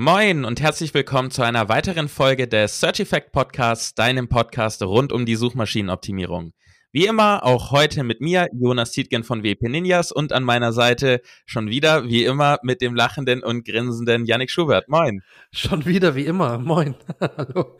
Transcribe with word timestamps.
Moin 0.00 0.44
und 0.44 0.60
herzlich 0.60 0.94
willkommen 0.94 1.32
zu 1.32 1.42
einer 1.42 1.68
weiteren 1.68 2.06
Folge 2.06 2.46
des 2.46 2.78
Search 2.78 3.00
Effect 3.00 3.32
Podcasts, 3.32 3.96
deinem 3.96 4.28
Podcast 4.28 4.80
rund 4.84 5.12
um 5.12 5.26
die 5.26 5.34
Suchmaschinenoptimierung. 5.34 6.52
Wie 6.92 7.06
immer, 7.06 7.44
auch 7.44 7.72
heute 7.72 8.04
mit 8.04 8.20
mir, 8.20 8.46
Jonas 8.52 8.92
Tietgen 8.92 9.24
von 9.24 9.42
WP 9.42 9.62
Ninjas 9.62 10.12
und 10.12 10.32
an 10.32 10.44
meiner 10.44 10.72
Seite 10.72 11.20
schon 11.46 11.68
wieder, 11.68 12.04
wie 12.04 12.24
immer, 12.24 12.60
mit 12.62 12.80
dem 12.80 12.94
lachenden 12.94 13.42
und 13.42 13.64
grinsenden 13.64 14.24
Yannick 14.24 14.52
Schubert. 14.52 14.88
Moin. 14.88 15.24
Schon 15.50 15.84
wieder, 15.84 16.14
wie 16.14 16.26
immer. 16.26 16.58
Moin. 16.58 16.94
Hallo. 17.20 17.76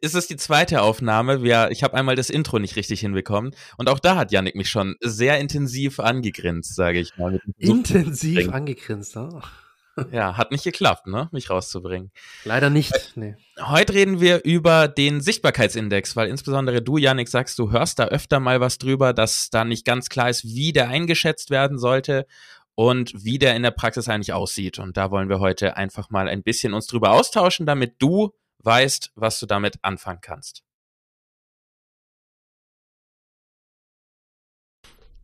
Es 0.00 0.14
ist 0.14 0.30
die 0.30 0.38
zweite 0.38 0.80
Aufnahme. 0.80 1.42
Wir, 1.42 1.68
ich 1.70 1.82
habe 1.82 1.92
einmal 1.92 2.16
das 2.16 2.30
Intro 2.30 2.58
nicht 2.58 2.76
richtig 2.76 3.00
hinbekommen. 3.00 3.54
Und 3.76 3.90
auch 3.90 3.98
da 3.98 4.16
hat 4.16 4.32
Yannick 4.32 4.54
mich 4.54 4.70
schon 4.70 4.96
sehr 5.00 5.38
intensiv 5.38 6.00
angegrinst, 6.00 6.74
sage 6.74 7.00
ich 7.00 7.18
mal. 7.18 7.38
Intensiv 7.58 8.48
angegrinst, 8.48 9.14
ah. 9.18 9.42
Ja, 10.12 10.36
hat 10.36 10.50
nicht 10.50 10.64
geklappt, 10.64 11.06
ne, 11.06 11.28
mich 11.32 11.50
rauszubringen. 11.50 12.10
Leider 12.44 12.70
nicht. 12.70 13.12
Nee. 13.14 13.36
Heute 13.60 13.94
reden 13.94 14.20
wir 14.20 14.44
über 14.44 14.88
den 14.88 15.20
Sichtbarkeitsindex, 15.20 16.16
weil 16.16 16.28
insbesondere 16.28 16.82
du, 16.82 16.96
Janik, 16.96 17.28
sagst, 17.28 17.58
du 17.58 17.70
hörst 17.70 17.98
da 17.98 18.06
öfter 18.06 18.40
mal 18.40 18.60
was 18.60 18.78
drüber, 18.78 19.12
dass 19.12 19.50
da 19.50 19.64
nicht 19.64 19.84
ganz 19.84 20.08
klar 20.08 20.30
ist, 20.30 20.44
wie 20.44 20.72
der 20.72 20.88
eingeschätzt 20.88 21.50
werden 21.50 21.78
sollte 21.78 22.26
und 22.74 23.12
wie 23.24 23.38
der 23.38 23.56
in 23.56 23.62
der 23.62 23.72
Praxis 23.72 24.08
eigentlich 24.08 24.32
aussieht. 24.32 24.78
Und 24.78 24.96
da 24.96 25.10
wollen 25.10 25.28
wir 25.28 25.40
heute 25.40 25.76
einfach 25.76 26.10
mal 26.10 26.28
ein 26.28 26.42
bisschen 26.42 26.72
uns 26.72 26.86
drüber 26.86 27.10
austauschen, 27.10 27.66
damit 27.66 27.96
du 27.98 28.32
weißt, 28.62 29.12
was 29.14 29.38
du 29.40 29.46
damit 29.46 29.78
anfangen 29.82 30.20
kannst. 30.20 30.62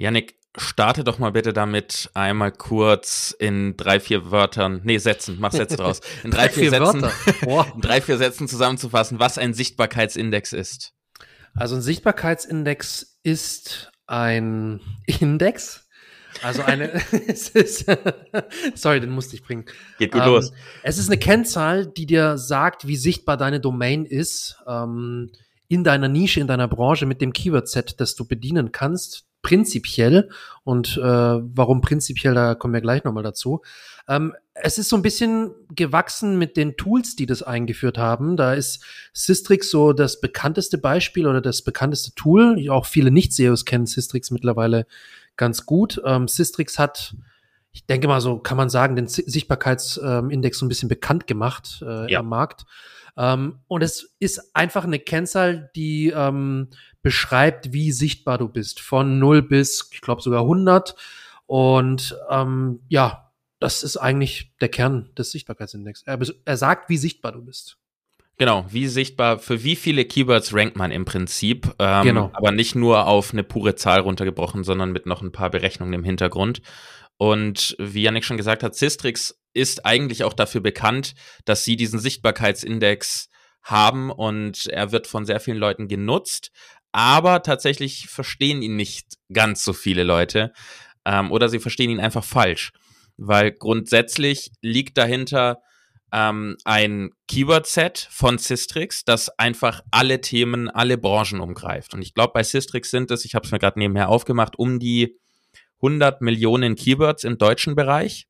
Yannick, 0.00 0.36
starte 0.56 1.04
doch 1.04 1.18
mal 1.18 1.32
bitte 1.32 1.52
damit 1.52 2.10
einmal 2.14 2.52
kurz 2.52 3.36
in 3.38 3.76
drei, 3.76 4.00
vier 4.00 4.30
Wörtern, 4.30 4.80
nee, 4.82 4.96
Sätzen, 4.96 5.36
mach 5.38 5.52
Sätze 5.52 5.76
draus, 5.76 6.00
in 6.24 6.30
drei, 6.30 6.48
vier, 6.48 6.70
Sätzen, 6.70 7.04
in 7.74 7.80
drei, 7.82 8.00
vier 8.00 8.16
Sätzen 8.16 8.48
zusammenzufassen, 8.48 9.20
was 9.20 9.36
ein 9.36 9.52
Sichtbarkeitsindex 9.52 10.54
ist. 10.54 10.94
Also 11.54 11.76
ein 11.76 11.82
Sichtbarkeitsindex 11.82 13.18
ist 13.24 13.92
ein 14.06 14.80
Index, 15.04 15.86
also 16.42 16.62
eine, 16.62 16.92
es 17.26 17.50
ist, 17.50 17.84
sorry, 18.74 19.00
den 19.00 19.10
musste 19.10 19.36
ich 19.36 19.42
bringen. 19.42 19.66
Geht 19.98 20.12
gut 20.12 20.22
ähm, 20.22 20.28
los. 20.28 20.52
Es 20.82 20.96
ist 20.96 21.10
eine 21.10 21.18
Kennzahl, 21.18 21.86
die 21.86 22.06
dir 22.06 22.38
sagt, 22.38 22.86
wie 22.86 22.96
sichtbar 22.96 23.36
deine 23.36 23.60
Domain 23.60 24.06
ist, 24.06 24.56
ähm, 24.66 25.30
in 25.68 25.84
deiner 25.84 26.08
Nische, 26.08 26.40
in 26.40 26.46
deiner 26.46 26.68
Branche 26.68 27.04
mit 27.04 27.20
dem 27.20 27.34
Keyword-Set, 27.34 28.00
das 28.00 28.14
du 28.14 28.24
bedienen 28.24 28.72
kannst 28.72 29.26
prinzipiell 29.42 30.30
und 30.64 30.96
äh, 30.96 31.02
warum 31.02 31.80
prinzipiell, 31.80 32.34
da 32.34 32.54
kommen 32.54 32.74
wir 32.74 32.80
gleich 32.80 33.04
nochmal 33.04 33.22
dazu. 33.22 33.62
Ähm, 34.08 34.34
es 34.54 34.78
ist 34.78 34.88
so 34.88 34.96
ein 34.96 35.02
bisschen 35.02 35.52
gewachsen 35.74 36.38
mit 36.38 36.56
den 36.56 36.76
Tools, 36.76 37.16
die 37.16 37.26
das 37.26 37.42
eingeführt 37.42 37.98
haben. 37.98 38.36
Da 38.36 38.54
ist 38.54 38.84
Systrix 39.12 39.70
so 39.70 39.92
das 39.92 40.20
bekannteste 40.20 40.78
Beispiel 40.78 41.26
oder 41.26 41.40
das 41.40 41.62
bekannteste 41.62 42.14
Tool. 42.14 42.68
Auch 42.70 42.86
viele 42.86 43.10
Nicht-SEOs 43.10 43.64
kennen 43.64 43.86
Systrix 43.86 44.30
mittlerweile 44.30 44.86
ganz 45.36 45.64
gut. 45.64 46.00
Ähm, 46.04 46.28
Systrix 46.28 46.78
hat 46.78 47.14
ich 47.72 47.86
denke 47.86 48.08
mal 48.08 48.20
so, 48.20 48.38
kann 48.38 48.56
man 48.56 48.68
sagen, 48.68 48.96
den 48.96 49.06
Sichtbarkeitsindex 49.06 50.58
so 50.58 50.66
ein 50.66 50.68
bisschen 50.68 50.88
bekannt 50.88 51.26
gemacht 51.26 51.82
äh, 51.86 52.10
ja. 52.10 52.18
am 52.18 52.28
Markt. 52.28 52.66
Ähm, 53.16 53.60
und 53.68 53.82
es 53.82 54.14
ist 54.18 54.54
einfach 54.56 54.84
eine 54.84 54.98
Kennzahl, 54.98 55.70
die 55.76 56.12
ähm, 56.14 56.68
beschreibt, 57.02 57.72
wie 57.72 57.92
sichtbar 57.92 58.38
du 58.38 58.48
bist. 58.48 58.80
Von 58.80 59.18
0 59.18 59.42
bis, 59.42 59.88
ich 59.92 60.00
glaube, 60.00 60.22
sogar 60.22 60.42
100. 60.42 60.94
Und 61.46 62.16
ähm, 62.30 62.80
ja, 62.88 63.32
das 63.58 63.82
ist 63.82 63.96
eigentlich 63.96 64.52
der 64.60 64.68
Kern 64.68 65.10
des 65.16 65.30
Sichtbarkeitsindex. 65.32 66.02
Er, 66.04 66.18
er 66.44 66.56
sagt, 66.56 66.88
wie 66.88 66.96
sichtbar 66.96 67.32
du 67.32 67.42
bist. 67.42 67.76
Genau, 68.38 68.64
wie 68.70 68.86
sichtbar, 68.86 69.38
für 69.38 69.64
wie 69.64 69.76
viele 69.76 70.06
Keywords 70.06 70.54
rankt 70.54 70.76
man 70.76 70.90
im 70.90 71.04
Prinzip. 71.04 71.74
Ähm, 71.78 72.04
genau. 72.04 72.30
Aber 72.32 72.52
nicht 72.52 72.74
nur 72.74 73.06
auf 73.06 73.34
eine 73.34 73.44
pure 73.44 73.74
Zahl 73.74 74.00
runtergebrochen, 74.00 74.64
sondern 74.64 74.92
mit 74.92 75.04
noch 75.04 75.20
ein 75.20 75.30
paar 75.30 75.50
Berechnungen 75.50 75.92
im 75.92 76.04
Hintergrund. 76.04 76.62
Und 77.18 77.76
wie 77.78 78.02
Yannick 78.02 78.24
schon 78.24 78.38
gesagt 78.38 78.62
hat, 78.62 78.74
Sistrix 78.74 79.38
ist 79.52 79.84
eigentlich 79.84 80.24
auch 80.24 80.32
dafür 80.32 80.62
bekannt, 80.62 81.14
dass 81.44 81.64
sie 81.64 81.76
diesen 81.76 81.98
Sichtbarkeitsindex 81.98 83.28
haben 83.62 84.10
und 84.10 84.68
er 84.68 84.90
wird 84.90 85.06
von 85.06 85.26
sehr 85.26 85.38
vielen 85.38 85.58
Leuten 85.58 85.86
genutzt, 85.86 86.50
aber 86.92 87.42
tatsächlich 87.42 88.08
verstehen 88.08 88.62
ihn 88.62 88.76
nicht 88.76 89.18
ganz 89.32 89.64
so 89.64 89.72
viele 89.72 90.04
Leute 90.04 90.52
ähm, 91.04 91.30
oder 91.30 91.48
sie 91.48 91.60
verstehen 91.60 91.90
ihn 91.90 92.00
einfach 92.00 92.24
falsch, 92.24 92.72
weil 93.16 93.52
grundsätzlich 93.52 94.50
liegt 94.60 94.98
dahinter 94.98 95.60
ähm, 96.12 96.56
ein 96.64 97.10
Keyword-Set 97.28 98.08
von 98.10 98.38
Systrix, 98.38 99.04
das 99.04 99.28
einfach 99.38 99.82
alle 99.90 100.20
Themen, 100.20 100.68
alle 100.68 100.98
Branchen 100.98 101.40
umgreift. 101.40 101.94
Und 101.94 102.02
ich 102.02 102.14
glaube, 102.14 102.32
bei 102.34 102.42
Systrix 102.42 102.90
sind 102.90 103.10
es, 103.10 103.24
ich 103.24 103.34
habe 103.34 103.46
es 103.46 103.52
mir 103.52 103.58
gerade 103.58 103.78
nebenher 103.78 104.08
aufgemacht, 104.08 104.58
um 104.58 104.78
die 104.80 105.16
100 105.76 106.20
Millionen 106.20 106.74
Keywords 106.74 107.24
im 107.24 107.38
deutschen 107.38 107.74
Bereich, 107.74 108.26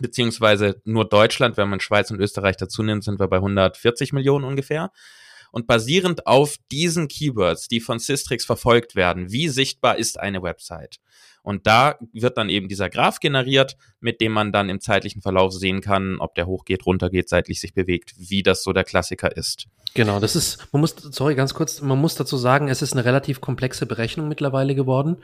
beziehungsweise 0.00 0.80
nur 0.84 1.08
Deutschland, 1.08 1.56
wenn 1.56 1.68
man 1.68 1.80
Schweiz 1.80 2.10
und 2.10 2.20
Österreich 2.20 2.56
dazu 2.56 2.82
nimmt, 2.82 3.04
sind 3.04 3.18
wir 3.18 3.28
bei 3.28 3.36
140 3.36 4.12
Millionen 4.12 4.44
ungefähr. 4.44 4.90
Und 5.52 5.66
basierend 5.66 6.26
auf 6.26 6.56
diesen 6.70 7.08
Keywords, 7.08 7.68
die 7.68 7.80
von 7.80 7.98
Systrix 7.98 8.44
verfolgt 8.44 8.94
werden, 8.94 9.32
wie 9.32 9.48
sichtbar 9.48 9.98
ist 9.98 10.18
eine 10.18 10.42
Website? 10.42 11.00
Und 11.42 11.66
da 11.66 11.98
wird 12.12 12.36
dann 12.36 12.50
eben 12.50 12.68
dieser 12.68 12.90
Graph 12.90 13.18
generiert, 13.20 13.76
mit 14.00 14.20
dem 14.20 14.32
man 14.32 14.52
dann 14.52 14.68
im 14.68 14.80
zeitlichen 14.80 15.22
Verlauf 15.22 15.52
sehen 15.52 15.80
kann, 15.80 16.18
ob 16.18 16.34
der 16.34 16.46
hochgeht, 16.46 16.84
runtergeht, 16.84 17.28
seitlich 17.28 17.60
sich 17.60 17.72
bewegt, 17.72 18.12
wie 18.16 18.42
das 18.42 18.62
so 18.62 18.72
der 18.72 18.84
Klassiker 18.84 19.34
ist. 19.36 19.66
Genau, 19.94 20.20
das 20.20 20.36
ist, 20.36 20.68
man 20.72 20.80
muss, 20.80 20.94
sorry, 20.96 21.34
ganz 21.34 21.54
kurz, 21.54 21.80
man 21.80 21.98
muss 21.98 22.14
dazu 22.14 22.36
sagen, 22.36 22.68
es 22.68 22.82
ist 22.82 22.92
eine 22.92 23.04
relativ 23.04 23.40
komplexe 23.40 23.86
Berechnung 23.86 24.28
mittlerweile 24.28 24.74
geworden. 24.74 25.16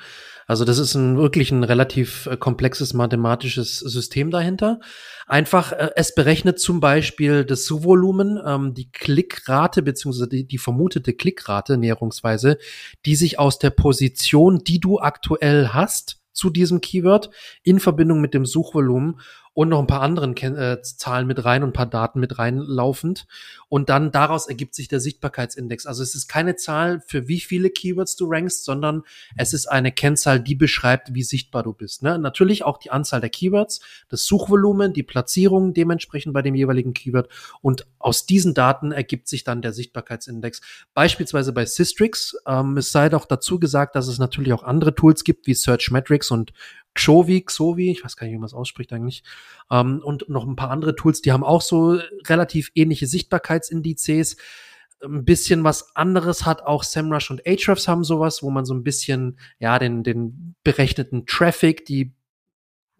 Also 0.47 0.65
das 0.65 0.79
ist 0.79 0.95
ein 0.95 1.17
wirklich 1.17 1.53
ein 1.53 1.65
relativ 1.65 2.27
äh, 2.27 2.37
komplexes 2.37 2.93
mathematisches 2.93 3.79
System 3.79 4.31
dahinter. 4.31 4.81
Einfach, 5.27 5.73
äh, 5.73 5.91
es 5.97 6.15
berechnet 6.15 6.61
zum 6.61 6.79
Beispiel 6.79 7.45
das 7.45 7.65
Suchvolumen, 7.67 8.41
ähm, 8.47 8.75
die 8.75 8.91
Klickrate 8.93 9.83
beziehungsweise 9.83 10.29
die, 10.29 10.45
die 10.47 10.59
vermutete 10.59 11.15
Klickrate 11.15 11.77
näherungsweise, 11.77 12.59
die 13.05 13.17
sich 13.17 13.39
aus 13.39 13.59
der 13.59 13.71
Position, 13.71 14.63
die 14.63 14.79
du 14.79 15.01
aktuell 15.01 15.69
hast, 15.69 16.21
zu 16.33 16.51
diesem 16.51 16.81
Keyword 16.81 17.31
in 17.63 17.81
Verbindung 17.81 18.21
mit 18.21 18.35
dem 18.35 18.47
Suchvolumen 18.47 19.19
und 19.57 19.71
noch 19.71 19.81
ein 19.81 19.87
paar 19.87 20.03
anderen 20.03 20.35
Ken 20.35 20.55
äh, 20.55 20.83
Zahlen 20.83 21.27
mit 21.27 21.43
rein 21.47 21.63
und 21.63 21.71
ein 21.71 21.73
paar 21.73 21.87
Daten 21.87 22.21
mit 22.21 22.39
reinlaufend. 22.39 23.27
Und 23.71 23.89
dann 23.89 24.13
daraus 24.13 24.49
ergibt 24.49 24.75
sich 24.75 24.87
der 24.87 25.01
Sichtbarkeitsindex. 25.01 25.87
Also 25.87 26.03
es 26.03 26.15
ist 26.15 26.29
keine 26.29 26.57
Zahl, 26.57 27.01
für 27.07 27.27
wie 27.27 27.41
viele 27.41 27.71
Keywords 27.71 28.17
du 28.17 28.27
rankst, 28.29 28.67
sondern 28.67 29.03
es 29.35 29.55
ist 29.55 29.65
eine 29.65 29.93
Kennzahl, 29.93 30.41
die 30.41 30.57
beschreibt, 30.57 31.15
wie 31.15 31.23
sichtbar 31.23 31.63
du 31.63 31.73
bist. 31.73 32.03
Ne? 32.03 32.19
Natürlich 32.19 32.65
auch 32.65 32.77
die 32.77 32.91
Anzahl 32.91 33.23
der 33.23 33.31
Keywords, 33.31 33.81
das 34.11 34.27
Suchvolumen, 34.27 34.93
die 34.93 35.03
Platzierung 35.03 35.73
dementsprechend 35.73 36.35
bei 36.35 36.43
dem 36.43 36.55
jeweiligen 36.55 36.93
Keyword. 36.93 37.31
Und 37.63 37.87
aus 37.99 38.27
diesen 38.27 38.53
Daten 38.53 38.93
ergibt 38.93 39.27
sich 39.27 39.43
dann 39.43 39.63
der 39.63 39.73
Sichtbarkeitsindex. 39.73 40.61
Beispielsweise 40.93 41.55
bei 41.55 41.65
Systrix. 41.65 42.37
Ähm, 42.47 42.77
es 42.77 42.93
sei 42.93 43.09
doch 43.09 43.25
dazu 43.25 43.59
gesagt, 43.59 43.97
dass 43.97 44.07
es 44.07 44.19
natürlich 44.19 44.53
auch 44.53 44.65
andere 44.65 44.95
Tools 44.95 45.25
gibt, 45.25 45.47
wie 45.47 45.55
Searchmetrics 45.55 46.31
und 46.31 46.53
Xovi, 46.97 47.43
Xovi, 47.43 47.91
ich 47.91 48.05
weiß 48.05 48.17
gar 48.17 48.27
nicht, 48.27 48.35
wie 48.35 48.39
man 48.39 48.47
es 48.47 48.55
ausspricht 48.55 48.93
eigentlich, 48.93 49.23
ähm, 49.71 50.01
und 50.05 50.29
noch 50.29 50.47
ein 50.47 50.57
paar 50.57 50.71
andere 50.71 50.97
Tools, 50.97 51.23
die 51.23 51.33
haben 51.33 51.45
auch 51.45 51.63
so 51.63 51.99
relativ 52.27 52.71
ähnliche 52.75 53.07
Sichtbarkeitsindizes. 53.07 54.37
ein 55.05 55.27
bisschen 55.27 55.63
was 55.63 55.95
anderes 55.95 56.47
hat. 56.47 56.63
Auch 56.63 56.83
SEMrush 56.83 57.31
und 57.31 57.47
Ahrefs 57.47 57.87
haben 57.87 58.03
sowas, 58.03 58.43
wo 58.43 58.51
man 58.51 58.65
so 58.65 58.75
ein 58.75 58.83
bisschen, 58.83 59.39
ja, 59.59 59.79
den, 59.79 60.03
den 60.03 60.55
berechneten 60.65 61.27
Traffic, 61.27 61.85
die 61.85 62.16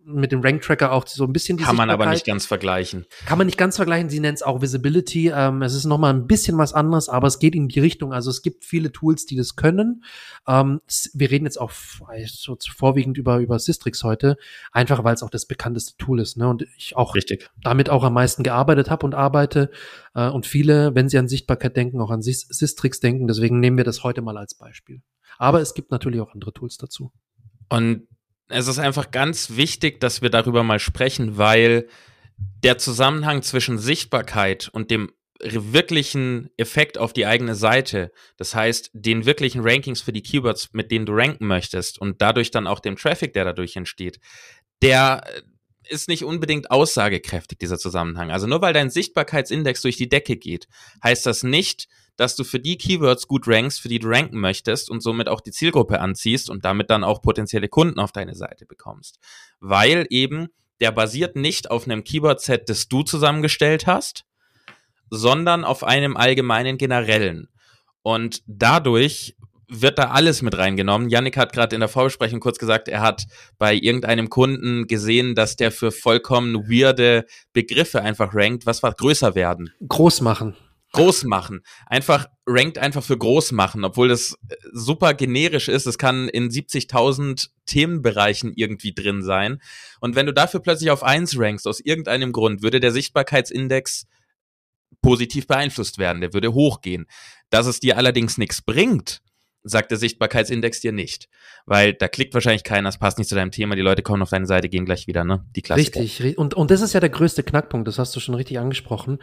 mit 0.07 0.31
dem 0.31 0.41
Rank 0.41 0.63
Tracker 0.63 0.93
auch 0.93 1.07
so 1.07 1.25
ein 1.25 1.33
bisschen 1.33 1.59
die 1.59 1.65
Kann 1.65 1.75
man 1.75 1.91
aber 1.91 2.07
nicht 2.07 2.25
ganz 2.25 2.47
vergleichen. 2.47 3.07
Kann 3.27 3.39
man 3.39 3.47
nicht 3.47 3.59
ganz 3.59 3.75
vergleichen. 3.75 4.09
Sie 4.09 4.21
nennt 4.21 4.37
es 4.37 4.43
auch 4.43 4.63
Visibility. 4.63 5.33
Ähm, 5.35 5.63
es 5.63 5.75
ist 5.75 5.85
noch 5.85 5.99
mal 5.99 6.15
ein 6.15 6.29
bisschen 6.29 6.57
was 6.59 6.73
anderes, 6.73 7.09
aber 7.09 7.27
es 7.27 7.41
geht 7.41 7.57
in 7.57 7.67
die 7.67 7.81
Richtung. 7.81 8.13
Also 8.13 8.31
es 8.31 8.43
gibt 8.43 8.65
viele 8.65 8.93
Tools, 8.93 9.27
die 9.27 9.35
das 9.35 9.57
können. 9.57 10.05
Ähm, 10.47 10.81
wir 11.13 11.31
reden 11.31 11.45
jetzt 11.45 11.61
auch 11.61 11.73
so 12.27 12.57
vorwiegend 12.75 13.19
über 13.19 13.39
über 13.39 13.59
Sistrix 13.59 14.05
heute, 14.05 14.37
einfach 14.71 15.03
weil 15.03 15.15
es 15.15 15.25
auch 15.25 15.31
das 15.31 15.47
bekannteste 15.47 15.97
Tool 15.97 16.21
ist. 16.21 16.37
Ne? 16.37 16.49
Und 16.49 16.67
ich 16.77 16.97
auch 16.97 17.17
Richtig. 17.17 17.51
damit 17.63 17.91
auch 17.91 18.05
am 18.05 18.15
meisten 18.15 18.45
gearbeitet 18.45 18.91
habe 18.91 19.05
und 19.05 19.15
arbeite. 19.15 19.71
Äh, 20.15 20.29
und 20.29 20.47
viele, 20.47 20.95
wenn 20.95 21.09
sie 21.09 21.19
an 21.19 21.27
Sichtbarkeit 21.27 21.77
denken, 21.77 22.01
auch 22.01 22.11
an 22.11 22.23
Sistrix 22.23 23.01
denken. 23.01 23.27
Deswegen 23.27 23.59
nehmen 23.59 23.77
wir 23.77 23.85
das 23.85 24.05
heute 24.05 24.23
mal 24.23 24.39
als 24.39 24.55
Beispiel. 24.55 25.03
Aber 25.39 25.61
es 25.61 25.75
gibt 25.75 25.91
natürlich 25.91 26.21
auch 26.21 26.33
andere 26.33 26.53
Tools 26.53 26.79
dazu. 26.79 27.13
Und 27.69 28.07
es 28.49 28.69
ist 28.69 28.79
einfach 28.79 29.11
ganz 29.11 29.57
wichtig, 29.57 30.01
dass 30.01 30.23
wir 30.23 30.31
darüber 30.31 30.63
mal 30.63 30.79
sprechen, 30.79 31.39
weil 31.39 31.89
der 32.63 32.79
Zusammenhang 32.79 33.43
zwischen 33.43 33.79
Sichtbarkeit 33.79 34.69
und 34.73 34.91
dem 34.91 35.11
wirklichen 35.41 36.51
Effekt 36.57 36.99
auf 36.99 37.13
die 37.13 37.27
eigene 37.27 37.55
Seite, 37.55 38.11
das 38.37 38.55
heißt 38.55 38.91
den 38.95 39.27
wirklichen 39.27 39.61
Rankings 39.63 40.01
für 40.01 40.13
die 40.13 40.23
Keywords, 40.23 40.71
mit 40.73 40.91
denen 40.91 41.07
du 41.07 41.13
ranken 41.13 41.47
möchtest 41.47 42.01
und 42.01 42.23
dadurch 42.23 42.51
dann 42.51 42.67
auch 42.67 42.81
dem 42.81 42.97
Traffic, 42.97 43.35
der 43.35 43.45
dadurch 43.45 43.77
entsteht, 43.77 44.19
der 44.83 45.23
ist 45.89 46.09
nicht 46.09 46.25
unbedingt 46.25 46.71
aussagekräftig, 46.71 47.59
dieser 47.59 47.79
Zusammenhang. 47.79 48.31
Also 48.31 48.47
nur 48.47 48.61
weil 48.61 48.73
dein 48.73 48.91
Sichtbarkeitsindex 48.91 49.83
durch 49.83 49.97
die 49.97 50.09
Decke 50.09 50.37
geht, 50.37 50.69
heißt 51.03 51.27
das 51.27 51.43
nicht, 51.43 51.87
dass 52.17 52.37
du 52.37 52.45
für 52.45 52.61
die 52.61 52.79
Keywords 52.79 53.29
gut 53.29 53.47
rankst, 53.47 53.81
für 53.81 53.89
die 53.89 53.99
du 53.99 54.09
ranken 54.09 54.41
möchtest 54.41 54.91
und 54.91 55.03
somit 55.03 55.29
auch 55.29 55.41
die 55.41 55.53
Zielgruppe 55.53 56.01
anziehst 56.01 56.51
und 56.51 56.65
damit 56.65 56.91
dann 56.91 57.05
auch 57.05 57.23
potenzielle 57.23 57.69
Kunden 57.69 58.01
auf 58.01 58.13
deine 58.13 58.35
Seite 58.35 58.67
bekommst. 58.67 59.19
Weil 59.61 60.07
eben 60.11 60.49
der 60.81 60.93
basiert 60.93 61.37
nicht 61.37 61.71
auf 61.71 61.87
einem 61.87 62.05
Keyword-Set, 62.05 62.69
das 62.69 62.89
du 62.89 63.03
zusammengestellt 63.03 63.87
hast, 63.87 64.25
sondern 65.11 65.65
auf 65.65 65.85
einem 65.85 66.17
allgemeinen 66.17 66.77
generellen. 66.79 67.49
Und 68.03 68.43
dadurch 68.47 69.37
wird 69.69 69.99
da 69.99 70.11
alles 70.11 70.43
mit 70.43 70.57
reingenommen. 70.57 71.09
Yannick 71.09 71.37
hat 71.37 71.53
gerade 71.53 71.75
in 71.75 71.81
der 71.81 71.89
Vorbesprechung 71.89 72.39
kurz 72.39 72.59
gesagt, 72.59 72.89
er 72.89 73.01
hat 73.01 73.25
bei 73.59 73.75
irgendeinem 73.75 74.31
Kunden 74.31 74.87
gesehen, 74.87 75.35
dass 75.35 75.57
der 75.57 75.73
für 75.73 75.91
vollkommen 75.91 76.69
weirde 76.69 77.25
Begriffe 77.53 78.03
einfach 78.03 78.33
rankt. 78.35 78.67
Was 78.67 78.83
war 78.83 78.93
größer 78.93 79.35
werden? 79.35 79.73
Groß 79.89 80.21
machen 80.21 80.57
groß 80.97 81.25
machen. 81.25 81.63
Einfach 81.87 82.27
rankt 82.47 82.79
einfach 82.79 83.03
für 83.03 83.17
groß 83.17 83.53
machen, 83.53 83.85
obwohl 83.85 84.09
das 84.09 84.37
äh, 84.49 84.57
super 84.73 85.15
generisch 85.15 85.69
ist. 85.69 85.87
Es 85.87 85.99
kann 85.99 86.29
in 86.29 86.51
70.000 86.51 87.49
Themenbereichen 87.67 88.53
irgendwie 88.55 88.93
drin 88.93 89.23
sein. 89.23 89.61
Und 90.01 90.15
wenn 90.15 90.27
du 90.27 90.33
dafür 90.33 90.61
plötzlich 90.61 90.91
auf 90.91 91.03
eins 91.03 91.39
rankst, 91.39 91.67
aus 91.67 91.81
irgendeinem 91.81 92.33
Grund, 92.33 92.63
würde 92.63 92.81
der 92.81 92.93
Sichtbarkeitsindex 92.93 94.07
positiv 95.03 95.47
beeinflusst 95.47 95.99
werden. 95.99 96.21
Der 96.21 96.33
würde 96.33 96.53
hochgehen. 96.53 97.07
Dass 97.51 97.67
es 97.67 97.81
dir 97.81 97.97
allerdings 97.97 98.39
nichts 98.39 98.63
bringt, 98.63 99.23
sagt 99.67 99.91
der 99.91 99.99
Sichtbarkeitsindex 99.99 100.81
dir 100.81 100.93
nicht. 100.93 101.29
Weil 101.67 101.93
da 101.93 102.07
klickt 102.07 102.33
wahrscheinlich 102.35 102.63
keiner, 102.63 102.89
das 102.89 102.99
passt 102.99 103.19
nicht 103.19 103.29
zu 103.29 103.35
deinem 103.35 103.51
Thema, 103.51 103.75
die 103.75 103.83
Leute 103.83 104.03
kommen 104.03 104.23
auf 104.23 104.31
deine 104.31 104.47
Seite, 104.47 104.69
gehen 104.69 104.85
gleich 104.85 105.07
wieder, 105.07 105.25
ne? 105.25 105.45
Die 105.57 105.63
Klassiker. 105.63 106.01
Richtig, 106.01 106.39
und, 106.39 106.55
und 106.55 106.71
das 106.71 106.81
ist 106.81 106.93
ja 106.93 107.01
der 107.01 107.11
größte 107.11 107.43
Knackpunkt, 107.43 107.89
das 107.89 107.99
hast 107.99 108.15
du 108.15 108.21
schon 108.21 108.37
richtig 108.37 108.59
angesprochen. 108.59 109.19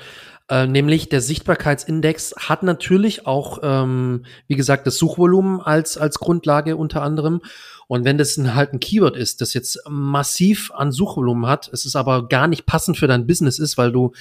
Äh, 0.49 0.67
nämlich 0.67 1.07
der 1.07 1.21
Sichtbarkeitsindex 1.21 2.35
hat 2.37 2.63
natürlich 2.63 3.25
auch, 3.25 3.59
ähm, 3.63 4.25
wie 4.47 4.55
gesagt, 4.55 4.85
das 4.85 4.97
Suchvolumen 4.97 5.61
als, 5.61 5.97
als 5.97 6.19
Grundlage 6.19 6.75
unter 6.75 7.01
anderem. 7.01 7.41
Und 7.87 8.03
wenn 8.03 8.17
das 8.17 8.37
ein, 8.37 8.55
halt 8.55 8.73
ein 8.73 8.79
Keyword 8.79 9.15
ist, 9.15 9.39
das 9.39 9.53
jetzt 9.53 9.79
massiv 9.89 10.71
an 10.71 10.91
Suchvolumen 10.91 11.47
hat, 11.47 11.69
es 11.71 11.85
ist 11.85 11.95
aber 11.95 12.27
gar 12.27 12.47
nicht 12.47 12.65
passend 12.65 12.97
für 12.97 13.07
dein 13.07 13.27
Business 13.27 13.59
ist, 13.59 13.77
weil 13.77 13.91
du 13.91 14.11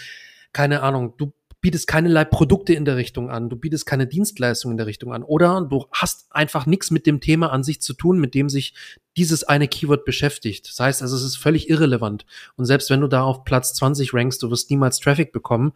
keine 0.52 0.82
Ahnung, 0.82 1.14
du 1.16 1.32
bietest 1.62 1.86
keinerlei 1.86 2.24
Produkte 2.24 2.74
in 2.74 2.84
der 2.84 2.96
Richtung 2.96 3.30
an, 3.30 3.48
du 3.48 3.56
bietest 3.56 3.86
keine 3.86 4.08
Dienstleistungen 4.08 4.74
in 4.74 4.78
der 4.78 4.86
Richtung 4.88 5.14
an 5.14 5.22
oder 5.22 5.64
du 5.68 5.86
hast 5.92 6.26
einfach 6.30 6.66
nichts 6.66 6.90
mit 6.90 7.06
dem 7.06 7.20
Thema 7.20 7.52
an 7.52 7.62
sich 7.62 7.80
zu 7.80 7.94
tun, 7.94 8.18
mit 8.18 8.34
dem 8.34 8.48
sich 8.48 8.74
dieses 9.16 9.44
eine 9.44 9.68
Keyword 9.68 10.04
beschäftigt. 10.04 10.68
Das 10.68 10.80
heißt 10.80 11.02
also, 11.02 11.14
es 11.14 11.22
ist 11.22 11.36
völlig 11.36 11.70
irrelevant. 11.70 12.26
Und 12.56 12.64
selbst 12.64 12.90
wenn 12.90 13.00
du 13.00 13.06
da 13.06 13.22
auf 13.22 13.44
Platz 13.44 13.74
20 13.74 14.12
rankst, 14.12 14.42
du 14.42 14.50
wirst 14.50 14.70
niemals 14.70 14.98
Traffic 14.98 15.32
bekommen 15.32 15.72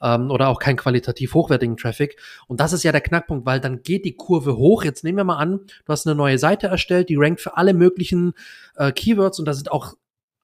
ähm, 0.00 0.30
oder 0.30 0.48
auch 0.48 0.60
keinen 0.60 0.76
qualitativ 0.76 1.34
hochwertigen 1.34 1.76
Traffic. 1.76 2.20
Und 2.46 2.60
das 2.60 2.72
ist 2.72 2.84
ja 2.84 2.92
der 2.92 3.00
Knackpunkt, 3.00 3.44
weil 3.44 3.58
dann 3.58 3.82
geht 3.82 4.04
die 4.04 4.16
Kurve 4.16 4.56
hoch. 4.56 4.84
Jetzt 4.84 5.02
nehmen 5.02 5.18
wir 5.18 5.24
mal 5.24 5.38
an, 5.38 5.60
du 5.84 5.92
hast 5.92 6.06
eine 6.06 6.14
neue 6.14 6.38
Seite 6.38 6.68
erstellt, 6.68 7.08
die 7.08 7.16
rankt 7.16 7.40
für 7.40 7.56
alle 7.56 7.74
möglichen 7.74 8.34
äh, 8.76 8.92
Keywords 8.92 9.38
und 9.38 9.46
da 9.46 9.54
sind 9.54 9.72
auch 9.72 9.94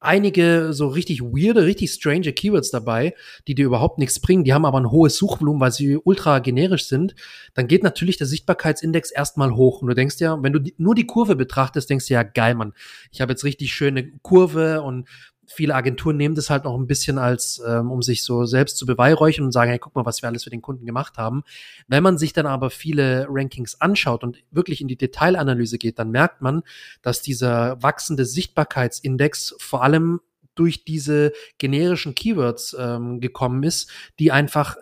einige 0.00 0.72
so 0.72 0.88
richtig 0.88 1.20
weirde, 1.22 1.64
richtig 1.64 1.92
strange 1.92 2.32
Keywords 2.32 2.70
dabei, 2.70 3.14
die 3.46 3.54
dir 3.54 3.66
überhaupt 3.66 3.98
nichts 3.98 4.18
bringen. 4.18 4.44
Die 4.44 4.54
haben 4.54 4.64
aber 4.64 4.80
ein 4.80 4.90
hohes 4.90 5.16
Suchvolumen, 5.16 5.60
weil 5.60 5.72
sie 5.72 5.96
ultra 5.96 6.38
generisch 6.38 6.86
sind. 6.86 7.14
Dann 7.54 7.68
geht 7.68 7.82
natürlich 7.82 8.16
der 8.16 8.26
Sichtbarkeitsindex 8.26 9.10
erstmal 9.10 9.54
hoch. 9.54 9.82
Und 9.82 9.88
du 9.88 9.94
denkst 9.94 10.16
ja, 10.18 10.42
wenn 10.42 10.54
du 10.54 10.60
nur 10.78 10.94
die 10.94 11.06
Kurve 11.06 11.36
betrachtest, 11.36 11.90
denkst 11.90 12.08
du 12.08 12.14
ja, 12.14 12.22
geil, 12.22 12.54
Mann, 12.54 12.72
ich 13.12 13.20
habe 13.20 13.32
jetzt 13.32 13.44
richtig 13.44 13.72
schöne 13.72 14.10
Kurve 14.22 14.82
und 14.82 15.06
viele 15.52 15.74
Agenturen 15.74 16.16
nehmen 16.16 16.34
das 16.34 16.48
halt 16.48 16.64
noch 16.64 16.76
ein 16.76 16.86
bisschen 16.86 17.18
als, 17.18 17.60
ähm, 17.66 17.90
um 17.90 18.02
sich 18.02 18.24
so 18.24 18.44
selbst 18.44 18.76
zu 18.76 18.86
beweihräuchern 18.86 19.44
und 19.44 19.52
sagen, 19.52 19.70
hey, 19.70 19.78
guck 19.78 19.94
mal, 19.94 20.06
was 20.06 20.22
wir 20.22 20.28
alles 20.28 20.44
für 20.44 20.50
den 20.50 20.62
Kunden 20.62 20.86
gemacht 20.86 21.18
haben. 21.18 21.42
Wenn 21.88 22.02
man 22.02 22.18
sich 22.18 22.32
dann 22.32 22.46
aber 22.46 22.70
viele 22.70 23.26
Rankings 23.28 23.80
anschaut 23.80 24.22
und 24.22 24.38
wirklich 24.50 24.80
in 24.80 24.88
die 24.88 24.96
Detailanalyse 24.96 25.78
geht, 25.78 25.98
dann 25.98 26.10
merkt 26.10 26.40
man, 26.40 26.62
dass 27.02 27.20
dieser 27.20 27.82
wachsende 27.82 28.24
Sichtbarkeitsindex 28.24 29.56
vor 29.58 29.82
allem 29.82 30.20
durch 30.54 30.84
diese 30.84 31.32
generischen 31.58 32.14
Keywords 32.14 32.76
ähm, 32.78 33.20
gekommen 33.20 33.62
ist, 33.62 33.90
die 34.18 34.30
einfach 34.30 34.76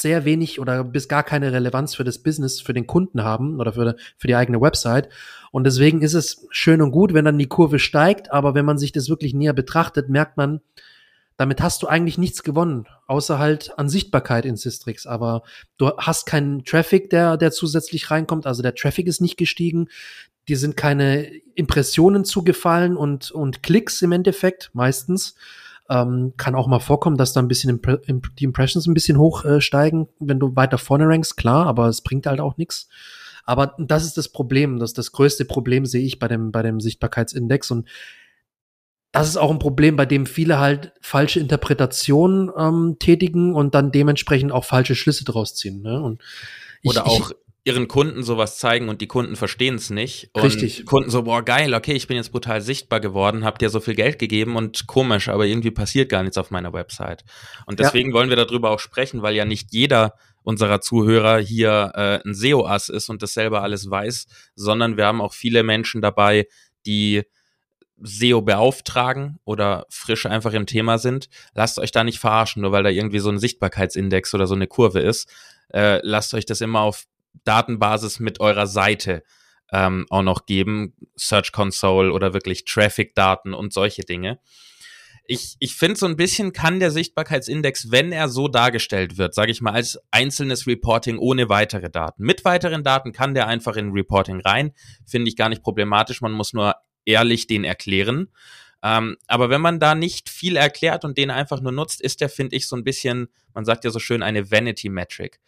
sehr 0.00 0.24
wenig 0.24 0.60
oder 0.60 0.84
bis 0.84 1.08
gar 1.08 1.22
keine 1.22 1.52
Relevanz 1.52 1.94
für 1.94 2.04
das 2.04 2.18
Business, 2.18 2.60
für 2.60 2.72
den 2.72 2.86
Kunden 2.86 3.22
haben 3.22 3.60
oder 3.60 3.72
für, 3.72 3.96
für 4.16 4.26
die 4.26 4.36
eigene 4.36 4.60
Website. 4.60 5.08
Und 5.50 5.64
deswegen 5.64 6.02
ist 6.02 6.14
es 6.14 6.46
schön 6.50 6.82
und 6.82 6.90
gut, 6.90 7.14
wenn 7.14 7.24
dann 7.24 7.38
die 7.38 7.48
Kurve 7.48 7.78
steigt, 7.78 8.32
aber 8.32 8.54
wenn 8.54 8.64
man 8.64 8.78
sich 8.78 8.92
das 8.92 9.08
wirklich 9.08 9.34
näher 9.34 9.52
betrachtet, 9.52 10.08
merkt 10.08 10.36
man, 10.36 10.60
damit 11.36 11.60
hast 11.60 11.82
du 11.82 11.86
eigentlich 11.86 12.18
nichts 12.18 12.42
gewonnen, 12.42 12.86
außer 13.06 13.38
halt 13.38 13.76
an 13.78 13.88
Sichtbarkeit 13.88 14.44
in 14.44 14.56
Sistrix. 14.56 15.06
Aber 15.06 15.42
du 15.76 15.90
hast 15.96 16.26
keinen 16.26 16.64
Traffic, 16.64 17.10
der, 17.10 17.36
der 17.36 17.50
zusätzlich 17.50 18.10
reinkommt. 18.10 18.46
Also 18.46 18.62
der 18.62 18.74
Traffic 18.74 19.06
ist 19.06 19.20
nicht 19.20 19.36
gestiegen. 19.36 19.88
Dir 20.48 20.58
sind 20.58 20.76
keine 20.76 21.24
Impressionen 21.54 22.24
zugefallen 22.24 22.96
und, 22.96 23.30
und 23.30 23.62
Klicks 23.62 24.02
im 24.02 24.12
Endeffekt, 24.12 24.70
meistens. 24.72 25.34
Ähm, 25.92 26.32
kann 26.38 26.54
auch 26.54 26.68
mal 26.68 26.80
vorkommen, 26.80 27.18
dass 27.18 27.34
da 27.34 27.40
ein 27.40 27.48
bisschen 27.48 27.78
die 28.38 28.44
Impressions 28.44 28.86
ein 28.86 28.94
bisschen 28.94 29.18
hochsteigen, 29.18 30.04
äh, 30.04 30.06
wenn 30.20 30.40
du 30.40 30.56
weiter 30.56 30.78
vorne 30.78 31.06
rankst, 31.06 31.36
klar, 31.36 31.66
aber 31.66 31.88
es 31.88 32.00
bringt 32.00 32.26
halt 32.26 32.40
auch 32.40 32.56
nichts. 32.56 32.88
Aber 33.44 33.74
das 33.78 34.04
ist 34.04 34.16
das 34.16 34.30
Problem, 34.30 34.78
das 34.78 34.94
das 34.94 35.12
größte 35.12 35.44
Problem 35.44 35.84
sehe 35.84 36.04
ich 36.04 36.18
bei 36.18 36.28
dem 36.28 36.50
bei 36.50 36.62
dem 36.62 36.80
Sichtbarkeitsindex 36.80 37.70
und 37.70 37.88
das 39.10 39.28
ist 39.28 39.36
auch 39.36 39.50
ein 39.50 39.58
Problem, 39.58 39.96
bei 39.96 40.06
dem 40.06 40.24
viele 40.24 40.58
halt 40.58 40.94
falsche 41.02 41.40
Interpretationen 41.40 42.50
ähm, 42.56 42.96
tätigen 42.98 43.54
und 43.54 43.74
dann 43.74 43.92
dementsprechend 43.92 44.52
auch 44.52 44.64
falsche 44.64 44.94
Schlüsse 44.94 45.24
draus 45.24 45.54
ziehen. 45.54 45.82
Ne? 45.82 46.00
Und 46.00 46.22
ich, 46.80 46.88
Oder 46.90 47.06
auch 47.06 47.32
ihren 47.64 47.86
Kunden 47.86 48.24
sowas 48.24 48.58
zeigen 48.58 48.88
und 48.88 49.00
die 49.00 49.06
Kunden 49.06 49.36
verstehen 49.36 49.76
es 49.76 49.90
nicht. 49.90 50.30
Und 50.32 50.42
richtig. 50.42 50.84
Kunden 50.84 51.10
so, 51.10 51.22
boah, 51.22 51.44
geil, 51.44 51.74
okay, 51.74 51.92
ich 51.92 52.08
bin 52.08 52.16
jetzt 52.16 52.32
brutal 52.32 52.60
sichtbar 52.60 52.98
geworden, 52.98 53.44
habt 53.44 53.62
ihr 53.62 53.70
so 53.70 53.78
viel 53.78 53.94
Geld 53.94 54.18
gegeben 54.18 54.56
und 54.56 54.86
komisch, 54.88 55.28
aber 55.28 55.46
irgendwie 55.46 55.70
passiert 55.70 56.08
gar 56.08 56.22
nichts 56.22 56.38
auf 56.38 56.50
meiner 56.50 56.72
Website. 56.72 57.24
Und 57.66 57.78
deswegen 57.78 58.10
ja. 58.10 58.14
wollen 58.14 58.30
wir 58.30 58.36
darüber 58.36 58.70
auch 58.70 58.80
sprechen, 58.80 59.22
weil 59.22 59.36
ja 59.36 59.44
nicht 59.44 59.72
jeder 59.72 60.14
unserer 60.42 60.80
Zuhörer 60.80 61.38
hier 61.38 61.92
äh, 61.94 62.28
ein 62.28 62.34
SEO-Ass 62.34 62.88
ist 62.88 63.08
und 63.08 63.22
das 63.22 63.32
selber 63.32 63.62
alles 63.62 63.88
weiß, 63.88 64.26
sondern 64.56 64.96
wir 64.96 65.06
haben 65.06 65.20
auch 65.20 65.32
viele 65.32 65.62
Menschen 65.62 66.02
dabei, 66.02 66.48
die 66.84 67.22
SEO 68.00 68.42
beauftragen 68.42 69.38
oder 69.44 69.86
frisch 69.88 70.26
einfach 70.26 70.52
im 70.52 70.66
Thema 70.66 70.98
sind. 70.98 71.28
Lasst 71.54 71.78
euch 71.78 71.92
da 71.92 72.02
nicht 72.02 72.18
verarschen, 72.18 72.62
nur 72.62 72.72
weil 72.72 72.82
da 72.82 72.90
irgendwie 72.90 73.20
so 73.20 73.30
ein 73.30 73.38
Sichtbarkeitsindex 73.38 74.34
oder 74.34 74.48
so 74.48 74.56
eine 74.56 74.66
Kurve 74.66 74.98
ist. 74.98 75.30
Äh, 75.72 76.00
lasst 76.02 76.34
euch 76.34 76.44
das 76.44 76.60
immer 76.60 76.80
auf 76.80 77.04
Datenbasis 77.44 78.20
mit 78.20 78.40
eurer 78.40 78.66
Seite 78.66 79.22
ähm, 79.72 80.06
auch 80.10 80.22
noch 80.22 80.46
geben, 80.46 80.94
Search 81.16 81.50
Console 81.52 82.12
oder 82.12 82.34
wirklich 82.34 82.64
Traffic-Daten 82.64 83.54
und 83.54 83.72
solche 83.72 84.02
Dinge. 84.02 84.38
Ich, 85.24 85.56
ich 85.60 85.76
finde, 85.76 85.98
so 85.98 86.06
ein 86.06 86.16
bisschen 86.16 86.52
kann 86.52 86.80
der 86.80 86.90
Sichtbarkeitsindex, 86.90 87.90
wenn 87.90 88.12
er 88.12 88.28
so 88.28 88.48
dargestellt 88.48 89.18
wird, 89.18 89.34
sage 89.34 89.52
ich 89.52 89.62
mal, 89.62 89.72
als 89.72 89.98
einzelnes 90.10 90.66
Reporting 90.66 91.16
ohne 91.16 91.48
weitere 91.48 91.88
Daten. 91.88 92.24
Mit 92.24 92.44
weiteren 92.44 92.82
Daten 92.82 93.12
kann 93.12 93.34
der 93.34 93.46
einfach 93.46 93.76
in 93.76 93.92
Reporting 93.92 94.40
rein. 94.40 94.72
Finde 95.06 95.28
ich 95.28 95.36
gar 95.36 95.48
nicht 95.48 95.62
problematisch. 95.62 96.20
Man 96.20 96.32
muss 96.32 96.52
nur 96.52 96.74
ehrlich 97.04 97.46
den 97.46 97.64
erklären. 97.64 98.28
Ähm, 98.82 99.16
aber 99.28 99.48
wenn 99.48 99.60
man 99.60 99.78
da 99.78 99.94
nicht 99.94 100.28
viel 100.28 100.56
erklärt 100.56 101.04
und 101.04 101.16
den 101.16 101.30
einfach 101.30 101.60
nur 101.60 101.72
nutzt, 101.72 102.00
ist 102.00 102.20
der, 102.20 102.28
finde 102.28 102.56
ich, 102.56 102.66
so 102.66 102.74
ein 102.76 102.84
bisschen, 102.84 103.28
man 103.54 103.64
sagt 103.64 103.84
ja 103.84 103.90
so 103.90 104.00
schön, 104.00 104.22
eine 104.22 104.50
Vanity 104.50 104.88
Metric 104.88 105.38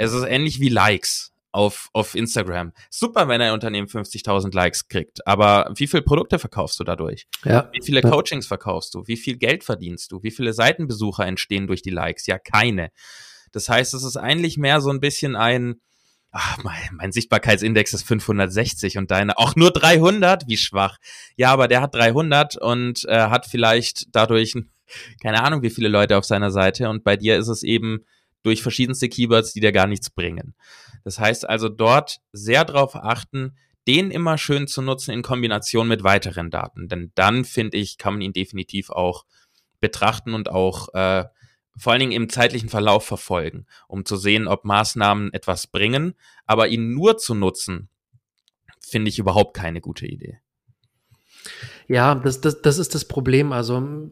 Es 0.00 0.14
ist 0.14 0.24
ähnlich 0.24 0.60
wie 0.60 0.70
Likes 0.70 1.30
auf, 1.52 1.90
auf 1.92 2.14
Instagram. 2.14 2.72
Super, 2.88 3.28
wenn 3.28 3.42
ein 3.42 3.52
Unternehmen 3.52 3.86
50.000 3.86 4.54
Likes 4.54 4.88
kriegt, 4.88 5.26
aber 5.26 5.70
wie 5.76 5.86
viele 5.86 6.02
Produkte 6.02 6.38
verkaufst 6.38 6.80
du 6.80 6.84
dadurch? 6.84 7.26
Ja. 7.44 7.68
Wie 7.72 7.84
viele 7.84 8.00
Coachings 8.00 8.46
verkaufst 8.46 8.94
du? 8.94 9.06
Wie 9.06 9.18
viel 9.18 9.36
Geld 9.36 9.62
verdienst 9.62 10.10
du? 10.10 10.22
Wie 10.22 10.30
viele 10.30 10.54
Seitenbesucher 10.54 11.26
entstehen 11.26 11.66
durch 11.66 11.82
die 11.82 11.90
Likes? 11.90 12.26
Ja, 12.26 12.38
keine. 12.38 12.90
Das 13.52 13.68
heißt, 13.68 13.92
es 13.92 14.02
ist 14.02 14.16
eigentlich 14.16 14.56
mehr 14.56 14.80
so 14.80 14.88
ein 14.88 15.00
bisschen 15.00 15.36
ein, 15.36 15.82
ach, 16.30 16.62
mein, 16.64 16.80
mein 16.92 17.12
Sichtbarkeitsindex 17.12 17.92
ist 17.92 18.04
560 18.04 18.96
und 18.96 19.10
deine 19.10 19.36
auch 19.36 19.54
nur 19.54 19.70
300, 19.70 20.48
wie 20.48 20.56
schwach. 20.56 20.96
Ja, 21.36 21.52
aber 21.52 21.68
der 21.68 21.82
hat 21.82 21.94
300 21.94 22.56
und 22.56 23.04
äh, 23.06 23.28
hat 23.28 23.44
vielleicht 23.44 24.06
dadurch 24.12 24.54
keine 25.22 25.42
Ahnung, 25.42 25.60
wie 25.60 25.70
viele 25.70 25.88
Leute 25.88 26.16
auf 26.16 26.24
seiner 26.24 26.50
Seite 26.50 26.88
und 26.88 27.04
bei 27.04 27.18
dir 27.18 27.36
ist 27.36 27.48
es 27.48 27.62
eben 27.62 28.06
durch 28.42 28.62
verschiedenste 28.62 29.08
Keywords, 29.08 29.52
die 29.52 29.60
dir 29.60 29.72
gar 29.72 29.86
nichts 29.86 30.10
bringen. 30.10 30.54
Das 31.04 31.18
heißt 31.18 31.48
also 31.48 31.68
dort 31.68 32.20
sehr 32.32 32.64
darauf 32.64 32.96
achten, 32.96 33.56
den 33.86 34.10
immer 34.10 34.38
schön 34.38 34.66
zu 34.66 34.82
nutzen 34.82 35.12
in 35.12 35.22
Kombination 35.22 35.88
mit 35.88 36.04
weiteren 36.04 36.50
Daten. 36.50 36.88
Denn 36.88 37.12
dann, 37.14 37.44
finde 37.44 37.76
ich, 37.78 37.98
kann 37.98 38.14
man 38.14 38.20
ihn 38.22 38.32
definitiv 38.32 38.90
auch 38.90 39.24
betrachten 39.80 40.34
und 40.34 40.50
auch 40.50 40.92
äh, 40.94 41.24
vor 41.76 41.92
allen 41.92 42.00
Dingen 42.00 42.12
im 42.12 42.28
zeitlichen 42.28 42.68
Verlauf 42.68 43.04
verfolgen, 43.04 43.66
um 43.88 44.04
zu 44.04 44.16
sehen, 44.16 44.48
ob 44.48 44.64
Maßnahmen 44.64 45.32
etwas 45.32 45.66
bringen. 45.66 46.14
Aber 46.46 46.68
ihn 46.68 46.92
nur 46.92 47.16
zu 47.16 47.34
nutzen, 47.34 47.88
finde 48.80 49.08
ich 49.08 49.18
überhaupt 49.18 49.54
keine 49.56 49.80
gute 49.80 50.06
Idee. 50.06 50.40
Ja, 51.88 52.14
das, 52.14 52.40
das, 52.40 52.60
das 52.60 52.78
ist 52.78 52.94
das 52.94 53.06
Problem. 53.06 53.52
Also 53.52 54.10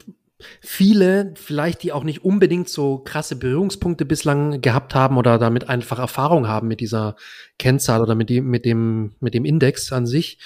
viele, 0.61 1.35
vielleicht 1.35 1.83
die 1.83 1.93
auch 1.93 2.05
nicht 2.05 2.25
unbedingt 2.25 2.69
so 2.69 2.99
krasse 2.99 3.37
Berührungspunkte 3.37 4.05
bislang 4.05 4.61
gehabt 4.61 4.95
haben 4.95 5.17
oder 5.17 5.39
damit 5.39 5.69
einfach 5.69 5.99
Erfahrung 5.99 6.47
haben 6.47 6.69
mit 6.69 6.81
dieser 6.81 7.17
Kennzahl 7.59 8.01
oder 8.01 8.15
mit 8.15 8.31
dem, 8.31 8.47
mit 8.47 8.65
dem, 8.65 9.15
mit 9.21 9.35
dem 9.35 9.45
Index 9.45 9.93
an 9.93 10.07
sich, 10.07 10.39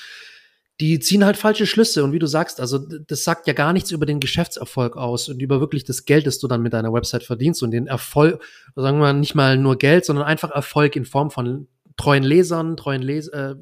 die 0.80 0.98
ziehen 0.98 1.24
halt 1.24 1.36
falsche 1.36 1.66
Schlüsse. 1.66 2.02
Und 2.02 2.12
wie 2.12 2.18
du 2.18 2.26
sagst, 2.26 2.60
also 2.60 2.78
das 2.78 3.24
sagt 3.24 3.46
ja 3.46 3.52
gar 3.52 3.72
nichts 3.72 3.90
über 3.90 4.06
den 4.06 4.20
Geschäftserfolg 4.20 4.96
aus 4.96 5.28
und 5.28 5.40
über 5.40 5.60
wirklich 5.60 5.84
das 5.84 6.06
Geld, 6.06 6.26
das 6.26 6.38
du 6.38 6.48
dann 6.48 6.62
mit 6.62 6.72
deiner 6.72 6.92
Website 6.92 7.22
verdienst 7.22 7.62
und 7.62 7.70
den 7.70 7.86
Erfolg, 7.86 8.42
sagen 8.74 8.98
wir 8.98 9.02
mal, 9.02 9.12
nicht 9.12 9.34
mal 9.34 9.56
nur 9.58 9.76
Geld, 9.76 10.04
sondern 10.04 10.24
einfach 10.24 10.50
Erfolg 10.50 10.96
in 10.96 11.04
Form 11.04 11.30
von 11.30 11.68
treuen 11.96 12.22
Lesern, 12.22 12.76
treuen, 12.76 13.02
Les 13.02 13.28
äh, 13.28 13.54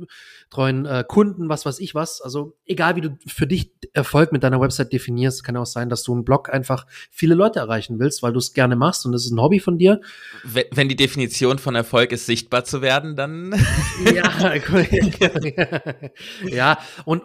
treuen 0.50 0.86
äh, 0.86 1.04
Kunden, 1.06 1.48
was 1.48 1.66
weiß 1.66 1.80
ich 1.80 1.94
was. 1.94 2.20
Also 2.20 2.56
egal, 2.66 2.96
wie 2.96 3.00
du 3.00 3.18
für 3.26 3.46
dich 3.46 3.72
Erfolg 3.92 4.32
mit 4.32 4.42
deiner 4.42 4.60
Website 4.60 4.92
definierst, 4.92 5.44
kann 5.44 5.56
auch 5.56 5.66
sein, 5.66 5.88
dass 5.88 6.02
du 6.02 6.12
einen 6.12 6.24
Blog 6.24 6.52
einfach 6.52 6.86
viele 7.10 7.34
Leute 7.34 7.58
erreichen 7.58 7.98
willst, 7.98 8.22
weil 8.22 8.32
du 8.32 8.38
es 8.38 8.52
gerne 8.52 8.76
machst 8.76 9.06
und 9.06 9.14
es 9.14 9.24
ist 9.24 9.32
ein 9.32 9.40
Hobby 9.40 9.60
von 9.60 9.78
dir. 9.78 10.00
Wenn, 10.44 10.64
wenn 10.72 10.88
die 10.88 10.96
Definition 10.96 11.58
von 11.58 11.74
Erfolg 11.74 12.12
ist, 12.12 12.26
sichtbar 12.26 12.64
zu 12.64 12.82
werden, 12.82 13.16
dann. 13.16 13.54
ja, 14.14 14.54
ja, 16.46 16.78
und 17.04 17.22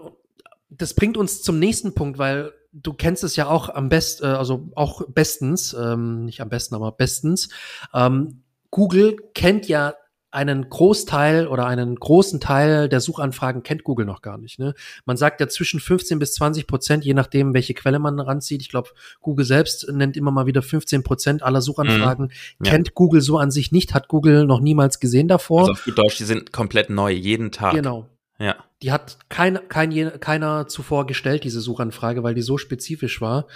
das 0.70 0.94
bringt 0.94 1.18
uns 1.18 1.42
zum 1.42 1.60
nächsten 1.60 1.94
Punkt, 1.94 2.18
weil 2.18 2.52
du 2.74 2.94
kennst 2.94 3.24
es 3.24 3.36
ja 3.36 3.48
auch 3.48 3.70
am 3.70 3.90
besten, 3.90 4.26
äh, 4.26 4.30
also 4.30 4.70
auch 4.76 5.02
bestens, 5.08 5.74
ähm, 5.74 6.26
nicht 6.26 6.42
am 6.42 6.50
besten, 6.50 6.76
aber 6.76 6.92
bestens. 6.92 7.50
Ähm, 7.94 8.42
Google 8.72 9.16
kennt 9.34 9.68
ja 9.68 9.94
einen 10.36 10.70
Großteil 10.70 11.48
oder 11.48 11.65
einen 11.65 11.96
großen 11.96 12.39
Teil 12.39 12.89
der 12.89 13.00
Suchanfragen 13.00 13.63
kennt 13.63 13.84
Google 13.84 14.06
noch 14.06 14.22
gar 14.22 14.38
nicht. 14.38 14.60
Ne? 14.60 14.75
Man 15.06 15.18
sagt 15.18 15.39
ja 15.39 15.48
zwischen 15.48 15.80
15 15.80 16.20
bis 16.20 16.34
20 16.34 16.68
Prozent, 16.68 17.06
je 17.06 17.13
nachdem, 17.13 17.54
welche 17.54 17.74
Quelle 17.74 18.00
man 18.00 18.20
ranzieht. 18.20 18.62
Ich 18.62 18.70
glaube, 18.70 18.89
Google 19.22 19.46
selbst 19.46 19.89
nennt 19.92 20.18
immer 20.18 20.32
mal 20.32 20.46
wieder 20.46 20.62
15 20.62 21.04
Prozent 21.04 21.42
aller 21.42 21.62
Suchanfragen. 21.62 22.32
Mhm. 22.60 22.63
Kennt 22.63 22.94
Google 22.94 23.22
so 23.22 23.38
an 23.38 23.50
sich 23.50 23.72
nicht, 23.72 23.94
hat 23.94 24.08
Google 24.08 24.46
noch 24.46 24.60
niemals 24.60 25.00
gesehen 25.00 25.27
davor. 25.27 25.62
Also 25.62 25.72
auf 25.72 25.96
Deutsch, 25.96 26.18
die 26.18 26.25
sind 26.25 26.51
komplett 26.51 26.89
neu, 26.89 27.12
jeden 27.12 27.51
Tag. 27.51 27.74
Genau. 27.74 28.06
Ja. 28.38 28.56
Die 28.86 28.92
hat 28.92 29.18
kein, 29.30 29.68
kein, 29.68 30.20
keiner 30.20 30.68
zuvor 30.68 31.08
gestellt, 31.08 31.44
diese 31.44 31.60
Suchanfrage, 31.60 32.22
weil 32.22 32.36
die 32.36 32.44
so 32.44 32.60
spezifisch 32.60 33.20
war. 33.20 33.48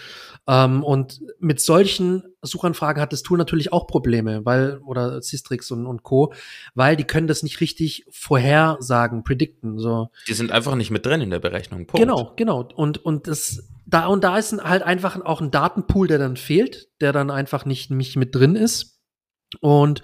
Ähm, 0.47 0.83
und 0.83 1.21
mit 1.39 1.61
solchen 1.61 2.23
Suchanfragen 2.41 2.99
hat 2.99 3.13
das 3.13 3.21
Tool 3.21 3.37
natürlich 3.37 3.71
auch 3.71 3.85
Probleme, 3.85 4.43
weil, 4.43 4.79
oder 4.79 5.21
Systrix 5.21 5.69
und, 5.69 5.85
und 5.85 6.01
Co., 6.01 6.33
weil 6.73 6.95
die 6.95 7.03
können 7.03 7.27
das 7.27 7.43
nicht 7.43 7.61
richtig 7.61 8.07
vorhersagen, 8.09 9.23
predikten. 9.23 9.77
So. 9.77 10.09
Die 10.27 10.33
sind 10.33 10.51
einfach 10.51 10.73
nicht 10.73 10.89
mit 10.89 11.05
drin 11.05 11.21
in 11.21 11.29
der 11.29 11.37
Berechnung. 11.37 11.85
Punkt. 11.85 12.01
Genau, 12.01 12.33
genau. 12.35 12.67
Und, 12.75 12.97
und 12.97 13.27
das, 13.27 13.69
da, 13.85 14.07
und 14.07 14.23
da 14.23 14.35
ist 14.35 14.53
halt 14.63 14.81
einfach 14.81 15.23
auch 15.23 15.41
ein 15.41 15.51
Datenpool, 15.51 16.07
der 16.07 16.17
dann 16.17 16.37
fehlt, 16.37 16.87
der 17.01 17.13
dann 17.13 17.29
einfach 17.29 17.65
nicht, 17.65 17.91
nicht 17.91 18.15
mit 18.15 18.33
drin 18.33 18.55
ist. 18.55 18.99
Und 19.61 20.01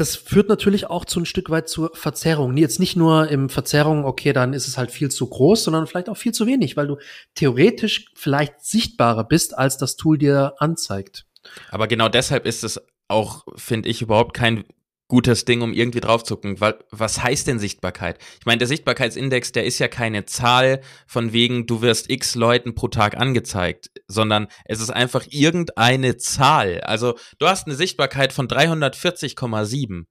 das 0.00 0.16
führt 0.16 0.48
natürlich 0.48 0.86
auch 0.86 1.04
zu 1.04 1.20
ein 1.20 1.26
Stück 1.26 1.50
weit 1.50 1.68
zur 1.68 1.90
Verzerrung. 1.94 2.56
Jetzt 2.56 2.80
nicht 2.80 2.96
nur 2.96 3.28
im 3.28 3.50
Verzerrung, 3.50 4.06
okay, 4.06 4.32
dann 4.32 4.54
ist 4.54 4.66
es 4.66 4.78
halt 4.78 4.90
viel 4.90 5.10
zu 5.10 5.28
groß, 5.28 5.64
sondern 5.64 5.86
vielleicht 5.86 6.08
auch 6.08 6.16
viel 6.16 6.32
zu 6.32 6.46
wenig, 6.46 6.78
weil 6.78 6.86
du 6.86 6.96
theoretisch 7.34 8.06
vielleicht 8.14 8.64
sichtbarer 8.64 9.24
bist, 9.24 9.58
als 9.58 9.76
das 9.76 9.96
Tool 9.96 10.16
dir 10.16 10.54
anzeigt. 10.56 11.26
Aber 11.70 11.86
genau 11.86 12.08
deshalb 12.08 12.46
ist 12.46 12.64
es 12.64 12.80
auch, 13.08 13.44
finde 13.56 13.90
ich, 13.90 14.00
überhaupt 14.00 14.32
kein 14.32 14.64
gutes 15.10 15.44
Ding, 15.44 15.60
um 15.60 15.74
irgendwie 15.74 16.00
drauf 16.00 16.24
zu 16.24 16.36
gucken. 16.36 16.60
Weil, 16.60 16.78
was 16.90 17.22
heißt 17.22 17.46
denn 17.46 17.58
Sichtbarkeit? 17.58 18.18
Ich 18.38 18.46
meine, 18.46 18.58
der 18.58 18.68
Sichtbarkeitsindex, 18.68 19.52
der 19.52 19.66
ist 19.66 19.78
ja 19.78 19.88
keine 19.88 20.24
Zahl 20.24 20.80
von 21.06 21.34
wegen, 21.34 21.66
du 21.66 21.82
wirst 21.82 22.08
x 22.08 22.34
Leuten 22.34 22.74
pro 22.74 22.88
Tag 22.88 23.18
angezeigt, 23.18 23.90
sondern 24.08 24.48
es 24.64 24.80
ist 24.80 24.90
einfach 24.90 25.26
irgendeine 25.28 26.16
Zahl. 26.16 26.80
Also, 26.80 27.18
du 27.38 27.46
hast 27.46 27.66
eine 27.66 27.76
Sichtbarkeit 27.76 28.32
von 28.32 28.48
340,7. 28.48 30.04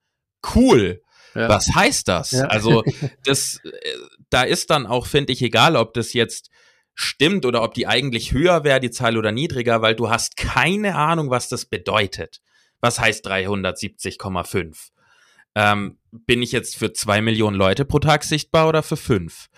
Cool. 0.55 1.01
Ja. 1.33 1.49
Was 1.49 1.73
heißt 1.73 2.07
das? 2.07 2.31
Ja. 2.31 2.45
Also, 2.45 2.83
das, 3.25 3.59
äh, 3.63 3.69
da 4.29 4.43
ist 4.43 4.69
dann 4.69 4.85
auch, 4.85 5.07
finde 5.07 5.33
ich, 5.33 5.41
egal, 5.41 5.75
ob 5.75 5.95
das 5.95 6.13
jetzt 6.13 6.49
stimmt 6.93 7.45
oder 7.45 7.63
ob 7.63 7.73
die 7.73 7.87
eigentlich 7.87 8.33
höher 8.33 8.63
wäre, 8.65 8.81
die 8.81 8.91
Zahl 8.91 9.17
oder 9.17 9.31
niedriger, 9.31 9.81
weil 9.81 9.95
du 9.95 10.09
hast 10.09 10.35
keine 10.35 10.95
Ahnung, 10.95 11.29
was 11.29 11.47
das 11.47 11.65
bedeutet. 11.65 12.41
Was 12.81 12.99
heißt 12.99 13.27
370,5? 13.27 14.89
Ähm, 15.55 15.97
bin 16.11 16.41
ich 16.41 16.51
jetzt 16.51 16.77
für 16.77 16.93
zwei 16.93 17.21
Millionen 17.21 17.57
Leute 17.57 17.85
pro 17.85 17.99
Tag 17.99 18.23
sichtbar 18.23 18.67
oder 18.67 18.83
für 18.83 18.97
fünf? 18.97 19.49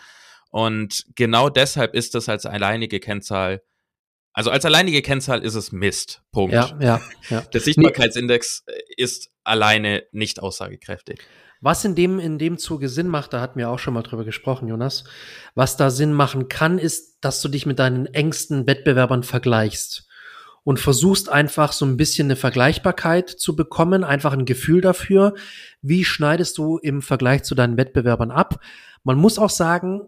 Und 0.49 1.05
genau 1.15 1.49
deshalb 1.49 1.93
ist 1.93 2.15
das 2.15 2.27
als 2.27 2.45
alleinige 2.45 2.99
Kennzahl, 2.99 3.61
also 4.33 4.49
als 4.49 4.65
alleinige 4.65 5.01
Kennzahl 5.01 5.43
ist 5.43 5.55
es 5.55 5.71
Mist. 5.71 6.23
Punkt. 6.31 6.53
Ja, 6.53 6.77
ja, 6.79 7.01
ja. 7.29 7.41
Der 7.53 7.61
Sichtbarkeitsindex 7.61 8.65
ist 8.97 9.29
alleine 9.43 10.03
nicht 10.11 10.41
aussagekräftig. 10.41 11.21
Was 11.61 11.85
in 11.85 11.93
dem, 11.93 12.19
in 12.19 12.39
dem 12.39 12.57
Zuge 12.57 12.89
Sinn 12.89 13.07
macht, 13.07 13.33
da 13.33 13.39
hatten 13.39 13.59
wir 13.59 13.69
auch 13.69 13.77
schon 13.77 13.93
mal 13.93 14.01
drüber 14.01 14.25
gesprochen, 14.25 14.67
Jonas. 14.67 15.03
Was 15.53 15.77
da 15.77 15.91
Sinn 15.91 16.11
machen 16.11 16.47
kann, 16.47 16.79
ist, 16.79 17.19
dass 17.21 17.39
du 17.41 17.49
dich 17.49 17.67
mit 17.67 17.77
deinen 17.77 18.07
engsten 18.07 18.65
Wettbewerbern 18.65 19.23
vergleichst 19.23 20.07
und 20.63 20.79
versuchst 20.79 21.29
einfach 21.29 21.71
so 21.71 21.85
ein 21.85 21.97
bisschen 21.97 22.27
eine 22.27 22.35
Vergleichbarkeit 22.35 23.29
zu 23.29 23.55
bekommen, 23.55 24.03
einfach 24.03 24.33
ein 24.33 24.45
Gefühl 24.45 24.81
dafür, 24.81 25.33
wie 25.81 26.05
schneidest 26.05 26.57
du 26.57 26.77
im 26.77 27.01
Vergleich 27.01 27.43
zu 27.43 27.55
deinen 27.55 27.77
Wettbewerbern 27.77 28.31
ab. 28.31 28.59
Man 29.03 29.17
muss 29.17 29.39
auch 29.39 29.49
sagen, 29.49 30.01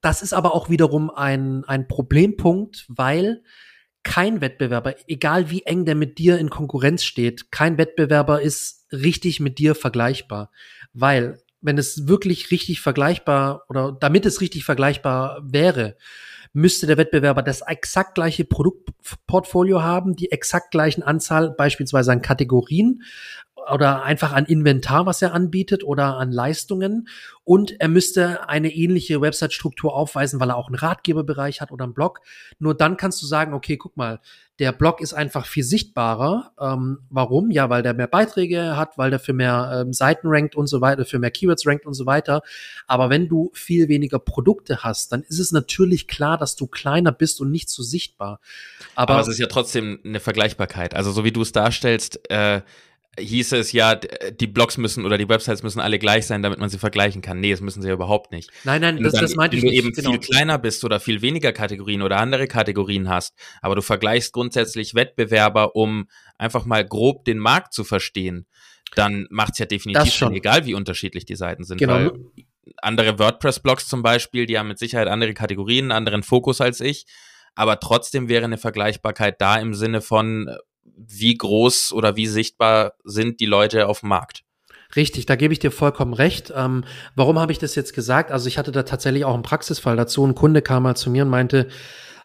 das 0.00 0.22
ist 0.22 0.32
aber 0.32 0.54
auch 0.54 0.68
wiederum 0.68 1.10
ein, 1.10 1.64
ein 1.64 1.88
Problempunkt, 1.88 2.86
weil 2.88 3.42
kein 4.02 4.40
Wettbewerber, 4.40 4.94
egal 5.08 5.50
wie 5.50 5.62
eng 5.62 5.84
der 5.84 5.96
mit 5.96 6.18
dir 6.18 6.38
in 6.38 6.48
Konkurrenz 6.48 7.02
steht, 7.02 7.50
kein 7.50 7.76
Wettbewerber 7.76 8.40
ist 8.40 8.86
richtig 8.92 9.40
mit 9.40 9.58
dir 9.58 9.74
vergleichbar. 9.74 10.52
Weil, 10.92 11.40
wenn 11.60 11.76
es 11.76 12.06
wirklich 12.06 12.52
richtig 12.52 12.80
vergleichbar 12.80 13.64
oder 13.68 13.90
damit 13.98 14.24
es 14.24 14.40
richtig 14.40 14.64
vergleichbar 14.64 15.42
wäre, 15.42 15.96
müsste 16.56 16.86
der 16.86 16.96
Wettbewerber 16.96 17.42
das 17.42 17.60
exakt 17.60 18.14
gleiche 18.14 18.46
Produktportfolio 18.46 19.82
haben, 19.82 20.16
die 20.16 20.32
exakt 20.32 20.70
gleichen 20.70 21.02
Anzahl 21.02 21.50
beispielsweise 21.50 22.12
an 22.12 22.22
Kategorien 22.22 23.02
oder 23.72 24.02
einfach 24.02 24.32
an 24.32 24.46
Inventar, 24.46 25.06
was 25.06 25.22
er 25.22 25.34
anbietet 25.34 25.84
oder 25.84 26.16
an 26.16 26.30
Leistungen. 26.30 27.08
Und 27.44 27.80
er 27.80 27.88
müsste 27.88 28.48
eine 28.48 28.74
ähnliche 28.74 29.20
Website-Struktur 29.20 29.94
aufweisen, 29.94 30.40
weil 30.40 30.50
er 30.50 30.56
auch 30.56 30.66
einen 30.66 30.74
Ratgeberbereich 30.74 31.60
hat 31.60 31.70
oder 31.70 31.84
einen 31.84 31.94
Blog. 31.94 32.20
Nur 32.58 32.74
dann 32.74 32.96
kannst 32.96 33.22
du 33.22 33.26
sagen, 33.26 33.54
okay, 33.54 33.76
guck 33.76 33.96
mal, 33.96 34.20
der 34.58 34.72
Blog 34.72 35.00
ist 35.00 35.12
einfach 35.12 35.46
viel 35.46 35.62
sichtbarer. 35.62 36.52
Ähm, 36.58 37.00
warum? 37.10 37.50
Ja, 37.50 37.68
weil 37.68 37.82
der 37.82 37.94
mehr 37.94 38.06
Beiträge 38.06 38.76
hat, 38.76 38.96
weil 38.96 39.10
der 39.10 39.20
für 39.20 39.32
mehr 39.32 39.82
ähm, 39.82 39.92
Seiten 39.92 40.28
rankt 40.28 40.56
und 40.56 40.66
so 40.66 40.80
weiter, 40.80 41.04
für 41.04 41.18
mehr 41.18 41.30
Keywords 41.30 41.66
rankt 41.66 41.86
und 41.86 41.94
so 41.94 42.06
weiter. 42.06 42.42
Aber 42.86 43.10
wenn 43.10 43.28
du 43.28 43.50
viel 43.52 43.88
weniger 43.88 44.18
Produkte 44.18 44.82
hast, 44.82 45.12
dann 45.12 45.22
ist 45.22 45.38
es 45.38 45.52
natürlich 45.52 46.08
klar, 46.08 46.38
dass 46.38 46.56
du 46.56 46.66
kleiner 46.66 47.12
bist 47.12 47.40
und 47.40 47.50
nicht 47.50 47.68
so 47.68 47.82
sichtbar. 47.82 48.40
Aber, 48.94 49.14
Aber 49.14 49.22
es 49.22 49.28
ist 49.28 49.38
ja 49.38 49.46
trotzdem 49.46 50.00
eine 50.04 50.20
Vergleichbarkeit. 50.20 50.94
Also 50.94 51.12
so 51.12 51.22
wie 51.22 51.32
du 51.32 51.42
es 51.42 51.52
darstellst, 51.52 52.28
äh, 52.30 52.62
hieß 53.18 53.52
es 53.52 53.72
ja, 53.72 53.94
die 53.94 54.46
Blogs 54.46 54.76
müssen 54.76 55.04
oder 55.04 55.18
die 55.18 55.28
Websites 55.28 55.62
müssen 55.62 55.80
alle 55.80 55.98
gleich 55.98 56.26
sein, 56.26 56.42
damit 56.42 56.58
man 56.58 56.68
sie 56.68 56.78
vergleichen 56.78 57.22
kann. 57.22 57.40
Nee, 57.40 57.50
das 57.50 57.60
müssen 57.60 57.82
sie 57.82 57.88
ja 57.88 57.94
überhaupt 57.94 58.30
nicht. 58.30 58.50
Nein, 58.64 58.80
nein, 58.80 59.02
das, 59.02 59.14
dann, 59.14 59.22
das 59.22 59.34
meinte 59.36 59.56
ich 59.56 59.62
nicht. 59.62 59.72
Wenn 59.72 59.82
du 59.82 59.86
eben 59.88 59.94
genau. 59.94 60.10
viel 60.10 60.20
kleiner 60.20 60.58
bist 60.58 60.84
oder 60.84 61.00
viel 61.00 61.22
weniger 61.22 61.52
Kategorien 61.52 62.02
oder 62.02 62.18
andere 62.18 62.46
Kategorien 62.46 63.08
hast, 63.08 63.34
aber 63.62 63.74
du 63.74 63.82
vergleichst 63.82 64.32
grundsätzlich 64.32 64.94
Wettbewerber, 64.94 65.76
um 65.76 66.08
einfach 66.38 66.64
mal 66.64 66.84
grob 66.84 67.24
den 67.24 67.38
Markt 67.38 67.72
zu 67.72 67.84
verstehen, 67.84 68.46
dann 68.94 69.26
macht 69.30 69.52
es 69.54 69.58
ja 69.58 69.66
definitiv 69.66 70.12
schon 70.12 70.34
egal, 70.34 70.66
wie 70.66 70.74
unterschiedlich 70.74 71.24
die 71.24 71.36
Seiten 71.36 71.64
sind. 71.64 71.78
Genau. 71.78 72.12
Andere 72.78 73.18
WordPress-Blogs 73.18 73.88
zum 73.88 74.02
Beispiel, 74.02 74.46
die 74.46 74.58
haben 74.58 74.68
mit 74.68 74.78
Sicherheit 74.78 75.08
andere 75.08 75.34
Kategorien, 75.34 75.86
einen 75.86 75.92
anderen 75.92 76.22
Fokus 76.22 76.60
als 76.60 76.80
ich. 76.80 77.06
Aber 77.54 77.80
trotzdem 77.80 78.28
wäre 78.28 78.44
eine 78.44 78.58
Vergleichbarkeit 78.58 79.40
da 79.40 79.56
im 79.56 79.72
Sinne 79.72 80.02
von, 80.02 80.54
wie 80.96 81.36
groß 81.36 81.92
oder 81.92 82.16
wie 82.16 82.26
sichtbar 82.26 82.94
sind 83.04 83.40
die 83.40 83.46
Leute 83.46 83.88
auf 83.88 84.00
dem 84.00 84.10
Markt. 84.10 84.42
Richtig, 84.94 85.26
da 85.26 85.36
gebe 85.36 85.52
ich 85.52 85.58
dir 85.58 85.72
vollkommen 85.72 86.14
recht. 86.14 86.52
Ähm, 86.54 86.84
warum 87.16 87.38
habe 87.38 87.52
ich 87.52 87.58
das 87.58 87.74
jetzt 87.74 87.92
gesagt? 87.92 88.30
Also 88.30 88.46
ich 88.48 88.56
hatte 88.56 88.72
da 88.72 88.84
tatsächlich 88.84 89.24
auch 89.24 89.34
einen 89.34 89.42
Praxisfall 89.42 89.96
dazu. 89.96 90.24
Ein 90.24 90.34
Kunde 90.34 90.62
kam 90.62 90.84
mal 90.84 90.94
zu 90.94 91.10
mir 91.10 91.24
und 91.24 91.30
meinte, 91.30 91.68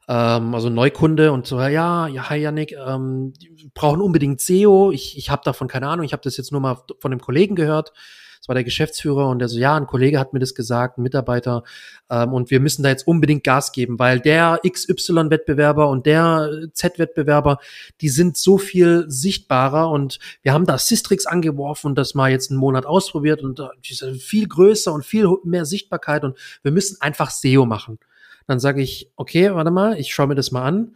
ähm, 0.08 0.54
also 0.54 0.70
Neukunde 0.70 1.32
und 1.32 1.48
so, 1.48 1.60
ja, 1.60 2.08
ja, 2.08 2.30
hi 2.30 2.38
Yannick, 2.38 2.74
ähm, 2.74 3.34
brauchen 3.74 4.02
unbedingt 4.02 4.42
SEO. 4.42 4.92
Ich, 4.92 5.18
ich 5.18 5.30
habe 5.30 5.42
davon 5.44 5.68
keine 5.68 5.88
Ahnung, 5.88 6.06
ich 6.06 6.14
habe 6.14 6.24
das 6.24 6.38
jetzt 6.38 6.52
nur 6.52 6.62
mal 6.62 6.78
von 7.00 7.12
dem 7.12 7.20
Kollegen 7.20 7.56
gehört. 7.56 7.94
Das 8.42 8.48
war 8.48 8.56
der 8.56 8.64
Geschäftsführer 8.64 9.30
und 9.30 9.38
der 9.38 9.50
so, 9.50 9.60
ja, 9.60 9.76
ein 9.76 9.86
Kollege 9.86 10.20
hat 10.20 10.34
mir 10.34 10.40
das 10.40 10.56
gesagt, 10.56 10.98
ein 10.98 11.04
Mitarbeiter, 11.04 11.64
ähm, 12.10 12.34
und 12.34 12.50
wir 12.50 12.60
müssen 12.60 12.82
da 12.82 12.90
jetzt 12.90 13.06
unbedingt 13.06 13.44
Gas 13.44 13.72
geben, 13.72 14.00
weil 14.00 14.20
der 14.20 14.60
XY-Wettbewerber 14.68 15.88
und 15.88 16.08
der 16.08 16.50
Z-Wettbewerber, 16.74 17.60
die 18.02 18.10
sind 18.10 18.38
so 18.38 18.58
viel 18.58 19.06
sichtbarer 19.08 19.92
und 19.92 20.18
wir 20.42 20.54
haben 20.54 20.66
da 20.66 20.80
Systrix 20.80 21.28
angeworfen 21.28 21.88
und 21.88 21.96
das 22.00 22.16
mal 22.16 22.32
jetzt 22.32 22.50
einen 22.50 22.60
Monat 22.60 22.88
ausprobiert 22.88 23.44
und 23.44 23.60
äh, 23.60 23.68
die 23.86 23.94
sind 23.94 24.20
viel 24.20 24.48
größer 24.48 24.92
und 24.92 25.06
viel 25.06 25.28
mehr 25.44 25.66
Sichtbarkeit 25.66 26.24
und 26.24 26.36
wir 26.64 26.72
müssen 26.72 27.00
einfach 27.00 27.30
SEO 27.30 27.68
machen. 27.68 28.00
Dann 28.48 28.60
sage 28.60 28.82
ich, 28.82 29.12
okay, 29.18 29.54
warte 29.54 29.70
mal, 29.70 30.00
ich 30.00 30.14
schaue 30.16 30.28
mir 30.28 30.36
das 30.36 30.52
mal 30.52 30.64
an. 30.64 30.96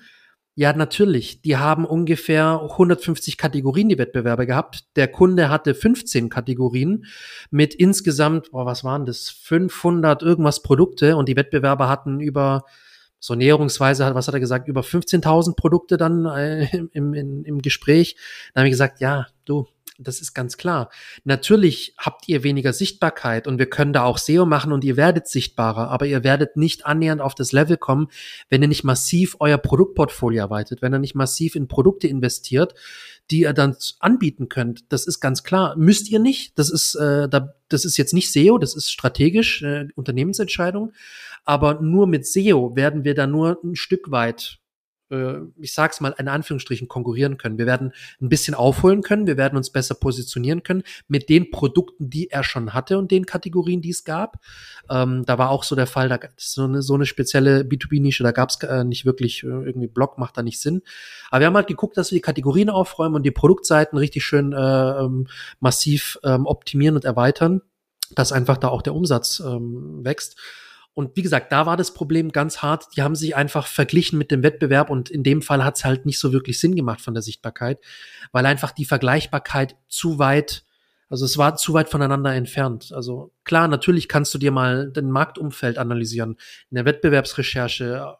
Ja, 0.57 0.71
natürlich. 0.71 1.41
Die 1.41 1.57
haben 1.57 1.83
ungefähr 1.83 2.61
150 2.61 3.37
Kategorien, 3.37 3.89
die 3.89 3.97
Wettbewerber 3.97 4.45
gehabt. 4.45 4.85
Der 4.95 5.09
Kunde 5.09 5.49
hatte 5.49 5.75
15 5.75 6.29
Kategorien 6.29 7.05
mit 7.51 7.75
insgesamt, 7.75 8.51
boah, 8.51 8.65
was 8.65 8.85
waren 8.85 9.05
das? 9.05 9.29
500 9.29 10.23
irgendwas 10.23 10.61
Produkte 10.63 11.17
und 11.17 11.27
die 11.27 11.35
Wettbewerber 11.35 11.89
hatten 11.89 12.21
über, 12.21 12.63
so 13.19 13.35
näherungsweise, 13.35 14.13
was 14.13 14.27
hat 14.27 14.33
er 14.33 14.39
gesagt, 14.39 14.67
über 14.67 14.81
15.000 14.81 15.55
Produkte 15.55 15.97
dann 15.97 16.25
äh, 16.25 16.65
im, 16.91 17.13
im, 17.13 17.43
im 17.43 17.61
Gespräch. 17.61 18.15
Dann 18.53 18.61
habe 18.61 18.67
ich 18.67 18.73
gesagt, 18.73 18.99
ja, 18.99 19.27
du, 19.45 19.67
das 19.97 20.19
ist 20.19 20.33
ganz 20.33 20.57
klar. 20.57 20.89
Natürlich 21.23 21.95
habt 21.97 22.27
ihr 22.27 22.43
weniger 22.43 22.73
Sichtbarkeit 22.73 23.47
und 23.47 23.59
wir 23.59 23.69
können 23.69 23.93
da 23.93 24.03
auch 24.03 24.17
SEO 24.17 24.45
machen 24.45 24.73
und 24.73 24.83
ihr 24.83 24.97
werdet 24.97 25.27
sichtbarer, 25.27 25.89
aber 25.89 26.05
ihr 26.05 26.23
werdet 26.23 26.57
nicht 26.57 26.85
annähernd 26.85 27.21
auf 27.21 27.35
das 27.35 27.51
Level 27.51 27.77
kommen, 27.77 28.07
wenn 28.49 28.61
ihr 28.61 28.67
nicht 28.67 28.83
massiv 28.83 29.37
euer 29.39 29.57
Produktportfolio 29.57 30.41
erweitert, 30.41 30.81
wenn 30.81 30.93
ihr 30.93 30.99
nicht 30.99 31.15
massiv 31.15 31.55
in 31.55 31.67
Produkte 31.67 32.07
investiert, 32.07 32.73
die 33.31 33.41
ihr 33.41 33.53
dann 33.53 33.75
anbieten 33.99 34.49
könnt. 34.49 34.91
Das 34.91 35.07
ist 35.07 35.19
ganz 35.19 35.43
klar. 35.43 35.75
Müsst 35.77 36.09
ihr 36.09 36.19
nicht. 36.19 36.57
Das 36.57 36.69
ist, 36.69 36.95
äh, 36.95 37.27
da, 37.27 37.53
das 37.69 37.85
ist 37.85 37.97
jetzt 37.97 38.13
nicht 38.13 38.31
SEO, 38.31 38.57
das 38.57 38.75
ist 38.75 38.91
strategisch, 38.91 39.61
äh, 39.63 39.87
Unternehmensentscheidung. 39.95 40.93
Aber 41.43 41.81
nur 41.81 42.07
mit 42.07 42.25
SEO 42.25 42.75
werden 42.75 43.03
wir 43.03 43.15
da 43.15 43.27
nur 43.27 43.59
ein 43.63 43.75
Stück 43.75 44.11
weit 44.11 44.59
äh, 45.09 45.35
ich 45.57 45.73
sag's 45.73 46.01
mal, 46.01 46.13
in 46.17 46.27
Anführungsstrichen 46.27 46.87
konkurrieren 46.87 47.37
können. 47.37 47.57
Wir 47.57 47.65
werden 47.65 47.93
ein 48.21 48.29
bisschen 48.29 48.53
aufholen 48.53 49.01
können, 49.01 49.27
wir 49.27 49.37
werden 49.37 49.57
uns 49.57 49.69
besser 49.69 49.95
positionieren 49.95 50.63
können 50.63 50.83
mit 51.07 51.29
den 51.29 51.51
Produkten, 51.51 52.09
die 52.09 52.29
er 52.29 52.43
schon 52.43 52.73
hatte 52.73 52.97
und 52.97 53.11
den 53.11 53.25
Kategorien, 53.25 53.81
die 53.81 53.89
es 53.89 54.03
gab. 54.03 54.39
Ähm, 54.89 55.23
da 55.25 55.37
war 55.37 55.49
auch 55.49 55.63
so 55.63 55.75
der 55.75 55.87
Fall, 55.87 56.09
da 56.09 56.19
so 56.37 56.63
eine, 56.63 56.81
so 56.81 56.93
eine 56.95 57.05
spezielle 57.05 57.61
B2B-Nische, 57.61 58.23
da 58.23 58.31
gab's 58.31 58.61
äh, 58.63 58.83
nicht 58.83 59.05
wirklich 59.05 59.43
äh, 59.43 59.47
irgendwie 59.47 59.87
Blog, 59.87 60.17
macht 60.17 60.37
da 60.37 60.43
nicht 60.43 60.59
Sinn. 60.59 60.81
Aber 61.29 61.41
wir 61.41 61.47
haben 61.47 61.55
halt 61.55 61.67
geguckt, 61.67 61.97
dass 61.97 62.11
wir 62.11 62.17
die 62.17 62.21
Kategorien 62.21 62.69
aufräumen 62.69 63.15
und 63.15 63.23
die 63.23 63.31
Produktseiten 63.31 63.97
richtig 63.97 64.23
schön 64.23 64.53
äh, 64.53 64.57
ähm, 64.57 65.27
massiv 65.59 66.19
ähm, 66.23 66.45
optimieren 66.45 66.95
und 66.95 67.05
erweitern, 67.05 67.61
dass 68.13 68.31
einfach 68.31 68.57
da 68.57 68.69
auch 68.69 68.81
der 68.81 68.95
Umsatz 68.95 69.39
ähm, 69.39 70.03
wächst. 70.03 70.37
Und 70.95 71.17
wie 71.17 71.21
gesagt, 71.21 71.51
da 71.51 71.65
war 71.65 71.75
das 71.75 71.93
Problem 71.93 72.31
ganz 72.31 72.59
hart. 72.59 72.87
Die 72.95 73.01
haben 73.01 73.15
sich 73.15 73.35
einfach 73.35 73.67
verglichen 73.67 74.17
mit 74.17 74.31
dem 74.31 74.43
Wettbewerb 74.43 74.89
und 74.89 75.09
in 75.09 75.23
dem 75.23 75.41
Fall 75.41 75.63
hat 75.63 75.75
es 75.75 75.83
halt 75.83 76.05
nicht 76.05 76.17
so 76.17 76.31
wirklich 76.31 76.57
Sinn 76.59 76.73
gemacht 76.73 77.01
von 77.01 77.13
der 77.13 77.21
Sichtbarkeit, 77.21 77.79
weil 78.31 78.45
einfach 78.45 78.71
die 78.71 78.85
Vergleichbarkeit 78.85 79.75
zu 79.89 80.19
weit, 80.19 80.63
also 81.09 81.25
es 81.25 81.37
war 81.37 81.57
zu 81.57 81.73
weit 81.73 81.89
voneinander 81.89 82.33
entfernt. 82.33 82.93
Also 82.93 83.33
klar, 83.43 83.67
natürlich 83.67 84.07
kannst 84.07 84.33
du 84.33 84.37
dir 84.37 84.51
mal 84.51 84.89
den 84.89 85.11
Marktumfeld 85.11 85.77
analysieren, 85.77 86.37
in 86.71 86.75
der 86.75 86.85
Wettbewerbsrecherche 86.85 88.15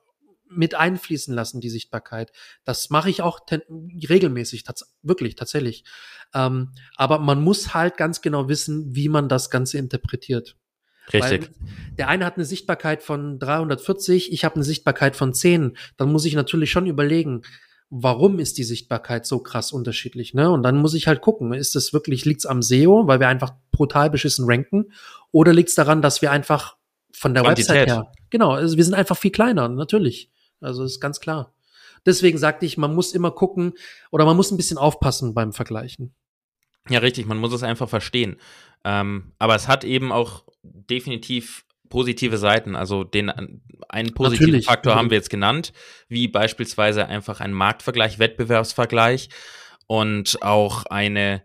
mit 0.49 0.75
einfließen 0.75 1.33
lassen, 1.33 1.61
die 1.61 1.69
Sichtbarkeit. 1.69 2.33
Das 2.65 2.89
mache 2.89 3.09
ich 3.09 3.21
auch 3.21 3.39
regelmäßig, 3.49 4.63
tats 4.63 4.95
wirklich, 5.01 5.35
tatsächlich. 5.35 5.85
Ähm, 6.33 6.73
aber 6.97 7.19
man 7.19 7.41
muss 7.41 7.73
halt 7.73 7.95
ganz 7.95 8.21
genau 8.21 8.49
wissen, 8.49 8.93
wie 8.95 9.07
man 9.07 9.29
das 9.29 9.49
Ganze 9.49 9.77
interpretiert. 9.77 10.57
Richtig. 11.13 11.41
Weil 11.41 11.49
der 11.97 12.07
eine 12.07 12.25
hat 12.25 12.35
eine 12.35 12.45
Sichtbarkeit 12.45 13.03
von 13.03 13.39
340, 13.39 14.31
ich 14.31 14.43
habe 14.45 14.55
eine 14.55 14.63
Sichtbarkeit 14.63 15.15
von 15.15 15.33
10. 15.33 15.77
Dann 15.97 16.11
muss 16.11 16.25
ich 16.25 16.35
natürlich 16.35 16.71
schon 16.71 16.87
überlegen, 16.87 17.43
warum 17.89 18.39
ist 18.39 18.57
die 18.57 18.63
Sichtbarkeit 18.63 19.25
so 19.25 19.39
krass 19.39 19.71
unterschiedlich, 19.71 20.33
ne? 20.33 20.51
Und 20.51 20.63
dann 20.63 20.77
muss 20.77 20.93
ich 20.93 21.07
halt 21.07 21.21
gucken, 21.21 21.53
ist 21.53 21.75
das 21.75 21.93
wirklich, 21.93 22.25
liegt's 22.25 22.45
am 22.45 22.61
SEO, 22.61 23.07
weil 23.07 23.19
wir 23.19 23.27
einfach 23.27 23.53
brutal 23.71 24.09
beschissen 24.09 24.45
ranken, 24.47 24.91
oder 25.31 25.53
liegt's 25.53 25.75
daran, 25.75 26.01
dass 26.01 26.21
wir 26.21 26.31
einfach 26.31 26.77
von 27.13 27.33
der 27.33 27.43
Quantität. 27.43 27.69
Website 27.69 27.87
her, 27.87 28.11
genau, 28.29 28.51
also 28.51 28.77
wir 28.77 28.83
sind 28.83 28.95
einfach 28.95 29.17
viel 29.17 29.31
kleiner, 29.31 29.69
natürlich. 29.69 30.31
Also 30.61 30.83
ist 30.83 30.99
ganz 30.99 31.19
klar. 31.19 31.53
Deswegen 32.05 32.37
sagte 32.37 32.65
ich, 32.65 32.77
man 32.77 32.93
muss 32.93 33.13
immer 33.13 33.31
gucken 33.31 33.73
oder 34.11 34.25
man 34.25 34.35
muss 34.35 34.51
ein 34.51 34.57
bisschen 34.57 34.77
aufpassen 34.77 35.33
beim 35.33 35.53
Vergleichen. 35.53 36.13
Ja, 36.89 36.99
richtig, 36.99 37.25
man 37.25 37.37
muss 37.37 37.53
es 37.53 37.63
einfach 37.63 37.89
verstehen. 37.89 38.37
Ähm, 38.83 39.33
aber 39.39 39.55
es 39.55 39.67
hat 39.67 39.83
eben 39.83 40.11
auch 40.11 40.43
definitiv 40.89 41.65
positive 41.89 42.37
Seiten. 42.37 42.75
Also 42.75 43.03
den 43.03 43.29
einen 43.89 44.13
positiven 44.13 44.47
Natürlich. 44.47 44.65
Faktor 44.65 44.95
haben 44.95 45.09
wir 45.09 45.17
jetzt 45.17 45.29
genannt, 45.29 45.73
wie 46.07 46.27
beispielsweise 46.27 47.07
einfach 47.07 47.39
ein 47.39 47.53
Marktvergleich, 47.53 48.19
Wettbewerbsvergleich 48.19 49.29
und 49.87 50.41
auch 50.41 50.85
eine 50.87 51.43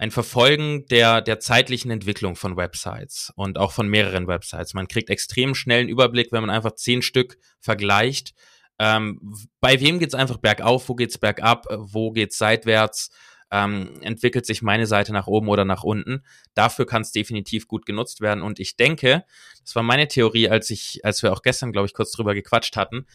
ein 0.00 0.12
Verfolgen 0.12 0.86
der, 0.86 1.20
der 1.20 1.40
zeitlichen 1.40 1.90
Entwicklung 1.90 2.36
von 2.36 2.56
Websites 2.56 3.32
und 3.34 3.58
auch 3.58 3.72
von 3.72 3.88
mehreren 3.88 4.28
Websites. 4.28 4.72
Man 4.72 4.86
kriegt 4.86 5.10
extrem 5.10 5.56
schnellen 5.56 5.88
Überblick, 5.88 6.30
wenn 6.30 6.42
man 6.42 6.50
einfach 6.50 6.76
zehn 6.76 7.02
Stück 7.02 7.36
vergleicht. 7.58 8.32
Ähm, 8.78 9.34
bei 9.60 9.80
wem 9.80 9.98
geht's 9.98 10.14
einfach 10.14 10.36
bergauf, 10.36 10.88
wo 10.88 10.94
geht's 10.94 11.18
bergab, 11.18 11.66
wo 11.76 12.12
geht's 12.12 12.38
seitwärts? 12.38 13.10
Ähm, 13.50 13.90
entwickelt 14.02 14.46
sich 14.46 14.62
meine 14.62 14.86
Seite 14.86 15.12
nach 15.12 15.26
oben 15.26 15.48
oder 15.48 15.64
nach 15.64 15.82
unten. 15.82 16.22
Dafür 16.54 16.86
kann 16.86 17.02
es 17.02 17.12
definitiv 17.12 17.66
gut 17.66 17.86
genutzt 17.86 18.20
werden. 18.20 18.42
Und 18.42 18.58
ich 18.58 18.76
denke, 18.76 19.24
das 19.62 19.74
war 19.74 19.82
meine 19.82 20.08
Theorie, 20.08 20.48
als 20.48 20.70
ich, 20.70 21.00
als 21.04 21.22
wir 21.22 21.32
auch 21.32 21.42
gestern, 21.42 21.72
glaube 21.72 21.86
ich, 21.86 21.94
kurz 21.94 22.12
drüber 22.12 22.34
gequatscht 22.34 22.76
hatten, 22.76 23.06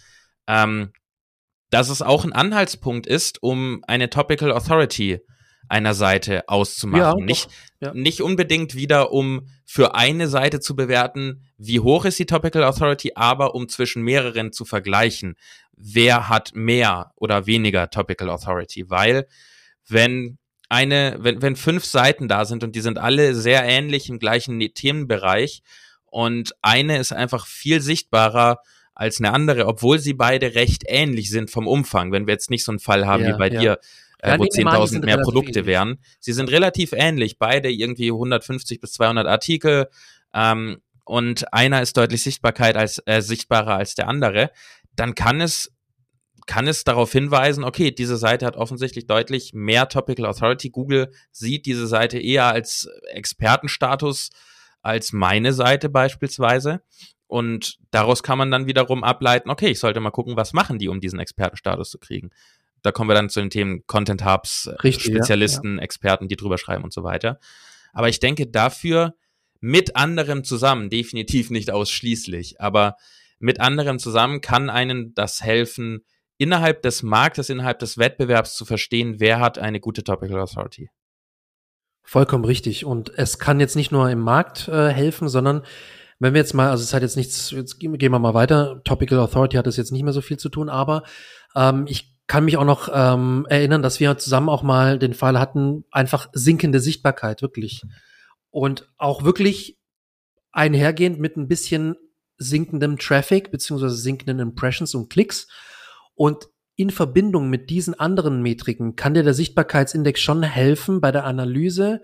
ähm, 0.47 0.91
dass 1.69 1.89
es 1.89 2.01
auch 2.01 2.23
ein 2.23 2.33
Anhaltspunkt 2.33 3.07
ist, 3.07 3.41
um 3.41 3.83
eine 3.87 4.09
Topical 4.09 4.51
Authority 4.51 5.19
einer 5.69 5.93
Seite 5.93 6.47
auszumachen. 6.47 7.19
Ja, 7.19 7.25
nicht, 7.25 7.49
ja. 7.79 7.93
nicht 7.93 8.21
unbedingt 8.21 8.75
wieder, 8.75 9.11
um 9.11 9.47
für 9.65 9.95
eine 9.95 10.27
Seite 10.27 10.59
zu 10.59 10.75
bewerten, 10.75 11.47
wie 11.57 11.79
hoch 11.79 12.05
ist 12.05 12.19
die 12.19 12.25
Topical 12.25 12.63
Authority, 12.63 13.13
aber 13.15 13.55
um 13.55 13.69
zwischen 13.69 14.03
mehreren 14.03 14.51
zu 14.51 14.65
vergleichen, 14.65 15.35
wer 15.75 16.29
hat 16.29 16.51
mehr 16.53 17.11
oder 17.15 17.45
weniger 17.45 17.89
Topical 17.89 18.29
Authority, 18.29 18.89
weil 18.89 19.27
wenn 19.87 20.37
eine, 20.69 21.17
wenn, 21.19 21.41
wenn 21.41 21.55
fünf 21.55 21.85
Seiten 21.85 22.27
da 22.27 22.45
sind 22.45 22.63
und 22.63 22.75
die 22.75 22.81
sind 22.81 22.97
alle 22.97 23.35
sehr 23.35 23.63
ähnlich 23.63 24.09
im 24.09 24.19
gleichen 24.19 24.59
Themenbereich 24.59 25.61
und 26.05 26.53
eine 26.61 26.97
ist 26.97 27.13
einfach 27.13 27.45
viel 27.47 27.81
sichtbarer 27.81 28.59
als 28.95 29.19
eine 29.19 29.33
andere, 29.33 29.65
obwohl 29.65 29.99
sie 29.99 30.13
beide 30.13 30.55
recht 30.55 30.83
ähnlich 30.87 31.29
sind 31.29 31.49
vom 31.49 31.67
Umfang. 31.67 32.11
Wenn 32.11 32.27
wir 32.27 32.33
jetzt 32.33 32.49
nicht 32.49 32.63
so 32.63 32.71
einen 32.71 32.79
Fall 32.79 33.05
haben 33.05 33.23
ja, 33.23 33.33
wie 33.33 33.37
bei 33.37 33.49
ja. 33.49 33.59
dir, 33.59 33.79
äh, 34.19 34.37
wo 34.37 34.43
10.000 34.43 35.03
mehr 35.05 35.17
Produkte 35.17 35.59
ähnlich. 35.59 35.65
wären. 35.65 35.99
Sie 36.19 36.33
sind 36.33 36.49
relativ 36.49 36.93
ähnlich, 36.93 37.37
beide 37.39 37.69
irgendwie 37.71 38.11
150 38.11 38.79
bis 38.79 38.93
200 38.93 39.27
Artikel 39.27 39.87
ähm, 40.33 40.81
und 41.03 41.51
einer 41.53 41.81
ist 41.81 41.97
deutlich 41.97 42.23
Sichtbarkeit 42.23 42.77
als, 42.77 43.01
äh, 43.05 43.21
sichtbarer 43.21 43.75
als 43.75 43.95
der 43.95 44.07
andere. 44.07 44.51
Dann 44.95 45.15
kann 45.15 45.41
es 45.41 45.72
kann 46.45 46.67
es 46.67 46.84
darauf 46.84 47.12
hinweisen, 47.12 47.63
okay, 47.63 47.91
diese 47.91 48.17
Seite 48.17 48.45
hat 48.45 48.56
offensichtlich 48.56 49.08
deutlich 49.08 49.53
mehr 49.53 49.88
Topical 49.88 50.25
Authority. 50.25 50.69
Google 50.69 51.12
sieht 51.32 51.65
diese 51.65 51.88
Seite 51.88 52.19
eher 52.19 52.45
als 52.45 52.89
Expertenstatus 53.12 54.29
als 54.82 55.13
meine 55.13 55.53
Seite 55.53 55.89
beispielsweise. 55.89 56.82
Und 57.27 57.79
daraus 57.89 58.21
kann 58.21 58.38
man 58.38 58.51
dann 58.51 58.67
wiederum 58.67 59.03
ableiten, 59.03 59.49
okay, 59.49 59.69
ich 59.69 59.79
sollte 59.79 59.99
mal 59.99 60.12
gucken, 60.12 60.36
was 60.36 60.53
machen 60.53 60.77
die, 60.77 60.89
um 60.89 60.99
diesen 60.99 61.19
Expertenstatus 61.19 61.89
zu 61.89 61.97
kriegen. 61.97 62.29
Da 62.84 62.91
kommen 62.91 63.10
wir 63.10 63.15
dann 63.15 63.29
zu 63.29 63.39
den 63.39 63.49
Themen 63.49 63.88
Content 63.88 64.25
Hubs, 64.25 64.69
Richtig, 64.84 65.06
Spezialisten, 65.06 65.75
ja, 65.75 65.77
ja. 65.77 65.84
Experten, 65.84 66.27
die 66.27 66.36
drüber 66.36 66.58
schreiben 66.58 66.84
und 66.84 66.93
so 66.93 67.03
weiter. 67.03 67.39
Aber 67.93 68.10
ich 68.10 68.19
denke 68.19 68.47
dafür 68.47 69.15
mit 69.62 69.95
anderem 69.95 70.43
zusammen, 70.43 70.89
definitiv 70.89 71.49
nicht 71.49 71.71
ausschließlich, 71.71 72.60
aber 72.60 72.97
mit 73.39 73.62
anderem 73.62 73.99
zusammen 73.99 74.41
kann 74.41 74.69
einen 74.69 75.15
das 75.15 75.41
helfen, 75.41 76.03
innerhalb 76.43 76.82
des 76.82 77.03
Marktes, 77.03 77.49
innerhalb 77.49 77.79
des 77.79 77.97
Wettbewerbs 77.97 78.56
zu 78.56 78.65
verstehen, 78.65 79.19
wer 79.19 79.39
hat 79.39 79.58
eine 79.58 79.79
gute 79.79 80.03
Topical 80.03 80.41
Authority. 80.41 80.89
Vollkommen 82.03 82.43
richtig. 82.43 82.84
Und 82.84 83.17
es 83.17 83.39
kann 83.39 83.62
jetzt 83.62 83.77
nicht 83.77 83.93
nur 83.93 84.10
im 84.10 84.19
Markt 84.19 84.67
äh, 84.67 84.89
helfen, 84.89 85.29
sondern 85.29 85.63
wenn 86.19 86.34
wir 86.34 86.41
jetzt 86.41 86.53
mal, 86.53 86.69
also 86.69 86.84
es 86.84 86.93
hat 86.93 87.01
jetzt 87.01 87.15
nichts, 87.15 87.51
jetzt 87.51 87.79
gehen 87.79 87.97
wir 87.97 88.19
mal 88.19 88.34
weiter. 88.34 88.82
Topical 88.84 89.19
Authority 89.19 89.56
hat 89.56 89.67
das 89.67 89.77
jetzt 89.77 89.93
nicht 89.93 90.03
mehr 90.03 90.12
so 90.12 90.19
viel 90.19 90.38
zu 90.38 90.49
tun, 90.49 90.67
aber 90.67 91.03
ähm, 91.56 91.86
ich 91.88 92.13
kann 92.27 92.43
mich 92.43 92.58
auch 92.58 92.65
noch 92.65 92.89
ähm, 92.93 93.45
erinnern, 93.49 93.82
dass 93.82 94.01
wir 94.01 94.17
zusammen 94.17 94.49
auch 94.49 94.63
mal 94.63 94.99
den 94.99 95.13
Fall 95.13 95.39
hatten, 95.39 95.86
einfach 95.91 96.27
sinkende 96.34 96.82
Sichtbarkeit, 96.82 97.41
wirklich. 97.41 97.84
Und 98.49 98.89
auch 98.97 99.23
wirklich 99.23 99.79
einhergehend 100.51 101.19
mit 101.19 101.38
ein 101.38 101.47
bisschen 101.47 101.95
sinkendem 102.38 102.97
Traffic, 102.97 103.49
beziehungsweise 103.49 103.95
sinkenden 103.95 104.39
Impressions 104.39 104.93
und 104.93 105.10
Klicks. 105.10 105.47
Und 106.15 106.49
in 106.76 106.89
Verbindung 106.89 107.49
mit 107.49 107.69
diesen 107.69 107.99
anderen 107.99 108.41
Metriken 108.41 108.95
kann 108.95 109.13
dir 109.13 109.23
der 109.23 109.34
Sichtbarkeitsindex 109.34 110.19
schon 110.19 110.43
helfen 110.43 111.02
bei 111.02 111.12
der 111.12 111.26
Analyse, 111.26 112.02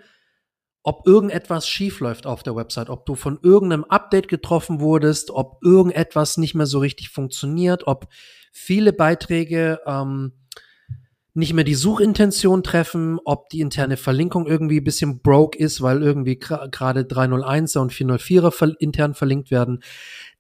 ob 0.84 1.06
irgendetwas 1.06 1.68
schiefläuft 1.68 2.26
auf 2.26 2.44
der 2.44 2.56
Website, 2.56 2.90
ob 2.90 3.06
du 3.06 3.16
von 3.16 3.40
irgendeinem 3.42 3.84
Update 3.84 4.28
getroffen 4.28 4.80
wurdest, 4.80 5.32
ob 5.32 5.60
irgendetwas 5.64 6.38
nicht 6.38 6.56
mehr 6.56 6.66
so 6.66 6.80
richtig 6.80 7.10
funktioniert, 7.10 7.88
ob 7.88 8.08
viele 8.52 8.94
Beiträge 8.94 9.80
ähm, 9.86 10.34
nicht 11.34 11.54
mehr 11.54 11.64
die 11.64 11.76
Suchintention 11.76 12.64
treffen, 12.64 13.20
ob 13.24 13.50
die 13.50 13.60
interne 13.60 13.98
Verlinkung 13.98 14.48
irgendwie 14.48 14.80
ein 14.80 14.84
bisschen 14.84 15.20
broke 15.20 15.58
ist, 15.58 15.82
weil 15.82 16.02
irgendwie 16.02 16.38
gerade 16.38 17.02
301er 17.02 17.80
und 17.80 17.94
404er 17.94 18.52
ver 18.52 18.76
intern 18.80 19.14
verlinkt 19.14 19.52
werden. 19.52 19.84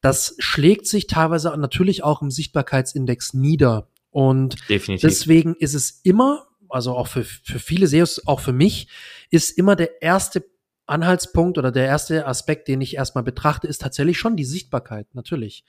Das 0.01 0.35
schlägt 0.39 0.87
sich 0.87 1.07
teilweise 1.07 1.55
natürlich 1.57 2.03
auch 2.03 2.21
im 2.21 2.31
Sichtbarkeitsindex 2.31 3.33
nieder. 3.33 3.87
Und 4.09 4.55
Definitiv. 4.69 5.07
deswegen 5.07 5.55
ist 5.55 5.75
es 5.75 6.01
immer, 6.03 6.47
also 6.69 6.95
auch 6.95 7.07
für, 7.07 7.23
für 7.23 7.59
viele 7.59 7.87
SEOs, 7.87 8.25
auch 8.27 8.39
für 8.39 8.53
mich, 8.53 8.87
ist 9.29 9.57
immer 9.57 9.75
der 9.75 10.01
erste 10.01 10.43
Anhaltspunkt 10.87 11.59
oder 11.59 11.71
der 11.71 11.85
erste 11.85 12.25
Aspekt, 12.25 12.67
den 12.67 12.81
ich 12.81 12.95
erstmal 12.95 13.23
betrachte, 13.23 13.67
ist 13.67 13.81
tatsächlich 13.81 14.17
schon 14.17 14.35
die 14.35 14.45
Sichtbarkeit, 14.45 15.13
natürlich. 15.13 15.63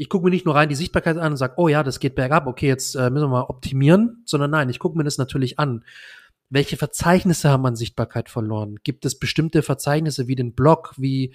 Ich 0.00 0.08
gucke 0.08 0.24
mir 0.24 0.30
nicht 0.30 0.46
nur 0.46 0.54
rein 0.54 0.70
die 0.70 0.74
Sichtbarkeit 0.74 1.18
an 1.18 1.32
und 1.32 1.36
sage, 1.36 1.52
oh 1.58 1.68
ja, 1.68 1.82
das 1.82 2.00
geht 2.00 2.14
bergab, 2.14 2.46
okay, 2.46 2.66
jetzt 2.66 2.94
äh, 2.94 3.10
müssen 3.10 3.24
wir 3.24 3.28
mal 3.28 3.42
optimieren, 3.42 4.22
sondern 4.24 4.50
nein, 4.50 4.70
ich 4.70 4.78
gucke 4.78 4.96
mir 4.96 5.04
das 5.04 5.18
natürlich 5.18 5.58
an. 5.58 5.84
Welche 6.48 6.78
Verzeichnisse 6.78 7.50
haben 7.50 7.66
an 7.66 7.76
Sichtbarkeit 7.76 8.30
verloren? 8.30 8.76
Gibt 8.82 9.04
es 9.04 9.18
bestimmte 9.18 9.60
Verzeichnisse 9.60 10.26
wie 10.26 10.36
den 10.36 10.54
Blog, 10.54 10.94
wie 10.96 11.34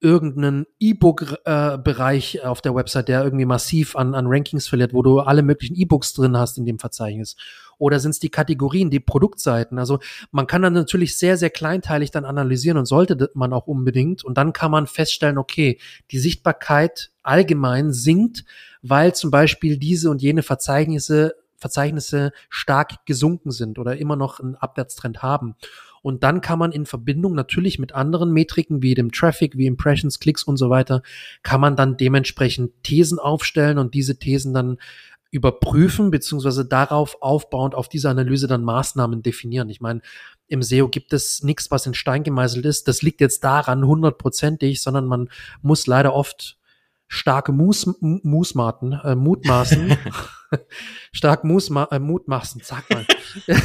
irgendeinen 0.00 0.64
E-Book-Bereich 0.80 2.36
äh, 2.36 2.40
auf 2.46 2.62
der 2.62 2.74
Website, 2.74 3.08
der 3.08 3.24
irgendwie 3.24 3.44
massiv 3.44 3.94
an, 3.94 4.14
an 4.14 4.26
Rankings 4.26 4.68
verliert, 4.68 4.94
wo 4.94 5.02
du 5.02 5.20
alle 5.20 5.42
möglichen 5.42 5.76
E-Books 5.76 6.14
drin 6.14 6.34
hast 6.34 6.56
in 6.56 6.64
dem 6.64 6.78
Verzeichnis? 6.78 7.36
Oder 7.76 8.00
sind 8.00 8.12
es 8.12 8.20
die 8.20 8.30
Kategorien, 8.30 8.88
die 8.88 9.00
Produktseiten? 9.00 9.78
Also 9.78 9.98
man 10.30 10.46
kann 10.46 10.62
dann 10.62 10.72
natürlich 10.72 11.18
sehr, 11.18 11.36
sehr 11.36 11.50
kleinteilig 11.50 12.10
dann 12.10 12.24
analysieren 12.24 12.78
und 12.78 12.86
sollte 12.86 13.30
man 13.34 13.52
auch 13.52 13.66
unbedingt. 13.66 14.24
Und 14.24 14.38
dann 14.38 14.54
kann 14.54 14.70
man 14.70 14.86
feststellen, 14.86 15.36
okay, 15.36 15.78
die 16.10 16.18
Sichtbarkeit 16.18 17.10
allgemein 17.28 17.92
sinkt, 17.92 18.44
weil 18.82 19.14
zum 19.14 19.30
Beispiel 19.30 19.78
diese 19.78 20.10
und 20.10 20.22
jene 20.22 20.42
Verzeichnisse 20.42 21.34
Verzeichnisse 21.58 22.32
stark 22.48 23.04
gesunken 23.04 23.50
sind 23.50 23.78
oder 23.78 23.96
immer 23.96 24.16
noch 24.16 24.38
einen 24.38 24.54
Abwärtstrend 24.54 25.22
haben. 25.22 25.56
Und 26.02 26.22
dann 26.22 26.40
kann 26.40 26.58
man 26.58 26.70
in 26.70 26.86
Verbindung 26.86 27.34
natürlich 27.34 27.78
mit 27.78 27.94
anderen 27.94 28.32
Metriken 28.32 28.80
wie 28.82 28.94
dem 28.94 29.10
Traffic, 29.10 29.58
wie 29.58 29.66
Impressions, 29.66 30.20
Klicks 30.20 30.44
und 30.44 30.56
so 30.56 30.70
weiter, 30.70 31.02
kann 31.42 31.60
man 31.60 31.74
dann 31.74 31.96
dementsprechend 31.96 32.70
Thesen 32.84 33.18
aufstellen 33.18 33.78
und 33.78 33.94
diese 33.94 34.18
Thesen 34.18 34.54
dann 34.54 34.78
überprüfen, 35.30 36.10
beziehungsweise 36.10 36.64
darauf 36.64 37.20
aufbauend 37.20 37.74
auf 37.74 37.88
diese 37.88 38.08
Analyse 38.08 38.46
dann 38.46 38.62
Maßnahmen 38.62 39.22
definieren. 39.22 39.68
Ich 39.68 39.80
meine, 39.80 40.00
im 40.46 40.62
SEO 40.62 40.88
gibt 40.88 41.12
es 41.12 41.42
nichts, 41.42 41.70
was 41.70 41.84
in 41.84 41.92
Stein 41.92 42.22
gemeißelt 42.22 42.64
ist. 42.64 42.88
Das 42.88 43.02
liegt 43.02 43.20
jetzt 43.20 43.44
daran 43.44 43.84
hundertprozentig, 43.84 44.80
sondern 44.80 45.06
man 45.06 45.28
muss 45.60 45.86
leider 45.86 46.14
oft 46.14 46.57
starke 47.08 47.52
Mus, 47.52 47.86
Musmaten, 48.00 48.92
äh, 48.92 49.14
Mutmaßen, 49.14 49.96
stark 51.12 51.44
Musma, 51.44 51.88
äh, 51.90 51.98
Mutmaßen, 51.98 52.60
sag 52.64 52.88
mal. 52.90 53.06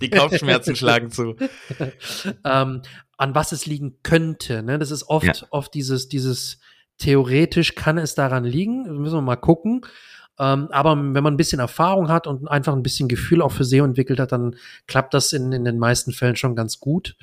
Die 0.00 0.10
Kopfschmerzen 0.10 0.76
schlagen 0.76 1.10
zu. 1.10 1.36
ähm, 2.44 2.82
an 3.16 3.34
was 3.34 3.52
es 3.52 3.66
liegen 3.66 3.98
könnte. 4.02 4.62
Ne? 4.62 4.78
Das 4.78 4.90
ist 4.90 5.08
oft, 5.08 5.24
ja. 5.24 5.34
oft 5.50 5.72
dieses, 5.74 6.08
dieses 6.08 6.60
theoretisch 6.98 7.74
kann 7.74 7.98
es 7.98 8.14
daran 8.14 8.44
liegen. 8.44 8.82
Müssen 9.00 9.16
wir 9.16 9.22
mal 9.22 9.36
gucken. 9.36 9.82
Ähm, 10.38 10.68
aber 10.70 10.96
wenn 10.96 11.22
man 11.22 11.34
ein 11.34 11.36
bisschen 11.36 11.58
Erfahrung 11.58 12.08
hat 12.08 12.26
und 12.26 12.48
einfach 12.48 12.72
ein 12.72 12.82
bisschen 12.82 13.08
Gefühl 13.08 13.42
auch 13.42 13.50
für 13.50 13.64
SEO 13.64 13.84
entwickelt 13.84 14.20
hat, 14.20 14.32
dann 14.32 14.56
klappt 14.86 15.14
das 15.14 15.32
in, 15.32 15.52
in 15.52 15.64
den 15.64 15.78
meisten 15.78 16.12
Fällen 16.12 16.36
schon 16.36 16.54
ganz 16.54 16.78
gut. 16.78 17.16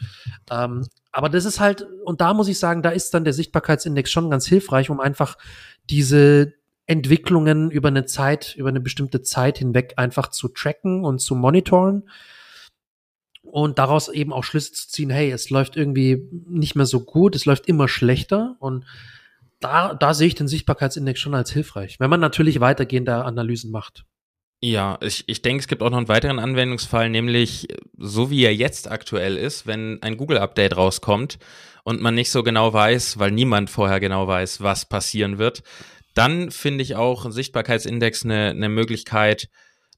Ähm, 0.52 0.86
aber 1.16 1.30
das 1.30 1.46
ist 1.46 1.62
halt, 1.62 1.88
und 2.04 2.20
da 2.20 2.34
muss 2.34 2.50
ich 2.50 2.60
sagen, 2.60 2.82
da 2.82 2.90
ist 2.90 3.14
dann 3.14 3.24
der 3.24 3.32
Sichtbarkeitsindex 3.32 4.12
schon 4.12 4.30
ganz 4.30 4.46
hilfreich, 4.48 4.90
um 4.90 5.00
einfach 5.00 5.38
diese 5.90 6.56
Entwicklungen 6.88 7.72
über 7.72 7.88
eine 7.88 8.04
Zeit, 8.04 8.54
über 8.58 8.68
eine 8.68 8.82
bestimmte 8.82 9.22
Zeit 9.22 9.58
hinweg 9.58 9.94
einfach 9.96 10.28
zu 10.28 10.50
tracken 10.50 11.06
und 11.06 11.20
zu 11.20 11.36
monitoren 11.36 12.10
und 13.44 13.80
daraus 13.80 14.10
eben 14.10 14.34
auch 14.34 14.44
Schlüsse 14.44 14.74
zu 14.74 14.90
ziehen, 14.90 15.10
hey, 15.10 15.32
es 15.32 15.50
läuft 15.50 15.78
irgendwie 15.78 16.28
nicht 16.50 16.76
mehr 16.76 16.86
so 16.86 17.00
gut, 17.00 17.34
es 17.38 17.46
läuft 17.46 17.70
immer 17.70 17.88
schlechter 17.88 18.58
und 18.60 18.84
da, 19.62 19.94
da 19.94 20.14
sehe 20.14 20.28
ich 20.28 20.36
den 20.36 20.50
Sichtbarkeitsindex 20.50 21.18
schon 21.18 21.34
als 21.34 21.50
hilfreich, 21.50 21.98
wenn 22.02 22.10
man 22.10 22.20
natürlich 22.20 22.60
weitergehende 22.60 23.24
Analysen 23.24 23.72
macht. 23.72 24.04
Ja, 24.62 24.98
ich, 25.02 25.26
ich 25.28 25.42
denke, 25.42 25.62
es 25.62 25.68
gibt 25.68 25.84
auch 25.84 25.90
noch 25.90 25.98
einen 25.98 26.08
weiteren 26.08 26.40
Anwendungsfall, 26.40 27.10
nämlich 27.10 27.68
so 27.98 28.30
wie 28.30 28.44
er 28.44 28.56
jetzt 28.56 28.90
aktuell 28.90 29.38
ist, 29.38 29.68
wenn 29.68 30.02
ein 30.02 30.18
Google-Update 30.18 30.76
rauskommt 30.76 31.38
und 31.84 32.02
man 32.02 32.16
nicht 32.16 32.32
so 32.32 32.42
genau 32.42 32.74
weiß, 32.74 33.20
weil 33.20 33.32
niemand 33.32 33.70
vorher 33.70 34.00
genau 34.00 34.28
weiß, 34.28 34.62
was 34.62 34.88
passieren 34.88 35.38
wird, 35.38 35.62
dann 36.16 36.50
finde 36.50 36.84
ich 36.84 36.96
auch 36.96 37.26
ein 37.26 37.32
Sichtbarkeitsindex 37.32 38.24
eine, 38.24 38.52
eine 38.52 38.70
Möglichkeit, 38.70 39.50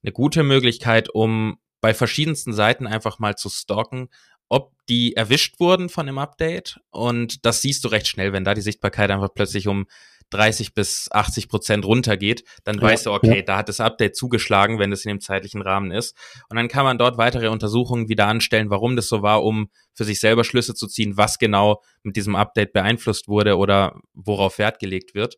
eine 0.04 0.12
gute 0.12 0.44
Möglichkeit, 0.44 1.10
um 1.10 1.60
bei 1.80 1.94
verschiedensten 1.94 2.54
Seiten 2.54 2.88
einfach 2.88 3.20
mal 3.20 3.36
zu 3.36 3.50
stalken, 3.50 4.10
ob 4.50 4.74
die 4.90 5.16
erwischt 5.16 5.60
wurden 5.60 5.90
von 5.90 6.08
dem 6.08 6.18
Update. 6.18 6.80
Und 6.90 7.46
das 7.46 7.62
siehst 7.62 7.84
du 7.84 7.90
recht 7.90 8.08
schnell, 8.08 8.34
wenn 8.34 8.44
da 8.44 8.54
die 8.54 8.62
Sichtbarkeit 8.62 9.12
einfach 9.12 9.34
plötzlich 9.34 9.68
um 9.68 9.86
30 10.32 10.74
bis 10.74 11.08
80 11.12 11.50
Prozent 11.50 11.86
runtergeht, 11.86 12.44
dann 12.64 12.76
ja, 12.76 12.82
weißt 12.82 13.06
du, 13.06 13.12
okay, 13.12 13.38
ja. 13.38 13.42
da 13.42 13.58
hat 13.58 13.70
das 13.70 13.80
Update 13.80 14.16
zugeschlagen, 14.16 14.80
wenn 14.80 14.92
es 14.92 15.06
in 15.06 15.10
dem 15.10 15.22
zeitlichen 15.22 15.62
Rahmen 15.62 15.92
ist. 15.92 16.18
Und 16.50 16.58
dann 16.58 16.68
kann 16.68 16.84
man 16.84 16.98
dort 16.98 17.18
weitere 17.18 17.48
Untersuchungen 17.48 18.10
wieder 18.10 18.28
anstellen, 18.28 18.70
warum 18.70 18.96
das 18.96 19.08
so 19.08 19.22
war, 19.22 19.44
um 19.44 19.70
für 19.94 20.04
sich 20.04 20.20
selber 20.20 20.44
Schlüsse 20.44 20.76
zu 20.76 20.88
ziehen, 20.88 21.18
was 21.18 21.38
genau 21.38 21.82
mit 22.04 22.16
diesem 22.16 22.36
Update 22.36 22.74
beeinflusst 22.74 23.28
wurde 23.28 23.58
oder 23.58 24.00
worauf 24.14 24.58
Wert 24.58 24.80
gelegt 24.80 25.16
wird. 25.16 25.38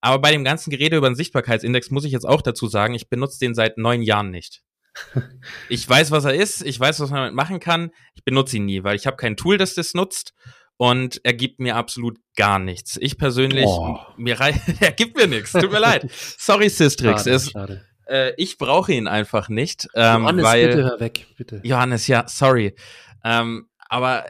Aber 0.00 0.20
bei 0.20 0.32
dem 0.32 0.44
ganzen 0.44 0.70
Gerede 0.70 0.96
über 0.96 1.10
den 1.10 1.16
Sichtbarkeitsindex 1.16 1.90
muss 1.90 2.04
ich 2.04 2.12
jetzt 2.12 2.26
auch 2.26 2.42
dazu 2.42 2.68
sagen, 2.68 2.94
ich 2.94 3.08
benutze 3.08 3.38
den 3.38 3.54
seit 3.54 3.78
neun 3.78 4.02
Jahren 4.02 4.30
nicht. 4.30 4.62
Ich 5.68 5.88
weiß, 5.88 6.10
was 6.10 6.24
er 6.24 6.34
ist, 6.34 6.62
ich 6.62 6.78
weiß, 6.78 6.98
was 6.98 7.10
man 7.10 7.20
damit 7.20 7.34
machen 7.34 7.60
kann. 7.60 7.90
Ich 8.14 8.24
benutze 8.24 8.56
ihn 8.56 8.64
nie, 8.64 8.82
weil 8.82 8.96
ich 8.96 9.06
habe 9.06 9.16
kein 9.16 9.36
Tool, 9.36 9.56
das 9.56 9.74
das 9.74 9.94
nutzt 9.94 10.34
und 10.80 11.20
er 11.24 11.34
gibt 11.34 11.60
mir 11.60 11.76
absolut 11.76 12.16
gar 12.36 12.58
nichts. 12.58 12.96
Ich 13.02 13.18
persönlich, 13.18 13.66
oh. 13.66 13.98
mir 14.16 14.40
er 14.80 14.92
gibt 14.92 15.14
mir 15.14 15.26
nichts. 15.26 15.52
Tut 15.52 15.70
mir 15.70 15.78
leid. 15.78 16.10
Sorry, 16.38 16.70
Sistrix. 16.70 17.24
Schade, 17.24 17.36
es, 17.36 17.50
schade. 17.50 17.84
Äh, 18.08 18.32
ich 18.38 18.56
brauche 18.56 18.90
ihn 18.90 19.06
einfach 19.06 19.50
nicht. 19.50 19.88
Ähm, 19.94 20.22
Johannes, 20.22 20.42
weil, 20.42 20.68
bitte 20.68 20.82
hör 20.84 20.98
weg, 20.98 21.26
bitte. 21.36 21.60
Johannes, 21.64 22.06
ja, 22.06 22.26
sorry. 22.28 22.74
Ähm, 23.22 23.68
aber 23.90 24.24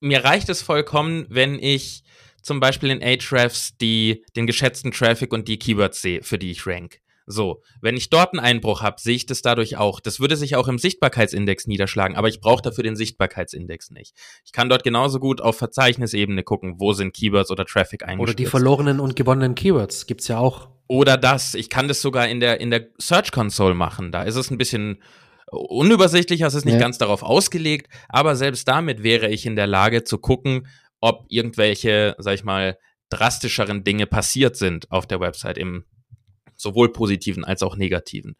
mir 0.00 0.24
reicht 0.24 0.48
es 0.48 0.62
vollkommen, 0.62 1.26
wenn 1.28 1.60
ich 1.60 2.02
zum 2.42 2.58
Beispiel 2.58 2.90
in 2.90 3.00
Ahrefs 3.00 3.76
die, 3.76 4.24
den 4.34 4.48
geschätzten 4.48 4.90
Traffic 4.90 5.32
und 5.32 5.46
die 5.46 5.60
Keywords 5.60 6.02
sehe, 6.02 6.24
für 6.24 6.40
die 6.40 6.50
ich 6.50 6.66
rank. 6.66 6.98
So, 7.30 7.62
wenn 7.82 7.96
ich 7.96 8.08
dort 8.08 8.32
einen 8.32 8.40
Einbruch 8.40 8.80
habe, 8.80 8.96
sehe 8.98 9.14
ich 9.14 9.26
das 9.26 9.42
dadurch 9.42 9.76
auch. 9.76 10.00
Das 10.00 10.18
würde 10.18 10.36
sich 10.36 10.56
auch 10.56 10.66
im 10.66 10.78
Sichtbarkeitsindex 10.78 11.66
niederschlagen, 11.66 12.16
aber 12.16 12.28
ich 12.28 12.40
brauche 12.40 12.62
dafür 12.62 12.84
den 12.84 12.96
Sichtbarkeitsindex 12.96 13.90
nicht. 13.90 14.16
Ich 14.46 14.52
kann 14.52 14.70
dort 14.70 14.82
genauso 14.82 15.20
gut 15.20 15.42
auf 15.42 15.58
Verzeichnisebene 15.58 16.42
gucken, 16.42 16.76
wo 16.78 16.94
sind 16.94 17.14
Keywords 17.14 17.50
oder 17.50 17.66
Traffic 17.66 18.02
eingestellt. 18.02 18.20
Oder 18.30 18.34
die 18.34 18.46
verlorenen 18.46 18.98
und 18.98 19.14
gewonnenen 19.14 19.54
Keywords 19.54 20.06
gibt's 20.06 20.26
ja 20.28 20.38
auch. 20.38 20.70
Oder 20.86 21.18
das. 21.18 21.54
Ich 21.54 21.68
kann 21.68 21.86
das 21.86 22.00
sogar 22.00 22.28
in 22.28 22.40
der, 22.40 22.60
in 22.60 22.70
der 22.70 22.88
Search 22.98 23.30
Console 23.30 23.74
machen. 23.74 24.10
Da 24.10 24.22
ist 24.22 24.36
es 24.36 24.50
ein 24.50 24.56
bisschen 24.56 25.02
unübersichtlicher, 25.50 26.46
es 26.46 26.54
ist 26.54 26.64
nicht 26.64 26.74
ja. 26.74 26.80
ganz 26.80 26.98
darauf 26.98 27.22
ausgelegt, 27.22 27.88
aber 28.08 28.36
selbst 28.36 28.68
damit 28.68 29.02
wäre 29.02 29.28
ich 29.28 29.46
in 29.46 29.56
der 29.56 29.66
Lage 29.66 30.04
zu 30.04 30.18
gucken, 30.18 30.66
ob 31.00 31.26
irgendwelche, 31.28 32.16
sag 32.18 32.34
ich 32.34 32.44
mal, 32.44 32.78
drastischeren 33.10 33.84
Dinge 33.84 34.06
passiert 34.06 34.56
sind 34.56 34.90
auf 34.90 35.06
der 35.06 35.20
Website 35.20 35.58
im 35.58 35.84
sowohl 36.58 36.92
positiven 36.92 37.44
als 37.44 37.62
auch 37.62 37.76
negativen. 37.76 38.36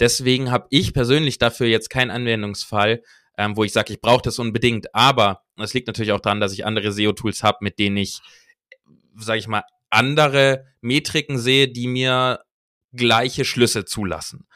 Deswegen 0.00 0.50
habe 0.50 0.66
ich 0.70 0.92
persönlich 0.92 1.38
dafür 1.38 1.68
jetzt 1.68 1.90
keinen 1.90 2.10
Anwendungsfall, 2.10 3.02
ähm, 3.38 3.56
wo 3.56 3.64
ich 3.64 3.72
sage, 3.72 3.92
ich 3.92 4.00
brauche 4.00 4.22
das 4.22 4.38
unbedingt. 4.38 4.94
Aber 4.94 5.42
es 5.56 5.74
liegt 5.74 5.86
natürlich 5.86 6.12
auch 6.12 6.20
daran, 6.20 6.40
dass 6.40 6.52
ich 6.52 6.66
andere 6.66 6.90
SEO-Tools 6.90 7.42
habe, 7.42 7.58
mit 7.60 7.78
denen 7.78 7.98
ich, 7.98 8.20
sage 9.16 9.38
ich 9.38 9.46
mal, 9.46 9.62
andere 9.90 10.66
Metriken 10.80 11.38
sehe, 11.38 11.68
die 11.68 11.86
mir 11.86 12.40
gleiche 12.92 13.44
Schlüsse 13.44 13.84
zulassen. 13.84 14.46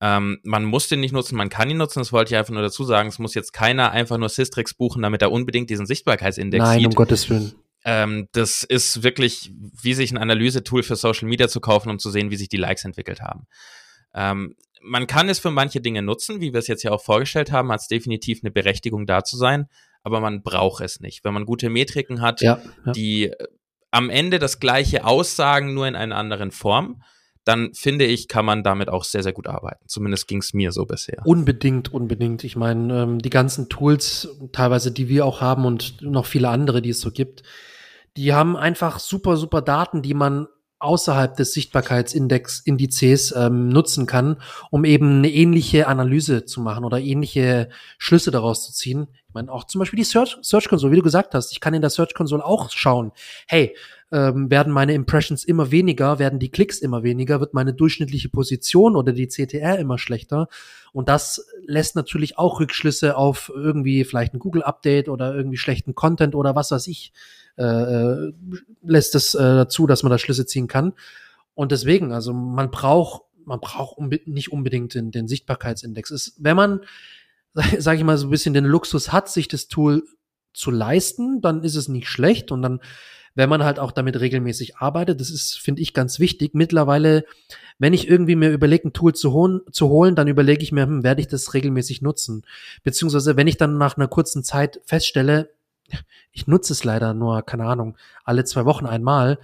Ähm, 0.00 0.40
man 0.42 0.64
muss 0.64 0.88
den 0.88 0.98
nicht 0.98 1.12
nutzen, 1.12 1.36
man 1.36 1.48
kann 1.48 1.70
ihn 1.70 1.76
nutzen, 1.76 2.00
das 2.00 2.12
wollte 2.12 2.34
ich 2.34 2.36
einfach 2.36 2.52
nur 2.52 2.62
dazu 2.62 2.82
sagen. 2.82 3.08
Es 3.08 3.20
muss 3.20 3.34
jetzt 3.34 3.52
keiner 3.52 3.92
einfach 3.92 4.18
nur 4.18 4.28
Systrix 4.28 4.74
buchen, 4.74 5.00
damit 5.00 5.22
er 5.22 5.30
unbedingt 5.30 5.70
diesen 5.70 5.86
Sichtbarkeitsindex 5.86 6.60
Nein, 6.60 6.78
sieht. 6.80 6.86
um 6.88 6.94
Gottes 6.94 7.30
Willen. 7.30 7.54
Ähm, 7.84 8.28
das 8.32 8.62
ist 8.62 9.02
wirklich, 9.02 9.52
wie 9.82 9.94
sich 9.94 10.12
ein 10.12 10.18
Analysetool 10.18 10.82
für 10.82 10.96
Social 10.96 11.28
Media 11.28 11.48
zu 11.48 11.60
kaufen, 11.60 11.90
um 11.90 11.98
zu 11.98 12.10
sehen, 12.10 12.30
wie 12.30 12.36
sich 12.36 12.48
die 12.48 12.56
Likes 12.56 12.84
entwickelt 12.84 13.20
haben. 13.20 13.46
Ähm, 14.14 14.54
man 14.82 15.06
kann 15.06 15.28
es 15.28 15.38
für 15.38 15.50
manche 15.50 15.80
Dinge 15.80 16.02
nutzen, 16.02 16.40
wie 16.40 16.52
wir 16.52 16.58
es 16.58 16.66
jetzt 16.66 16.82
ja 16.82 16.90
auch 16.90 17.02
vorgestellt 17.02 17.52
haben, 17.52 17.70
hat 17.70 17.80
es 17.80 17.88
definitiv 17.88 18.40
eine 18.42 18.50
Berechtigung 18.50 19.06
da 19.06 19.24
zu 19.24 19.36
sein, 19.36 19.66
aber 20.02 20.20
man 20.20 20.42
braucht 20.42 20.82
es 20.82 21.00
nicht. 21.00 21.24
Wenn 21.24 21.34
man 21.34 21.46
gute 21.46 21.70
Metriken 21.70 22.20
hat, 22.20 22.40
Ja, 22.40 22.60
ja. 22.84 22.92
die 22.92 23.24
äh, 23.26 23.46
am 23.90 24.10
Ende 24.10 24.38
das 24.38 24.58
gleiche 24.58 25.04
aussagen, 25.04 25.74
nur 25.74 25.86
in 25.86 25.94
einer 25.94 26.16
anderen 26.16 26.50
Form, 26.50 27.02
dann 27.44 27.74
finde 27.74 28.04
ich, 28.04 28.28
kann 28.28 28.44
man 28.44 28.62
damit 28.62 28.88
auch 28.88 29.04
sehr, 29.04 29.22
sehr 29.22 29.32
gut 29.32 29.48
arbeiten. 29.48 29.84
Zumindest 29.88 30.28
ging 30.28 30.38
es 30.38 30.54
mir 30.54 30.70
so 30.72 30.86
bisher. 30.86 31.22
Unbedingt, 31.24 31.92
unbedingt. 31.92 32.44
Ich 32.44 32.56
meine, 32.56 33.02
ähm, 33.02 33.18
die 33.18 33.30
ganzen 33.30 33.68
Tools, 33.68 34.28
teilweise 34.52 34.92
die 34.92 35.08
wir 35.08 35.26
auch 35.26 35.40
haben 35.40 35.64
und 35.64 36.00
noch 36.02 36.26
viele 36.26 36.48
andere, 36.48 36.82
die 36.82 36.90
es 36.90 37.00
so 37.00 37.10
gibt, 37.10 37.42
die 38.16 38.32
haben 38.32 38.56
einfach 38.56 38.98
super, 38.98 39.36
super 39.36 39.62
Daten, 39.62 40.02
die 40.02 40.14
man 40.14 40.46
außerhalb 40.82 41.36
des 41.36 41.52
Sichtbarkeitsindex 41.52 42.60
Indizes 42.60 43.32
ähm, 43.36 43.68
nutzen 43.68 44.06
kann, 44.06 44.42
um 44.70 44.84
eben 44.84 45.18
eine 45.18 45.30
ähnliche 45.30 45.86
Analyse 45.86 46.44
zu 46.44 46.60
machen 46.60 46.84
oder 46.84 46.98
ähnliche 46.98 47.68
Schlüsse 47.98 48.32
daraus 48.32 48.66
zu 48.66 48.72
ziehen. 48.72 49.06
Ich 49.28 49.34
meine, 49.34 49.50
auch 49.50 49.64
zum 49.64 49.78
Beispiel 49.78 49.98
die 49.98 50.04
Search, 50.04 50.38
Search 50.42 50.68
Console, 50.68 50.92
wie 50.92 50.96
du 50.96 51.02
gesagt 51.02 51.34
hast, 51.34 51.52
ich 51.52 51.60
kann 51.60 51.74
in 51.74 51.82
der 51.82 51.90
Search 51.90 52.14
Console 52.14 52.44
auch 52.44 52.68
schauen, 52.70 53.12
hey, 53.46 53.76
ähm, 54.12 54.50
werden 54.50 54.72
meine 54.72 54.92
Impressions 54.92 55.42
immer 55.42 55.70
weniger, 55.70 56.18
werden 56.18 56.38
die 56.38 56.50
Klicks 56.50 56.78
immer 56.78 57.02
weniger, 57.02 57.40
wird 57.40 57.54
meine 57.54 57.72
durchschnittliche 57.72 58.28
Position 58.28 58.94
oder 58.94 59.12
die 59.12 59.26
CTR 59.26 59.78
immer 59.78 59.96
schlechter. 59.96 60.48
Und 60.92 61.08
das 61.08 61.46
lässt 61.64 61.96
natürlich 61.96 62.36
auch 62.36 62.60
Rückschlüsse 62.60 63.16
auf 63.16 63.50
irgendwie 63.54 64.04
vielleicht 64.04 64.34
ein 64.34 64.38
Google-Update 64.38 65.08
oder 65.08 65.34
irgendwie 65.34 65.56
schlechten 65.56 65.94
Content 65.94 66.34
oder 66.34 66.54
was 66.54 66.70
weiß 66.70 66.86
ich, 66.88 67.12
äh, 67.56 67.64
äh, 67.64 68.32
lässt 68.82 69.14
es 69.14 69.34
äh, 69.34 69.38
dazu, 69.38 69.86
dass 69.86 70.02
man 70.02 70.10
da 70.10 70.18
Schlüsse 70.18 70.44
ziehen 70.44 70.68
kann. 70.68 70.92
Und 71.54 71.72
deswegen, 71.72 72.12
also 72.12 72.34
man 72.34 72.70
braucht, 72.70 73.22
man 73.46 73.60
braucht 73.60 73.96
unbe 73.96 74.20
nicht 74.26 74.52
unbedingt 74.52 74.94
den, 74.94 75.10
den 75.10 75.26
Sichtbarkeitsindex. 75.26 76.10
Ist, 76.10 76.34
wenn 76.38 76.56
man, 76.56 76.80
sage 77.78 77.96
ich 77.96 78.04
mal, 78.04 78.18
so 78.18 78.26
ein 78.26 78.30
bisschen 78.30 78.52
den 78.52 78.66
Luxus 78.66 79.10
hat, 79.10 79.30
sich 79.30 79.48
das 79.48 79.68
Tool 79.68 80.04
zu 80.52 80.70
leisten, 80.70 81.40
dann 81.40 81.64
ist 81.64 81.76
es 81.76 81.88
nicht 81.88 82.08
schlecht 82.08 82.52
und 82.52 82.60
dann 82.60 82.80
wenn 83.34 83.48
man 83.48 83.64
halt 83.64 83.78
auch 83.78 83.92
damit 83.92 84.20
regelmäßig 84.20 84.76
arbeitet. 84.76 85.20
Das 85.20 85.30
ist, 85.30 85.58
finde 85.58 85.82
ich, 85.82 85.94
ganz 85.94 86.18
wichtig. 86.18 86.54
Mittlerweile, 86.54 87.24
wenn 87.78 87.92
ich 87.92 88.08
irgendwie 88.08 88.36
mir 88.36 88.50
überlege, 88.50 88.88
ein 88.88 88.92
Tool 88.92 89.14
zu, 89.14 89.32
holen, 89.32 89.60
zu 89.70 89.88
holen, 89.88 90.14
dann 90.14 90.28
überlege 90.28 90.62
ich 90.62 90.72
mir, 90.72 90.82
hm, 90.82 91.02
werde 91.02 91.20
ich 91.20 91.28
das 91.28 91.54
regelmäßig 91.54 92.02
nutzen? 92.02 92.44
Beziehungsweise, 92.82 93.36
wenn 93.36 93.46
ich 93.46 93.56
dann 93.56 93.78
nach 93.78 93.96
einer 93.96 94.08
kurzen 94.08 94.44
Zeit 94.44 94.80
feststelle, 94.84 95.50
ich 96.32 96.46
nutze 96.46 96.72
es 96.72 96.84
leider 96.84 97.14
nur, 97.14 97.42
keine 97.42 97.64
Ahnung, 97.64 97.96
alle 98.24 98.44
zwei 98.44 98.64
Wochen 98.64 98.86
einmal, 98.86 99.38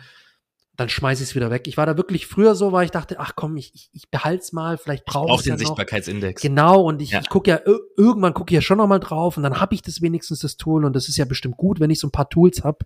dann 0.79 0.89
schmeiße 0.89 1.23
ich 1.25 1.31
es 1.31 1.35
wieder 1.35 1.51
weg. 1.51 1.67
Ich 1.67 1.77
war 1.77 1.87
da 1.87 1.97
wirklich 1.97 2.27
früher 2.29 2.55
so, 2.55 2.71
weil 2.73 2.85
ich 2.85 2.93
dachte, 2.93 3.19
ach 3.19 3.33
komm, 3.35 3.57
ich, 3.57 3.75
ich, 3.75 3.91
ich 3.93 4.09
behalte 4.11 4.43
es 4.43 4.53
mal, 4.53 4.79
vielleicht 4.79 5.05
brauche 5.05 5.31
Auch 5.33 5.39
ich 5.41 5.43
den 5.45 5.51
ja 5.51 5.55
noch. 5.57 5.59
Sichtbarkeitsindex. 5.67 6.41
Genau, 6.41 6.83
und 6.83 7.03
ich, 7.03 7.11
Ja. 7.11 7.21
ich 7.21 7.29
gucke 7.29 7.51
ja, 7.51 7.57
ir- 7.57 7.81
irgendwann 7.97 8.33
gucke 8.33 8.53
ich 8.53 8.55
ja 8.55 8.61
schon 8.63 8.79
noch 8.79 8.87
mal 8.87 9.01
drauf 9.01 9.37
und 9.37 9.43
dann 9.43 9.61
habe 9.61 9.75
ich 9.75 9.83
das 9.83 10.01
wenigstens, 10.01 10.39
das 10.41 10.57
Tool, 10.57 10.85
und 10.85 10.95
das 10.95 11.09
ist 11.09 11.17
ja 11.17 11.25
bestimmt 11.25 11.57
gut, 11.57 11.81
wenn 11.81 11.91
ich 11.91 11.99
so 11.99 12.07
ein 12.07 12.13
paar 12.13 12.31
Tools 12.31 12.63
hab. 12.63 12.85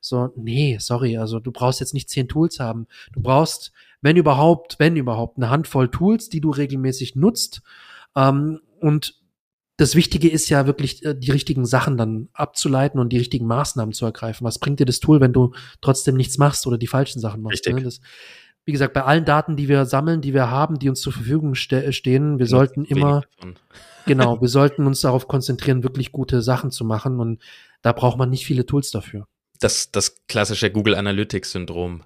So, 0.00 0.30
nee, 0.36 0.78
sorry, 0.80 1.18
also 1.18 1.40
du 1.40 1.50
brauchst 1.52 1.80
jetzt 1.80 1.94
nicht 1.94 2.08
zehn 2.08 2.28
Tools 2.28 2.60
haben. 2.60 2.86
Du 3.12 3.20
brauchst, 3.20 3.72
wenn 4.00 4.16
überhaupt, 4.16 4.76
wenn 4.78 4.94
überhaupt, 4.96 5.36
eine 5.36 5.50
Handvoll 5.50 5.88
Tools, 5.90 6.28
die 6.28 6.40
du 6.40 6.50
regelmäßig 6.50 7.16
nutzt. 7.16 7.60
Ähm, 8.16 8.60
und 8.80 9.16
das 9.76 9.94
Wichtige 9.94 10.28
ist 10.28 10.48
ja 10.48 10.66
wirklich, 10.66 11.04
äh, 11.04 11.14
die 11.14 11.30
richtigen 11.30 11.64
Sachen 11.64 11.96
dann 11.96 12.28
abzuleiten 12.32 13.00
und 13.00 13.10
die 13.10 13.18
richtigen 13.18 13.46
Maßnahmen 13.46 13.94
zu 13.94 14.04
ergreifen. 14.04 14.44
Was 14.44 14.58
bringt 14.58 14.80
dir 14.80 14.86
das 14.86 15.00
Tool, 15.00 15.20
wenn 15.20 15.32
du 15.32 15.52
trotzdem 15.80 16.16
nichts 16.16 16.38
machst 16.38 16.66
oder 16.66 16.78
die 16.78 16.86
falschen 16.86 17.20
Sachen 17.20 17.42
machst? 17.42 17.66
Richtig. 17.66 17.74
Ne? 17.76 17.82
Das, 17.82 18.00
wie 18.64 18.72
gesagt, 18.72 18.94
bei 18.94 19.02
allen 19.02 19.24
Daten, 19.24 19.56
die 19.56 19.68
wir 19.68 19.84
sammeln, 19.86 20.20
die 20.20 20.34
wir 20.34 20.50
haben, 20.50 20.78
die 20.78 20.88
uns 20.88 21.00
zur 21.00 21.12
Verfügung 21.12 21.54
ste 21.54 21.92
stehen, 21.92 22.38
wir 22.38 22.46
sollten 22.46 22.82
Wenig 22.82 22.90
immer, 22.90 23.22
genau, 24.06 24.40
wir 24.40 24.48
sollten 24.48 24.86
uns 24.86 25.00
darauf 25.00 25.26
konzentrieren, 25.26 25.82
wirklich 25.82 26.12
gute 26.12 26.42
Sachen 26.42 26.70
zu 26.70 26.84
machen 26.84 27.18
und 27.18 27.42
da 27.82 27.92
braucht 27.92 28.18
man 28.18 28.30
nicht 28.30 28.46
viele 28.46 28.66
Tools 28.66 28.90
dafür. 28.90 29.26
Das, 29.58 29.90
das 29.90 30.26
klassische 30.26 30.70
Google 30.70 30.94
Analytics 30.94 31.52
Syndrom. 31.52 32.02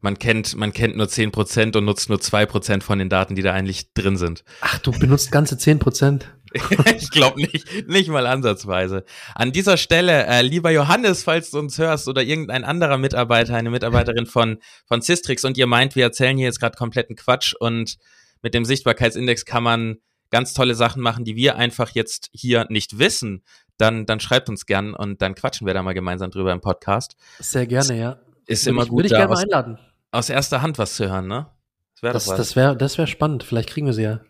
Man 0.00 0.18
kennt, 0.18 0.56
man 0.56 0.72
kennt 0.72 0.96
nur 0.96 1.06
10% 1.06 1.76
und 1.76 1.84
nutzt 1.84 2.08
nur 2.08 2.18
2% 2.18 2.82
von 2.82 2.98
den 2.98 3.08
Daten, 3.08 3.34
die 3.34 3.42
da 3.42 3.52
eigentlich 3.52 3.92
drin 3.94 4.16
sind. 4.16 4.44
Ach, 4.60 4.78
du 4.78 4.92
benutzt 4.92 5.32
ganze 5.32 5.58
10 5.58 5.78
Prozent. 5.78 6.28
ich 6.96 7.10
glaube 7.10 7.40
nicht, 7.40 7.88
nicht 7.88 8.08
mal 8.08 8.26
ansatzweise. 8.26 9.04
An 9.34 9.52
dieser 9.52 9.76
Stelle, 9.76 10.26
äh, 10.26 10.42
lieber 10.42 10.70
Johannes, 10.70 11.24
falls 11.24 11.50
du 11.50 11.58
uns 11.58 11.78
hörst 11.78 12.08
oder 12.08 12.22
irgendein 12.22 12.64
anderer 12.64 12.98
Mitarbeiter, 12.98 13.54
eine 13.54 13.70
Mitarbeiterin 13.70 14.26
von, 14.26 14.58
von 14.86 15.00
Systrix 15.00 15.44
und 15.44 15.58
ihr 15.58 15.66
meint, 15.66 15.96
wir 15.96 16.04
erzählen 16.04 16.36
hier 16.36 16.46
jetzt 16.46 16.60
gerade 16.60 16.76
kompletten 16.76 17.16
Quatsch 17.16 17.54
und 17.58 17.96
mit 18.42 18.54
dem 18.54 18.64
Sichtbarkeitsindex 18.64 19.44
kann 19.44 19.62
man 19.62 19.98
ganz 20.30 20.52
tolle 20.52 20.74
Sachen 20.74 21.02
machen, 21.02 21.24
die 21.24 21.36
wir 21.36 21.56
einfach 21.56 21.90
jetzt 21.90 22.28
hier 22.32 22.66
nicht 22.68 22.98
wissen, 22.98 23.42
dann, 23.76 24.06
dann 24.06 24.20
schreibt 24.20 24.48
uns 24.48 24.66
gern 24.66 24.94
und 24.94 25.22
dann 25.22 25.34
quatschen 25.34 25.66
wir 25.66 25.74
da 25.74 25.82
mal 25.82 25.94
gemeinsam 25.94 26.30
drüber 26.30 26.52
im 26.52 26.60
Podcast. 26.60 27.16
Sehr 27.38 27.66
gerne, 27.66 27.98
ja. 27.98 28.18
Ist 28.46 28.66
immer 28.66 28.82
ich, 28.82 28.88
gut, 28.88 28.98
Würde 28.98 29.06
ich 29.06 29.12
da 29.12 29.18
gerne 29.18 29.28
mal 29.28 29.34
aus, 29.34 29.42
einladen. 29.44 29.78
aus 30.10 30.30
erster 30.30 30.62
Hand 30.62 30.78
was 30.78 30.94
zu 30.94 31.08
hören, 31.08 31.28
ne? 31.28 31.46
Das 31.94 32.02
wäre 32.02 32.12
Das, 32.12 32.26
das 32.26 32.56
wäre 32.56 32.76
das 32.76 32.98
wär 32.98 33.06
spannend. 33.06 33.42
Vielleicht 33.44 33.70
kriegen 33.70 33.86
wir 33.86 33.92
sie 33.92 34.02
ja. 34.02 34.20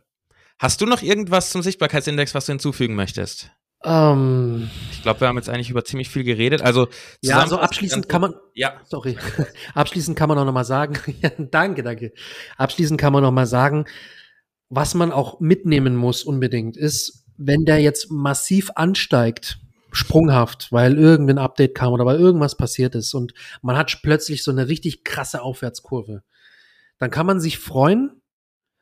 Hast 0.58 0.80
du 0.80 0.86
noch 0.86 1.02
irgendwas 1.02 1.50
zum 1.50 1.62
Sichtbarkeitsindex, 1.62 2.34
was 2.34 2.46
du 2.46 2.52
hinzufügen 2.52 2.94
möchtest? 2.94 3.50
Ähm, 3.84 4.68
Ich 4.92 5.02
glaube, 5.02 5.20
wir 5.20 5.28
haben 5.28 5.36
jetzt 5.36 5.48
eigentlich 5.48 5.70
über 5.70 5.84
ziemlich 5.84 6.08
viel 6.08 6.24
geredet. 6.24 6.62
Also 6.62 6.88
ja, 7.22 7.46
so 7.46 7.58
abschließend 7.58 8.08
kann 8.08 8.20
man, 8.20 8.34
Ja, 8.54 8.80
sorry, 8.84 9.16
abschließend 9.74 10.18
kann 10.18 10.28
man 10.28 10.38
auch 10.38 10.44
noch 10.44 10.52
mal 10.52 10.64
sagen, 10.64 10.98
ja, 11.22 11.30
danke, 11.38 11.82
danke. 11.82 12.12
Abschließend 12.56 13.00
kann 13.00 13.12
man 13.12 13.22
noch 13.22 13.30
mal 13.30 13.46
sagen, 13.46 13.84
was 14.68 14.94
man 14.94 15.12
auch 15.12 15.40
mitnehmen 15.40 15.94
muss 15.94 16.24
unbedingt 16.24 16.76
ist, 16.76 17.24
wenn 17.36 17.64
der 17.64 17.78
jetzt 17.78 18.10
massiv 18.10 18.70
ansteigt, 18.74 19.60
sprunghaft, 19.92 20.72
weil 20.72 20.98
irgendein 20.98 21.38
Update 21.38 21.74
kam 21.74 21.92
oder 21.92 22.04
weil 22.04 22.18
irgendwas 22.18 22.56
passiert 22.56 22.94
ist 22.96 23.14
und 23.14 23.32
man 23.62 23.76
hat 23.76 24.00
plötzlich 24.02 24.42
so 24.42 24.50
eine 24.50 24.68
richtig 24.68 25.04
krasse 25.04 25.40
Aufwärtskurve, 25.40 26.22
dann 26.98 27.10
kann 27.10 27.26
man 27.26 27.40
sich 27.40 27.58
freuen, 27.58 28.17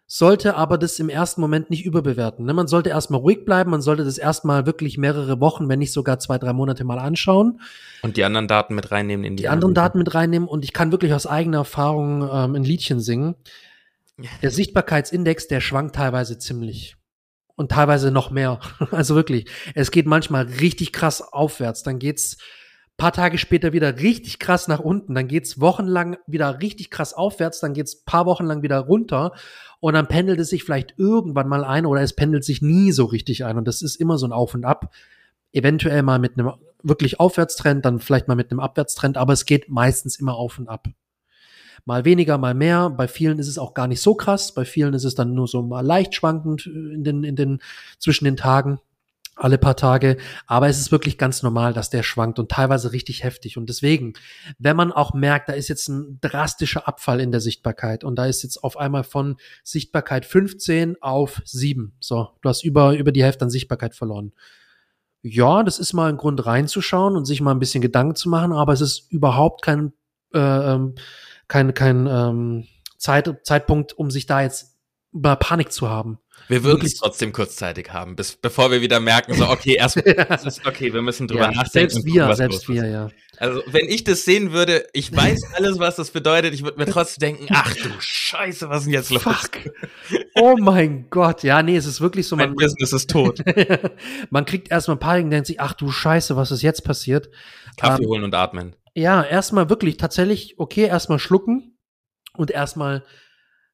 sollte 0.07 0.55
aber 0.55 0.79
das 0.79 0.99
im 0.99 1.09
ersten 1.09 1.41
Moment 1.41 1.69
nicht 1.69 1.85
überbewerten. 1.85 2.47
Ne? 2.47 2.55
Man 2.55 2.69
sollte 2.69 2.91
erstmal 2.91 3.21
ruhig 3.21 3.45
bleiben, 3.45 3.71
man 3.71 3.83
sollte 3.83 4.05
das 4.05 4.19
erstmal 4.19 4.65
wirklich 4.65 4.99
mehrere 4.99 5.41
Wochen, 5.41 5.69
wenn 5.69 5.81
nicht 5.81 5.93
sogar 5.93 6.19
zwei, 6.21 6.39
drei 6.39 6.53
Monate 6.53 6.85
mal 6.85 6.99
anschauen 6.99 7.61
und 8.03 8.17
die 8.17 8.25
anderen 8.25 8.47
Daten 8.47 8.75
mit 8.75 8.93
reinnehmen 8.93 9.25
in 9.25 9.37
die, 9.37 9.43
die 9.43 9.49
anderen. 9.49 9.75
Daten 9.75 9.99
mit 9.99 10.15
reinnehmen 10.15 10.49
und 10.49 10.65
ich 10.65 10.73
kann 10.73 10.93
wirklich 10.93 11.13
aus 11.13 11.27
eigener 11.27 11.59
Erfahrung 11.59 12.23
ähm, 12.23 12.55
ein 12.55 12.65
Liedchen 12.65 13.01
singen. 13.01 13.35
Der 14.43 14.51
Sichtbarkeitsindex, 14.51 15.49
der 15.49 15.61
schwankt 15.61 15.97
teilweise 15.97 16.39
ziemlich. 16.39 16.97
Und 17.55 17.73
teilweise 17.73 18.11
noch 18.11 18.31
mehr. 18.31 18.61
Also 18.91 19.15
wirklich. 19.15 19.47
Es 19.75 19.91
geht 19.91 20.07
manchmal 20.07 20.45
richtig 20.45 20.93
krass 20.93 21.21
aufwärts. 21.21 21.83
Dann 21.83 21.99
geht's 21.99 22.39
paar 22.97 23.13
Tage 23.13 23.39
später 23.39 23.73
wieder 23.73 23.99
richtig 23.99 24.39
krass 24.39 24.69
nach 24.69 24.81
unten. 24.81 25.15
Dann 25.15 25.29
geht's 25.29 25.61
wochenlang 25.61 26.17
wieder 26.27 26.61
richtig 26.61 26.91
krass 26.91 27.15
aufwärts. 27.15 27.61
Dann 27.61 27.75
geht's 27.75 27.97
paar 27.97 28.27
Wochen 28.27 28.45
lang 28.45 28.63
wieder 28.63 28.79
runter. 28.79 29.33
Und 29.81 29.95
dann 29.95 30.09
pendelt 30.09 30.41
es 30.41 30.49
sich 30.49 30.65
vielleicht 30.65 30.95
irgendwann 30.97 31.49
mal 31.49 31.65
ein 31.65 31.87
oder 31.87 32.01
es 32.01 32.15
pendelt 32.15 32.45
sich 32.45 32.63
nie 32.63 32.93
so 32.93 33.05
richtig 33.05 33.45
ein. 33.45 33.59
Und 33.59 33.69
das 33.69 33.83
ist 33.83 33.97
immer 33.97 34.19
so 34.19 34.27
ein 34.27 34.33
Auf 34.33 34.55
und 34.55 34.65
Ab. 34.65 34.93
Eventuell 35.53 36.03
mal 36.03 36.19
mit 36.19 36.39
einem 36.39 36.53
wirklich 36.83 37.21
Aufwärtstrend, 37.21 37.85
dann 37.85 38.01
vielleicht 38.01 38.29
mal 38.29 38.35
mit 38.35 38.51
einem 38.51 38.61
Abwärtstrend, 38.61 39.17
aber 39.17 39.33
es 39.33 39.45
geht 39.45 39.69
meistens 39.69 40.19
immer 40.19 40.37
auf 40.37 40.59
und 40.59 40.69
ab. 40.69 40.89
Mal 41.85 42.05
weniger, 42.05 42.37
mal 42.39 42.55
mehr. 42.55 42.91
Bei 42.91 43.07
vielen 43.07 43.39
ist 43.39 43.49
es 43.49 43.59
auch 43.59 43.75
gar 43.75 43.87
nicht 43.87 44.01
so 44.01 44.15
krass. 44.15 44.53
Bei 44.53 44.65
vielen 44.65 44.95
ist 44.95 45.05
es 45.05 45.15
dann 45.15 45.35
nur 45.35 45.47
so 45.47 45.63
mal 45.63 45.87
leicht 45.87 46.15
schwankend 46.15 46.67
in 46.67 47.05
den, 47.05 47.23
in 47.23 47.37
den, 47.37 47.61
zwischen 47.99 48.25
den 48.25 48.37
Tagen, 48.37 48.81
alle 49.37 49.59
paar 49.59 49.77
Tage. 49.77 50.17
Aber 50.47 50.69
es 50.69 50.79
ist 50.79 50.91
wirklich 50.91 51.19
ganz 51.19 51.43
normal, 51.43 51.73
dass 51.73 51.91
der 51.91 52.03
schwankt 52.03 52.39
und 52.39 52.51
teilweise 52.51 52.93
richtig 52.93 53.23
heftig. 53.23 53.57
Und 53.57 53.69
deswegen, 53.69 54.15
wenn 54.59 54.77
man 54.77 54.93
auch 54.93 55.15
merkt, 55.15 55.49
da 55.49 55.53
ist 55.53 55.69
jetzt 55.69 55.89
ein 55.89 56.19
drastischer 56.21 56.89
Abfall 56.89 57.21
in 57.21 57.31
der 57.31 57.41
Sichtbarkeit 57.41 58.03
und 58.03 58.17
da 58.17 58.27
ist 58.27 58.43
jetzt 58.43 58.65
auf 58.65 58.77
einmal 58.77 59.05
von 59.05 59.37
Sichtbarkeit 59.63 60.25
15 60.25 61.03
auf 61.03 61.43
7. 61.45 61.93
So, 62.01 62.31
du 62.41 62.49
hast 62.49 62.65
über, 62.65 62.97
über 62.97 63.13
die 63.13 63.23
Hälfte 63.23 63.45
an 63.45 63.51
Sichtbarkeit 63.51 63.95
verloren. 63.95 64.33
Ja, 65.23 65.63
das 65.63 65.79
ist 65.79 65.93
mal 65.93 66.09
ein 66.09 66.19
Grund 66.19 66.47
reinzuschauen 66.47 67.17
und 67.17 67.25
sich 67.25 67.41
mal 67.41 67.51
ein 67.51 67.59
bisschen 67.59 67.83
Gedanken 67.83 68.15
zu 68.15 68.29
machen, 68.29 68.53
aber 68.53 68.73
es 68.73 68.81
ist 68.81 69.11
überhaupt 69.11 69.63
kein, 69.63 69.93
äh, 70.33 70.39
ähm, 70.39 70.95
kein, 71.49 71.75
kein 71.75 72.07
ähm, 72.07 72.65
Zeit, 72.97 73.35
Zeitpunkt, 73.45 73.93
um 73.93 74.11
sich 74.11 74.27
da 74.27 74.43
jetzt 74.43 74.76
mal 75.21 75.37
Panik 75.37 75.73
zu 75.73 75.89
haben. 75.89 76.19
Wir 76.49 76.63
würden 76.63 76.85
es 76.87 76.95
trotzdem 76.95 77.33
kurzzeitig 77.33 77.93
haben, 77.93 78.15
bis, 78.15 78.37
bevor 78.37 78.71
wir 78.71 78.81
wieder 78.81 79.01
merken, 79.01 79.35
so, 79.35 79.49
okay, 79.49 79.75
erst, 79.75 79.97
ja. 80.07 80.27
okay, 80.65 80.93
wir 80.93 81.03
müssen 81.03 81.27
drüber 81.27 81.47
ja, 81.47 81.51
nachdenken. 81.51 81.91
Selbst 81.91 82.05
wir, 82.05 82.35
selbst 82.37 82.69
wir, 82.69 82.87
ja. 82.87 83.09
Also, 83.39 83.63
wenn 83.67 83.89
ich 83.89 84.05
das 84.05 84.25
sehen 84.25 84.53
würde, 84.53 84.87
ich 84.93 85.15
weiß 85.15 85.55
alles, 85.55 85.79
was 85.79 85.97
das 85.97 86.11
bedeutet, 86.11 86.55
ich 86.55 86.63
würde 86.63 86.79
mir 86.79 86.87
trotzdem 86.87 87.37
denken, 87.37 87.53
ach 87.53 87.75
du 87.75 87.89
Scheiße, 87.99 88.69
was 88.69 88.81
ist 88.81 88.85
denn 88.87 88.95
jetzt 88.95 89.11
los? 89.11 89.23
Fuck. 89.23 89.73
Oh 90.37 90.55
mein 90.59 91.11
Gott, 91.11 91.43
ja, 91.43 91.63
nee, 91.63 91.77
es 91.77 91.87
ist 91.87 92.01
wirklich 92.01 92.29
so. 92.29 92.37
Mein 92.37 92.51
man, 92.51 92.57
Business 92.57 92.93
ist 92.93 93.11
tot. 93.11 93.43
man 94.31 94.45
kriegt 94.45 94.71
erstmal 94.71 94.99
paar 94.99 95.19
und 95.19 95.31
denkt 95.31 95.49
sich, 95.49 95.61
ach 95.61 95.75
du 95.75 95.91
Scheiße, 95.91 96.37
was 96.37 96.53
ist 96.53 96.63
jetzt 96.63 96.85
passiert? 96.85 97.29
Kaffee 97.77 98.05
ähm, 98.05 98.09
holen 98.09 98.25
und 98.25 98.35
atmen. 98.35 98.77
Ja, 98.95 99.23
erstmal 99.23 99.69
wirklich 99.69 99.97
tatsächlich, 99.97 100.59
okay, 100.59 100.87
erstmal 100.87 101.19
schlucken 101.19 101.77
und 102.35 102.51
erstmal 102.51 103.03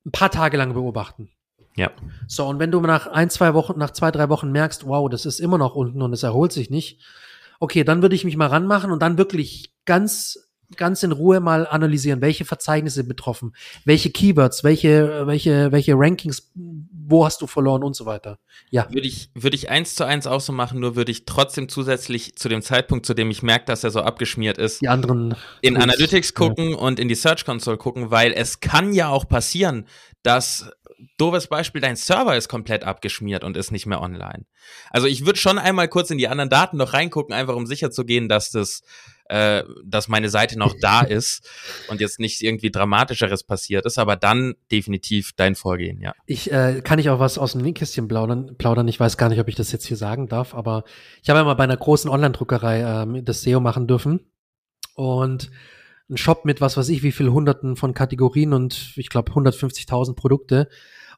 ein 0.05 0.12
paar 0.12 0.31
Tage 0.31 0.57
lang 0.57 0.75
beobachten. 0.75 1.31
Ja. 1.77 1.91
So, 2.27 2.47
und 2.47 2.59
wenn 2.59 2.71
du 2.71 2.81
nach 2.81 3.07
ein, 3.07 3.31
zwei 3.31 3.55
Wochen, 3.55 3.79
nach 3.79 3.93
zwei, 3.93 4.11
drei 4.11 4.29
Wochen 4.29 4.53
merkst, 4.53 4.87
wow, 4.87 5.09
das 5.09 5.25
ist 5.27 5.41
immer 5.41 5.59
noch 5.59 5.75
unten 5.75 6.03
und 6.03 6.12
es 6.12 6.23
erholt 6.23 6.53
sich 6.53 6.71
nicht, 6.71 7.01
okay, 7.61 7.85
dann 7.85 8.03
würde 8.03 8.15
ich 8.15 8.25
mich 8.25 8.37
mal 8.37 8.49
ranmachen 8.49 8.91
und 8.91 9.01
dann 9.01 9.19
wirklich 9.19 9.73
ganz 9.85 10.52
ganz 10.77 11.03
in 11.03 11.13
Ruhe 11.13 11.41
mal 11.41 11.67
analysieren, 11.67 12.21
welche 12.21 12.45
Verzeichnisse 12.45 13.05
betroffen, 13.05 13.55
welche 13.85 14.11
Keywords, 14.11 14.65
welche, 14.65 15.27
welche, 15.27 15.73
welche 15.73 15.95
Rankings, 15.95 16.51
wo 16.55 17.25
hast 17.25 17.43
du 17.43 17.47
verloren 17.47 17.83
und 17.83 17.95
so 17.95 18.07
weiter. 18.07 18.39
Ja. 18.71 18.89
Würde 18.91 19.07
ich, 19.07 19.31
würde 19.35 19.57
ich 19.57 19.71
eins 19.71 19.95
zu 19.95 20.05
eins 20.05 20.27
auch 20.27 20.41
so 20.41 20.53
machen, 20.53 20.81
nur 20.81 20.97
würde 20.97 21.13
ich 21.13 21.25
trotzdem 21.25 21.69
zusätzlich 21.69 22.37
zu 22.37 22.49
dem 22.49 22.63
Zeitpunkt, 22.63 23.07
zu 23.07 23.15
dem 23.15 23.31
ich 23.31 23.43
merke, 23.43 23.67
dass 23.67 23.85
er 23.85 23.91
so 23.91 24.01
abgeschmiert 24.01 24.59
ist, 24.59 24.83
die 24.83 24.89
anderen 24.89 25.35
in 25.61 25.77
Analytics 25.77 26.35
gucken 26.35 26.71
ja. 26.71 26.77
und 26.77 26.99
in 26.99 27.09
die 27.09 27.15
Search 27.15 27.45
Console 27.45 27.77
gucken, 27.77 28.11
weil 28.11 28.33
es 28.33 28.61
kann 28.61 28.93
ja 28.93 29.09
auch 29.09 29.29
passieren, 29.29 29.87
dass 30.23 30.71
doofes 31.17 31.47
Beispiel, 31.47 31.81
dein 31.81 31.97
Server 31.97 32.37
ist 32.37 32.49
komplett 32.49 32.85
abgeschmiert 32.85 33.45
und 33.45 33.57
ist 33.57 33.71
nicht 33.71 33.87
mehr 33.87 34.01
online. 34.01 34.45
Also 34.91 35.07
ich 35.07 35.27
würde 35.27 35.38
schon 35.38 35.59
einmal 35.59 35.88
kurz 35.88 36.11
in 36.11 36.19
die 36.19 36.29
anderen 36.29 36.51
Daten 36.51 36.77
noch 36.77 36.93
reingucken, 36.93 37.35
einfach 37.35 37.55
um 37.55 37.67
sicher 37.67 37.91
zu 37.91 38.05
gehen, 38.05 38.29
dass 38.29 38.51
das, 38.51 38.83
äh, 39.27 39.65
dass 39.85 40.09
meine 40.09 40.29
Seite 40.29 40.59
noch 40.59 40.75
da 40.81 41.01
ist 41.03 41.49
und 41.88 42.01
jetzt 42.01 42.21
nichts 42.21 42.41
irgendwie 42.41 42.71
Dramatischeres 42.71 43.45
passiert 43.45 43.87
ist, 43.87 43.99
aber 43.99 44.17
dann 44.17 44.55
definitiv 44.71 45.33
dein 45.37 45.55
Vorgehen, 45.55 46.01
ja. 46.01 46.12
Ich 46.27 46.51
äh, 46.53 46.81
kann 46.83 46.99
ich 46.99 47.11
auch 47.11 47.19
was 47.19 47.38
aus 47.38 47.53
dem 47.53 47.62
Linkkästchen 47.62 48.09
plaudern, 48.09 48.57
plaudern. 48.57 48.88
Ich 48.88 49.01
weiß 49.01 49.17
gar 49.17 49.29
nicht, 49.29 49.41
ob 49.41 49.49
ich 49.49 49.55
das 49.55 49.73
jetzt 49.73 49.87
hier 49.87 49.97
sagen 49.97 50.29
darf, 50.29 50.55
aber 50.55 50.85
ich 51.23 51.31
habe 51.31 51.41
ja 51.41 51.45
mal 51.45 51.55
bei 51.55 51.65
einer 51.65 51.77
großen 51.77 52.11
Online-Druckerei 52.11 53.03
ähm, 53.03 53.25
das 53.25 53.43
SEO 53.43 53.61
machen 53.61 53.87
dürfen 53.87 54.21
und 54.95 55.51
ein 56.11 56.17
Shop 56.17 56.45
mit 56.45 56.61
was 56.61 56.77
weiß 56.77 56.88
ich, 56.88 57.03
wie 57.03 57.12
viel 57.12 57.31
Hunderten 57.31 57.77
von 57.77 57.95
Kategorien 57.95 58.53
und 58.53 58.93
ich 58.97 59.09
glaube 59.09 59.33
150.000 59.33 60.15
Produkte. 60.15 60.69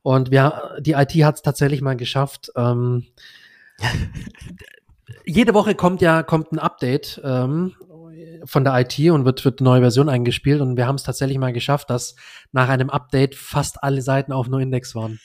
Und 0.03 0.31
wir, 0.31 0.77
die 0.81 0.93
IT 0.93 1.13
hat 1.25 1.37
es 1.37 1.43
tatsächlich 1.43 1.81
mal 1.81 1.97
geschafft. 1.97 2.53
Ähm, 2.57 3.07
jede 5.25 5.55
Woche 5.55 5.75
kommt 5.75 6.03
ja 6.03 6.23
kommt 6.23 6.53
ein 6.53 6.59
Update 6.59 7.21
ähm, 7.25 7.75
von 8.45 8.65
der 8.65 8.79
IT 8.81 8.99
und 9.11 9.25
wird 9.25 9.45
wird 9.45 9.61
eine 9.61 9.71
neue 9.71 9.81
Version 9.81 10.09
eingespielt 10.09 10.61
und 10.61 10.77
wir 10.77 10.87
haben 10.87 10.97
es 10.97 11.03
tatsächlich 11.03 11.39
mal 11.39 11.53
geschafft, 11.53 11.91
dass 11.91 12.17
nach 12.53 12.69
einem 12.69 12.91
Update 12.91 13.35
fast 13.35 13.83
alle 13.83 14.03
Seiten 14.03 14.33
auf 14.33 14.49
nur 14.49 14.61
Index 14.61 14.95
waren. 14.95 15.21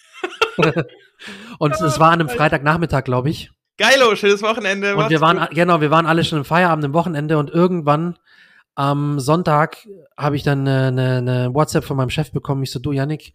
und 1.60 1.74
es 1.74 2.00
war 2.00 2.12
an 2.12 2.22
einem 2.22 2.30
Freitagnachmittag, 2.30 3.04
glaube 3.04 3.30
ich. 3.30 3.52
Geilo, 3.78 4.16
schönes 4.16 4.42
Wochenende. 4.42 4.96
Und 4.96 5.10
wir 5.10 5.22
waren, 5.22 5.40
gut. 5.40 5.52
genau, 5.52 5.80
wir 5.80 5.90
waren 5.90 6.06
alle 6.06 6.26
schon 6.26 6.40
im 6.40 6.46
Feierabend 6.46 6.84
im 6.84 6.94
Wochenende 6.94 7.38
und 7.38 7.50
irgendwann 7.50 8.18
am 8.80 9.20
Sonntag 9.20 9.90
habe 10.16 10.38
ich 10.38 10.44
dann 10.44 10.66
eine, 10.66 10.88
eine, 10.88 11.18
eine 11.18 11.54
WhatsApp 11.54 11.84
von 11.84 11.98
meinem 11.98 12.10
Chef 12.10 12.32
bekommen. 12.32 12.64
Ich 12.64 12.72
so, 12.72 12.80
du 12.80 12.94
Yannick, 12.94 13.34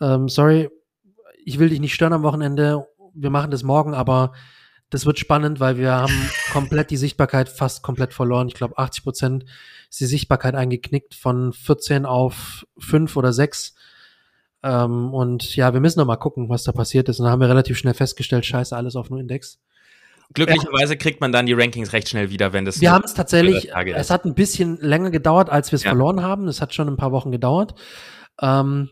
ähm, 0.00 0.30
sorry, 0.30 0.70
ich 1.44 1.58
will 1.58 1.68
dich 1.68 1.78
nicht 1.78 1.92
stören 1.92 2.14
am 2.14 2.22
Wochenende. 2.22 2.86
Wir 3.12 3.28
machen 3.28 3.50
das 3.50 3.64
morgen, 3.64 3.92
aber 3.92 4.32
das 4.88 5.04
wird 5.04 5.18
spannend, 5.18 5.60
weil 5.60 5.76
wir 5.76 5.92
haben 5.92 6.30
komplett 6.52 6.90
die 6.90 6.96
Sichtbarkeit 6.96 7.50
fast 7.50 7.82
komplett 7.82 8.14
verloren. 8.14 8.48
Ich 8.48 8.54
glaube, 8.54 8.78
80 8.78 9.04
Prozent 9.04 9.44
ist 9.90 10.00
die 10.00 10.06
Sichtbarkeit 10.06 10.54
eingeknickt 10.54 11.14
von 11.14 11.52
14 11.52 12.06
auf 12.06 12.66
5 12.78 13.14
oder 13.18 13.34
6. 13.34 13.74
Ähm, 14.62 15.12
und 15.12 15.54
ja, 15.54 15.74
wir 15.74 15.80
müssen 15.80 15.98
noch 15.98 16.06
mal 16.06 16.16
gucken, 16.16 16.48
was 16.48 16.64
da 16.64 16.72
passiert 16.72 17.10
ist. 17.10 17.20
Und 17.20 17.24
dann 17.24 17.32
haben 17.32 17.42
wir 17.42 17.50
relativ 17.50 17.76
schnell 17.76 17.92
festgestellt, 17.92 18.46
scheiße, 18.46 18.74
alles 18.74 18.96
auf 18.96 19.10
nur 19.10 19.20
Index. 19.20 19.60
Glücklicherweise 20.34 20.96
kriegt 20.96 21.20
man 21.20 21.32
dann 21.32 21.46
die 21.46 21.52
Rankings 21.52 21.92
recht 21.92 22.08
schnell 22.08 22.30
wieder, 22.30 22.52
wenn 22.52 22.64
das. 22.64 22.80
Wir 22.80 22.92
haben 22.92 23.04
es 23.04 23.14
tatsächlich, 23.14 23.70
es 23.94 24.10
hat 24.10 24.24
ein 24.24 24.34
bisschen 24.34 24.78
länger 24.80 25.10
gedauert, 25.10 25.50
als 25.50 25.72
wir 25.72 25.76
es 25.76 25.84
ja. 25.84 25.90
verloren 25.90 26.22
haben. 26.22 26.48
Es 26.48 26.60
hat 26.60 26.74
schon 26.74 26.88
ein 26.88 26.96
paar 26.96 27.12
Wochen 27.12 27.30
gedauert. 27.30 27.74
Ähm, 28.40 28.90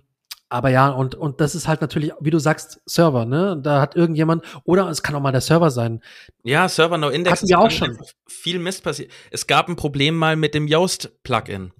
aber 0.53 0.71
ja, 0.71 0.89
und, 0.89 1.15
und 1.15 1.41
das 1.41 1.55
ist 1.55 1.69
halt 1.69 1.81
natürlich, 1.81 2.13
wie 2.21 2.31
du 2.31 2.41
sagst, 2.41 2.81
Server, 2.85 3.25
ne? 3.25 3.59
Da 3.63 3.81
hat 3.81 3.95
irgendjemand, 3.95 4.45
oder 4.65 4.89
es 4.89 5.03
kann 5.03 5.15
auch 5.15 5.21
mal 5.21 5.31
der 5.31 5.41
Server 5.41 5.71
sein. 5.71 6.01
Ja, 6.43 6.69
Server 6.69 6.99
No 6.99 7.09
Index. 7.09 7.37
Hatten 7.37 7.49
wir 7.49 7.61
auch 7.61 7.71
schon. 7.71 7.97
Viel 8.27 8.59
Mist 8.59 8.83
passiert. 8.83 9.13
Es 9.31 9.47
gab 9.47 9.69
ein 9.69 9.77
Problem 9.77 10.17
mal 10.17 10.35
mit 10.35 10.55
dem 10.55 10.67
Yoast-Plugin. 10.67 11.73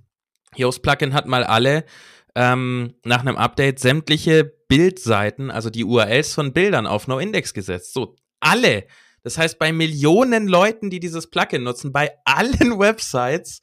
Yoast-Plugin 0.57 1.15
hat 1.15 1.27
mal 1.27 1.43
alle 1.43 1.85
ähm, 2.37 2.95
nach 3.05 3.21
einem 3.21 3.37
Update 3.37 3.81
sämtliche 3.81 4.45
Bildseiten, 4.45 5.51
also 5.51 5.69
die 5.69 5.85
URLs 5.85 6.33
von 6.33 6.53
Bildern 6.53 6.87
auf 6.87 7.09
No 7.09 7.19
Index 7.19 7.53
gesetzt. 7.53 7.93
So, 7.93 8.15
alle. 8.39 8.85
Das 9.23 9.39
heißt, 9.39 9.59
bei 9.59 9.73
Millionen 9.73 10.49
Leuten, 10.49 10.91
die 10.91 11.01
dieses 11.01 11.29
Plugin 11.29 11.63
nutzen, 11.63 11.93
bei 11.93 12.13
allen 12.25 12.53
Websites 12.79 13.61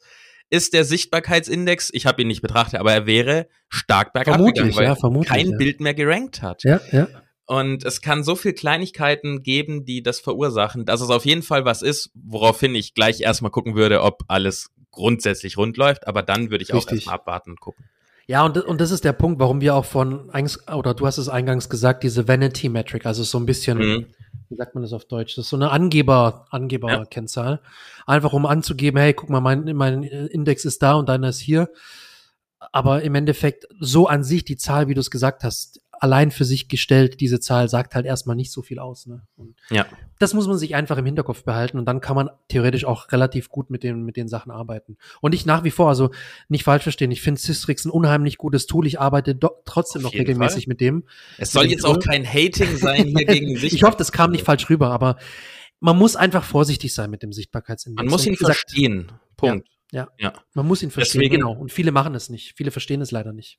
ist 0.50 0.72
der 0.72 0.84
Sichtbarkeitsindex, 0.84 1.90
ich 1.92 2.06
habe 2.06 2.22
ihn 2.22 2.28
nicht 2.28 2.40
betrachtet, 2.40 2.80
aber 2.80 2.92
er 2.92 3.06
wäre 3.06 3.48
stark 3.68 4.12
bergab 4.12 4.36
vermutlich, 4.36 4.76
gegangen, 4.76 4.98
weil 5.02 5.14
ja, 5.14 5.24
kein 5.24 5.50
ja. 5.50 5.56
Bild 5.58 5.80
mehr 5.80 5.94
gerankt 5.94 6.42
hat. 6.42 6.64
Ja, 6.64 6.80
ja. 6.90 7.08
Und 7.44 7.84
es 7.84 8.02
kann 8.02 8.24
so 8.24 8.36
viel 8.36 8.52
Kleinigkeiten 8.52 9.42
geben, 9.42 9.84
die 9.84 10.02
das 10.02 10.20
verursachen, 10.20 10.84
dass 10.84 11.00
es 11.00 11.08
auf 11.08 11.24
jeden 11.24 11.42
Fall 11.42 11.64
was 11.64 11.80
ist, 11.80 12.10
woraufhin 12.14 12.74
ich 12.74 12.94
gleich 12.94 13.20
erstmal 13.22 13.50
gucken 13.50 13.74
würde, 13.74 14.02
ob 14.02 14.22
alles 14.28 14.70
grundsätzlich 14.90 15.56
rund 15.56 15.76
läuft, 15.76 16.06
aber 16.06 16.22
dann 16.22 16.50
würde 16.50 16.62
ich 16.62 16.72
Richtig. 16.72 16.88
auch 16.88 16.92
erstmal 16.92 17.14
abwarten 17.14 17.50
und 17.50 17.60
gucken. 17.60 17.86
Ja, 18.26 18.44
und, 18.44 18.58
und 18.58 18.80
das 18.82 18.90
ist 18.90 19.04
der 19.04 19.14
Punkt, 19.14 19.40
warum 19.40 19.62
wir 19.62 19.74
auch 19.74 19.86
von, 19.86 20.30
oder 20.70 20.92
du 20.92 21.06
hast 21.06 21.16
es 21.16 21.30
eingangs 21.30 21.70
gesagt, 21.70 22.04
diese 22.04 22.28
Vanity 22.28 22.68
Metric, 22.68 23.06
also 23.06 23.22
so 23.22 23.38
ein 23.38 23.46
bisschen, 23.46 23.78
mhm. 23.78 24.06
Wie 24.48 24.56
sagt 24.56 24.74
man 24.74 24.82
das 24.82 24.92
auf 24.92 25.04
Deutsch? 25.04 25.36
Das 25.36 25.46
ist 25.46 25.50
so 25.50 25.56
eine 25.56 25.70
Angeber, 25.70 26.46
Angeber-Kennzahl. 26.50 27.60
Ja. 27.62 27.70
Einfach 28.06 28.32
um 28.32 28.46
anzugeben, 28.46 29.00
hey, 29.00 29.14
guck 29.14 29.30
mal, 29.30 29.40
mein, 29.40 29.64
mein 29.76 30.02
Index 30.02 30.64
ist 30.64 30.82
da 30.82 30.94
und 30.94 31.08
deiner 31.08 31.28
ist 31.28 31.40
hier. 31.40 31.70
Aber 32.72 33.02
im 33.02 33.14
Endeffekt, 33.14 33.66
so 33.78 34.08
an 34.08 34.24
sich 34.24 34.44
die 34.44 34.56
Zahl, 34.56 34.88
wie 34.88 34.94
du 34.94 35.00
es 35.00 35.10
gesagt 35.10 35.44
hast, 35.44 35.80
allein 36.00 36.30
für 36.30 36.44
sich 36.44 36.68
gestellt, 36.68 37.20
diese 37.20 37.40
Zahl 37.40 37.68
sagt 37.68 37.94
halt 37.94 38.06
erstmal 38.06 38.36
nicht 38.36 38.52
so 38.52 38.62
viel 38.62 38.78
aus. 38.78 39.06
Ne? 39.06 39.22
Und 39.36 39.56
ja. 39.70 39.86
Das 40.18 40.34
muss 40.34 40.46
man 40.46 40.58
sich 40.58 40.74
einfach 40.74 40.96
im 40.98 41.06
Hinterkopf 41.06 41.44
behalten 41.44 41.78
und 41.78 41.84
dann 41.86 42.00
kann 42.00 42.16
man 42.16 42.30
theoretisch 42.48 42.84
auch 42.84 43.12
relativ 43.12 43.48
gut 43.48 43.70
mit 43.70 43.82
den, 43.82 44.02
mit 44.04 44.16
den 44.16 44.28
Sachen 44.28 44.50
arbeiten. 44.50 44.96
Und 45.20 45.34
ich 45.34 45.46
nach 45.46 45.64
wie 45.64 45.70
vor, 45.70 45.88
also 45.88 46.10
nicht 46.48 46.64
falsch 46.64 46.82
verstehen, 46.82 47.10
ich 47.10 47.20
finde 47.20 47.40
Systrix 47.40 47.84
ein 47.84 47.90
unheimlich 47.90 48.38
gutes 48.38 48.66
Tool. 48.66 48.86
Ich 48.86 49.00
arbeite 49.00 49.38
trotzdem 49.64 50.04
Auf 50.04 50.12
noch 50.12 50.18
regelmäßig 50.18 50.64
Fall. 50.64 50.70
mit 50.70 50.80
dem. 50.80 51.04
Es 51.36 51.52
soll 51.52 51.66
jetzt 51.66 51.82
Tool. 51.82 51.96
auch 51.96 52.00
kein 52.00 52.26
Hating 52.26 52.76
sein 52.76 53.06
hier 53.06 53.26
gegen 53.26 53.56
sich. 53.56 53.72
Ich 53.72 53.82
hoffe, 53.82 53.96
das 53.98 54.12
kam 54.12 54.30
nicht 54.30 54.44
falsch 54.44 54.68
rüber, 54.70 54.90
aber 54.90 55.16
man 55.80 55.96
muss 55.96 56.16
einfach 56.16 56.44
vorsichtig 56.44 56.94
sein 56.94 57.10
mit 57.10 57.22
dem 57.22 57.32
Sichtbarkeitsindex. 57.32 58.02
Man 58.02 58.10
muss 58.10 58.26
ihn 58.26 58.34
gesagt, 58.34 58.58
verstehen. 58.58 59.12
Punkt. 59.36 59.68
Ja, 59.92 60.08
ja, 60.18 60.30
ja. 60.30 60.32
Man 60.54 60.66
muss 60.66 60.82
ihn 60.82 60.90
verstehen, 60.90 61.20
Deswegen, 61.22 61.40
genau. 61.40 61.52
Und 61.52 61.72
viele 61.72 61.92
machen 61.92 62.14
es 62.14 62.28
nicht. 62.28 62.54
Viele 62.56 62.70
verstehen 62.70 63.00
es 63.00 63.10
leider 63.10 63.32
nicht. 63.32 63.58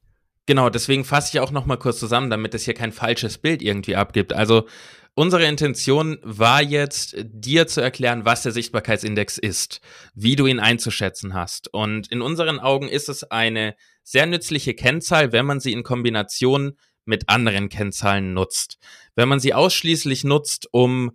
Genau, 0.49 0.71
deswegen 0.71 1.05
fasse 1.05 1.29
ich 1.31 1.39
auch 1.41 1.51
noch 1.51 1.67
mal 1.67 1.77
kurz 1.77 1.99
zusammen, 1.99 2.31
damit 2.31 2.55
es 2.55 2.65
hier 2.65 2.73
kein 2.73 2.91
falsches 2.91 3.37
Bild 3.37 3.61
irgendwie 3.61 3.95
abgibt. 3.95 4.33
Also 4.33 4.65
unsere 5.13 5.45
Intention 5.45 6.17
war 6.23 6.63
jetzt, 6.63 7.17
dir 7.23 7.67
zu 7.67 7.81
erklären, 7.81 8.25
was 8.25 8.41
der 8.41 8.51
Sichtbarkeitsindex 8.51 9.37
ist, 9.37 9.79
wie 10.15 10.35
du 10.35 10.47
ihn 10.47 10.59
einzuschätzen 10.59 11.35
hast. 11.35 11.71
Und 11.71 12.11
in 12.11 12.23
unseren 12.23 12.59
Augen 12.59 12.89
ist 12.89 13.09
es 13.09 13.23
eine 13.25 13.75
sehr 14.01 14.25
nützliche 14.25 14.73
Kennzahl, 14.73 15.31
wenn 15.33 15.45
man 15.45 15.59
sie 15.59 15.71
in 15.71 15.83
Kombination 15.83 16.79
mit 17.05 17.29
anderen 17.29 17.69
Kennzahlen 17.69 18.33
nutzt. 18.33 18.79
Wenn 19.13 19.29
man 19.29 19.39
sie 19.39 19.53
ausschließlich 19.53 20.23
nutzt, 20.23 20.67
um 20.71 21.11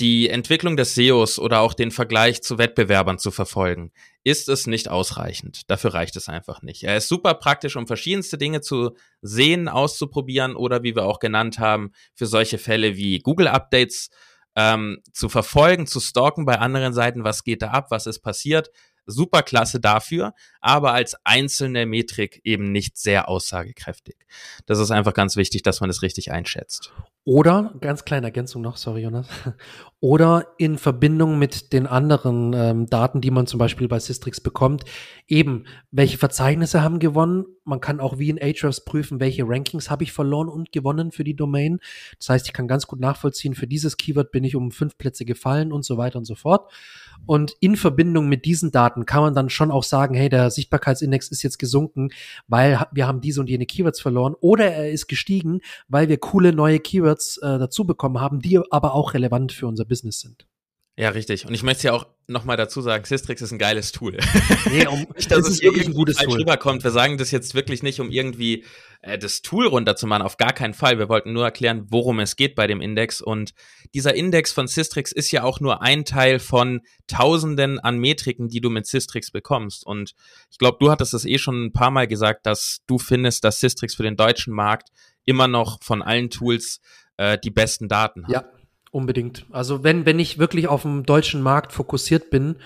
die 0.00 0.28
Entwicklung 0.28 0.76
des 0.76 0.94
SEOs 0.94 1.38
oder 1.38 1.60
auch 1.60 1.74
den 1.74 1.90
Vergleich 1.90 2.42
zu 2.42 2.58
Wettbewerbern 2.58 3.18
zu 3.18 3.30
verfolgen, 3.30 3.92
ist 4.24 4.48
es 4.48 4.66
nicht 4.66 4.88
ausreichend. 4.88 5.62
Dafür 5.68 5.94
reicht 5.94 6.16
es 6.16 6.28
einfach 6.28 6.62
nicht. 6.62 6.82
Er 6.82 6.96
ist 6.96 7.08
super 7.08 7.34
praktisch, 7.34 7.76
um 7.76 7.86
verschiedenste 7.86 8.38
Dinge 8.38 8.62
zu 8.62 8.96
sehen, 9.20 9.68
auszuprobieren 9.68 10.56
oder 10.56 10.82
wie 10.82 10.96
wir 10.96 11.04
auch 11.04 11.18
genannt 11.18 11.58
haben, 11.58 11.92
für 12.14 12.26
solche 12.26 12.58
Fälle 12.58 12.96
wie 12.96 13.18
Google 13.18 13.48
Updates 13.48 14.08
ähm, 14.56 14.98
zu 15.12 15.28
verfolgen, 15.28 15.86
zu 15.86 16.00
stalken 16.00 16.44
bei 16.44 16.58
anderen 16.58 16.92
Seiten, 16.92 17.22
was 17.22 17.44
geht 17.44 17.62
da 17.62 17.68
ab, 17.68 17.90
was 17.90 18.06
ist 18.06 18.20
passiert. 18.20 18.70
Super 19.10 19.42
klasse 19.42 19.80
dafür, 19.80 20.34
aber 20.60 20.92
als 20.92 21.16
einzelne 21.24 21.86
Metrik 21.86 22.40
eben 22.44 22.72
nicht 22.72 22.96
sehr 22.96 23.28
aussagekräftig. 23.28 24.16
Das 24.66 24.78
ist 24.78 24.90
einfach 24.90 25.14
ganz 25.14 25.36
wichtig, 25.36 25.62
dass 25.62 25.80
man 25.80 25.88
das 25.88 26.02
richtig 26.02 26.32
einschätzt. 26.32 26.92
Oder, 27.24 27.74
ganz 27.80 28.06
kleine 28.06 28.26
Ergänzung 28.26 28.62
noch, 28.62 28.78
sorry 28.78 29.02
Jonas, 29.02 29.28
oder 30.00 30.46
in 30.56 30.78
Verbindung 30.78 31.38
mit 31.38 31.72
den 31.74 31.86
anderen 31.86 32.54
ähm, 32.54 32.86
Daten, 32.86 33.20
die 33.20 33.30
man 33.30 33.46
zum 33.46 33.58
Beispiel 33.58 33.88
bei 33.88 33.98
Systrix 33.98 34.40
bekommt, 34.40 34.84
eben, 35.28 35.64
welche 35.90 36.16
Verzeichnisse 36.16 36.82
haben 36.82 36.98
gewonnen. 36.98 37.44
Man 37.64 37.80
kann 37.80 38.00
auch 38.00 38.18
wie 38.18 38.30
in 38.30 38.40
Ahrefs 38.40 38.84
prüfen, 38.86 39.20
welche 39.20 39.46
Rankings 39.46 39.90
habe 39.90 40.02
ich 40.02 40.12
verloren 40.12 40.48
und 40.48 40.72
gewonnen 40.72 41.12
für 41.12 41.22
die 41.22 41.36
Domain. 41.36 41.78
Das 42.18 42.30
heißt, 42.30 42.46
ich 42.46 42.54
kann 42.54 42.66
ganz 42.66 42.86
gut 42.86 43.00
nachvollziehen, 43.00 43.54
für 43.54 43.66
dieses 43.66 43.98
Keyword 43.98 44.32
bin 44.32 44.44
ich 44.44 44.56
um 44.56 44.70
fünf 44.70 44.96
Plätze 44.96 45.26
gefallen 45.26 45.72
und 45.72 45.84
so 45.84 45.98
weiter 45.98 46.18
und 46.18 46.24
so 46.24 46.34
fort. 46.34 46.72
Und 47.26 47.54
in 47.60 47.76
Verbindung 47.76 48.28
mit 48.28 48.44
diesen 48.44 48.72
Daten 48.72 49.06
kann 49.06 49.22
man 49.22 49.34
dann 49.34 49.50
schon 49.50 49.70
auch 49.70 49.84
sagen, 49.84 50.14
hey, 50.14 50.28
der 50.28 50.50
Sichtbarkeitsindex 50.50 51.28
ist 51.28 51.42
jetzt 51.42 51.58
gesunken, 51.58 52.10
weil 52.48 52.84
wir 52.92 53.06
haben 53.06 53.20
diese 53.20 53.40
und 53.40 53.48
jene 53.48 53.66
Keywords 53.66 54.00
verloren. 54.00 54.34
Oder 54.40 54.72
er 54.72 54.90
ist 54.90 55.06
gestiegen, 55.06 55.60
weil 55.88 56.08
wir 56.08 56.18
coole 56.18 56.52
neue 56.52 56.80
Keywords 56.80 57.38
äh, 57.38 57.58
dazu 57.58 57.84
bekommen 57.84 58.20
haben, 58.20 58.40
die 58.40 58.58
aber 58.70 58.94
auch 58.94 59.14
relevant 59.14 59.52
für 59.52 59.66
unser 59.66 59.84
Business 59.84 60.20
sind. 60.20 60.46
Ja, 61.00 61.08
richtig. 61.08 61.46
Und 61.46 61.54
ich 61.54 61.62
möchte 61.62 61.86
ja 61.86 61.92
auch 61.94 62.06
nochmal 62.26 62.58
dazu 62.58 62.82
sagen, 62.82 63.04
Systrix 63.06 63.40
ist 63.40 63.52
ein 63.52 63.58
geiles 63.58 63.90
Tool. 63.90 64.18
Nee, 64.70 64.86
um, 64.86 65.06
nicht, 65.16 65.30
dass 65.30 65.40
es 65.40 65.48
ist 65.54 65.62
wirklich 65.62 65.86
ein 65.86 65.94
gutes 65.94 66.18
Tool. 66.18 66.38
rüberkommt. 66.38 66.84
Wir 66.84 66.90
sagen 66.90 67.16
das 67.16 67.30
jetzt 67.30 67.54
wirklich 67.54 67.82
nicht, 67.82 68.00
um 68.00 68.10
irgendwie 68.10 68.64
äh, 69.02 69.18
das 69.18 69.42
Tool 69.42 69.66
runterzumachen. 69.66 70.24
Auf 70.24 70.36
gar 70.36 70.52
keinen 70.52 70.74
Fall. 70.74 70.98
Wir 70.98 71.08
wollten 71.08 71.32
nur 71.32 71.44
erklären, 71.44 71.86
worum 71.88 72.20
es 72.20 72.36
geht 72.36 72.54
bei 72.54 72.66
dem 72.66 72.80
Index. 72.80 73.20
Und 73.20 73.52
dieser 73.94 74.14
Index 74.14 74.52
von 74.52 74.66
Systrix 74.66 75.12
ist 75.12 75.30
ja 75.30 75.42
auch 75.42 75.60
nur 75.60 75.82
ein 75.82 76.04
Teil 76.04 76.38
von 76.38 76.80
Tausenden 77.06 77.78
an 77.78 77.98
Metriken, 77.98 78.48
die 78.48 78.60
du 78.60 78.70
mit 78.70 78.86
Systrix 78.86 79.30
bekommst. 79.30 79.86
Und 79.86 80.14
ich 80.50 80.58
glaube, 80.58 80.78
du 80.80 80.90
hattest 80.90 81.14
es 81.14 81.24
eh 81.24 81.38
schon 81.38 81.66
ein 81.66 81.72
paar 81.72 81.90
Mal 81.90 82.06
gesagt, 82.06 82.46
dass 82.46 82.80
du 82.86 82.98
findest, 82.98 83.44
dass 83.44 83.60
Systrix 83.60 83.94
für 83.94 84.02
den 84.02 84.16
deutschen 84.16 84.54
Markt 84.54 84.88
immer 85.24 85.48
noch 85.48 85.78
von 85.82 86.02
allen 86.02 86.30
Tools 86.30 86.80
äh, 87.16 87.38
die 87.38 87.50
besten 87.50 87.88
Daten 87.88 88.24
hat. 88.24 88.32
Ja. 88.32 88.59
Unbedingt. 88.92 89.46
Also 89.50 89.84
wenn, 89.84 90.04
wenn 90.04 90.18
ich 90.18 90.38
wirklich 90.38 90.66
auf 90.66 90.82
dem 90.82 91.04
deutschen 91.04 91.42
Markt 91.42 91.72
fokussiert 91.72 92.28
bin, 92.28 92.56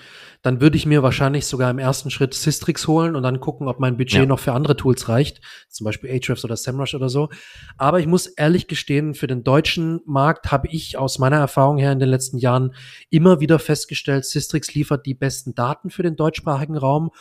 dann 0.41 0.59
würde 0.59 0.75
ich 0.75 0.87
mir 0.87 1.03
wahrscheinlich 1.03 1.45
sogar 1.45 1.69
im 1.69 1.77
ersten 1.77 2.09
Schritt 2.09 2.33
Systrix 2.33 2.87
holen 2.87 3.15
und 3.15 3.21
dann 3.21 3.39
gucken, 3.39 3.67
ob 3.67 3.79
mein 3.79 3.95
Budget 3.95 4.21
ja. 4.21 4.25
noch 4.25 4.39
für 4.39 4.53
andere 4.53 4.75
Tools 4.75 5.07
reicht, 5.07 5.41
zum 5.69 5.85
Beispiel 5.85 6.09
Ahrefs 6.09 6.43
oder 6.43 6.57
SEMrush 6.57 6.95
oder 6.95 7.09
so. 7.09 7.29
Aber 7.77 7.99
ich 7.99 8.07
muss 8.07 8.25
ehrlich 8.25 8.67
gestehen, 8.67 9.13
für 9.13 9.27
den 9.27 9.43
deutschen 9.43 10.01
Markt 10.07 10.51
habe 10.51 10.67
ich 10.67 10.97
aus 10.97 11.19
meiner 11.19 11.37
Erfahrung 11.37 11.77
her 11.77 11.91
in 11.91 11.99
den 11.99 12.09
letzten 12.09 12.39
Jahren 12.39 12.73
immer 13.11 13.39
wieder 13.39 13.59
festgestellt, 13.59 14.25
Systrix 14.25 14.73
liefert 14.73 15.05
die 15.05 15.13
besten 15.13 15.53
Daten 15.53 15.91
für 15.91 16.01
den 16.01 16.15
deutschsprachigen 16.15 16.77
Raum 16.77 17.11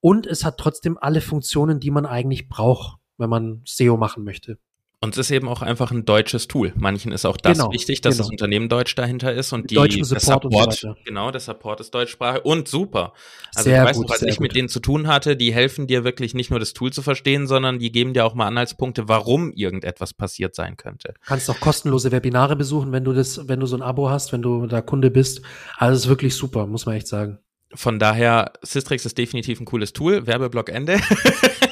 und 0.00 0.26
es 0.26 0.44
hat 0.44 0.58
trotzdem 0.58 0.98
alle 1.00 1.22
Funktionen, 1.22 1.80
die 1.80 1.90
man 1.90 2.04
eigentlich 2.04 2.50
braucht, 2.50 2.98
wenn 3.16 3.30
man 3.30 3.62
SEO 3.64 3.96
machen 3.96 4.22
möchte. 4.22 4.58
Und 5.02 5.16
es 5.16 5.18
ist 5.18 5.30
eben 5.30 5.48
auch 5.48 5.62
einfach 5.62 5.92
ein 5.92 6.04
deutsches 6.04 6.46
Tool. 6.46 6.74
Manchen 6.76 7.10
ist 7.10 7.24
auch 7.24 7.38
das 7.38 7.56
genau, 7.56 7.72
wichtig, 7.72 8.02
dass 8.02 8.16
genau. 8.16 8.24
das 8.24 8.30
Unternehmen 8.30 8.68
deutsch 8.68 8.94
dahinter 8.94 9.32
ist 9.32 9.50
und 9.54 9.70
die, 9.70 9.76
die 9.88 10.04
Support, 10.04 10.42
Support 10.42 10.72
so 10.74 10.94
genau, 11.06 11.30
der 11.30 11.40
Support 11.40 11.80
ist 11.80 11.94
deutschsprachig 11.94 12.44
und 12.44 12.68
super. 12.68 13.14
Also 13.54 13.70
sehr 13.70 13.82
ich 13.82 13.88
weiß 13.88 13.96
gut, 13.96 14.08
noch, 14.08 14.14
was 14.14 14.22
ich 14.22 14.36
gut. 14.36 14.40
mit 14.42 14.54
denen 14.54 14.68
zu 14.68 14.78
tun 14.78 15.08
hatte, 15.08 15.36
die 15.36 15.54
helfen 15.54 15.86
dir 15.86 16.04
wirklich 16.04 16.34
nicht 16.34 16.50
nur 16.50 16.60
das 16.60 16.74
Tool 16.74 16.92
zu 16.92 17.00
verstehen, 17.00 17.46
sondern 17.46 17.78
die 17.78 17.90
geben 17.90 18.12
dir 18.12 18.26
auch 18.26 18.34
mal 18.34 18.46
Anhaltspunkte, 18.46 19.08
warum 19.08 19.52
irgendetwas 19.52 20.12
passiert 20.12 20.54
sein 20.54 20.76
könnte. 20.76 21.14
Kannst 21.24 21.48
auch 21.48 21.60
kostenlose 21.60 22.12
Webinare 22.12 22.54
besuchen, 22.54 22.92
wenn 22.92 23.04
du 23.04 23.14
das, 23.14 23.48
wenn 23.48 23.58
du 23.58 23.64
so 23.64 23.76
ein 23.76 23.82
Abo 23.82 24.10
hast, 24.10 24.32
wenn 24.32 24.42
du 24.42 24.66
da 24.66 24.82
Kunde 24.82 25.10
bist. 25.10 25.40
Also 25.78 25.96
es 25.96 26.02
ist 26.04 26.08
wirklich 26.10 26.34
super, 26.34 26.66
muss 26.66 26.84
man 26.84 26.96
echt 26.96 27.08
sagen. 27.08 27.38
Von 27.74 27.98
daher, 27.98 28.52
Systrix 28.62 29.06
ist 29.06 29.16
definitiv 29.16 29.60
ein 29.60 29.64
cooles 29.64 29.92
Tool. 29.92 30.26
Werbeblock 30.26 30.70
Ende. 30.70 31.00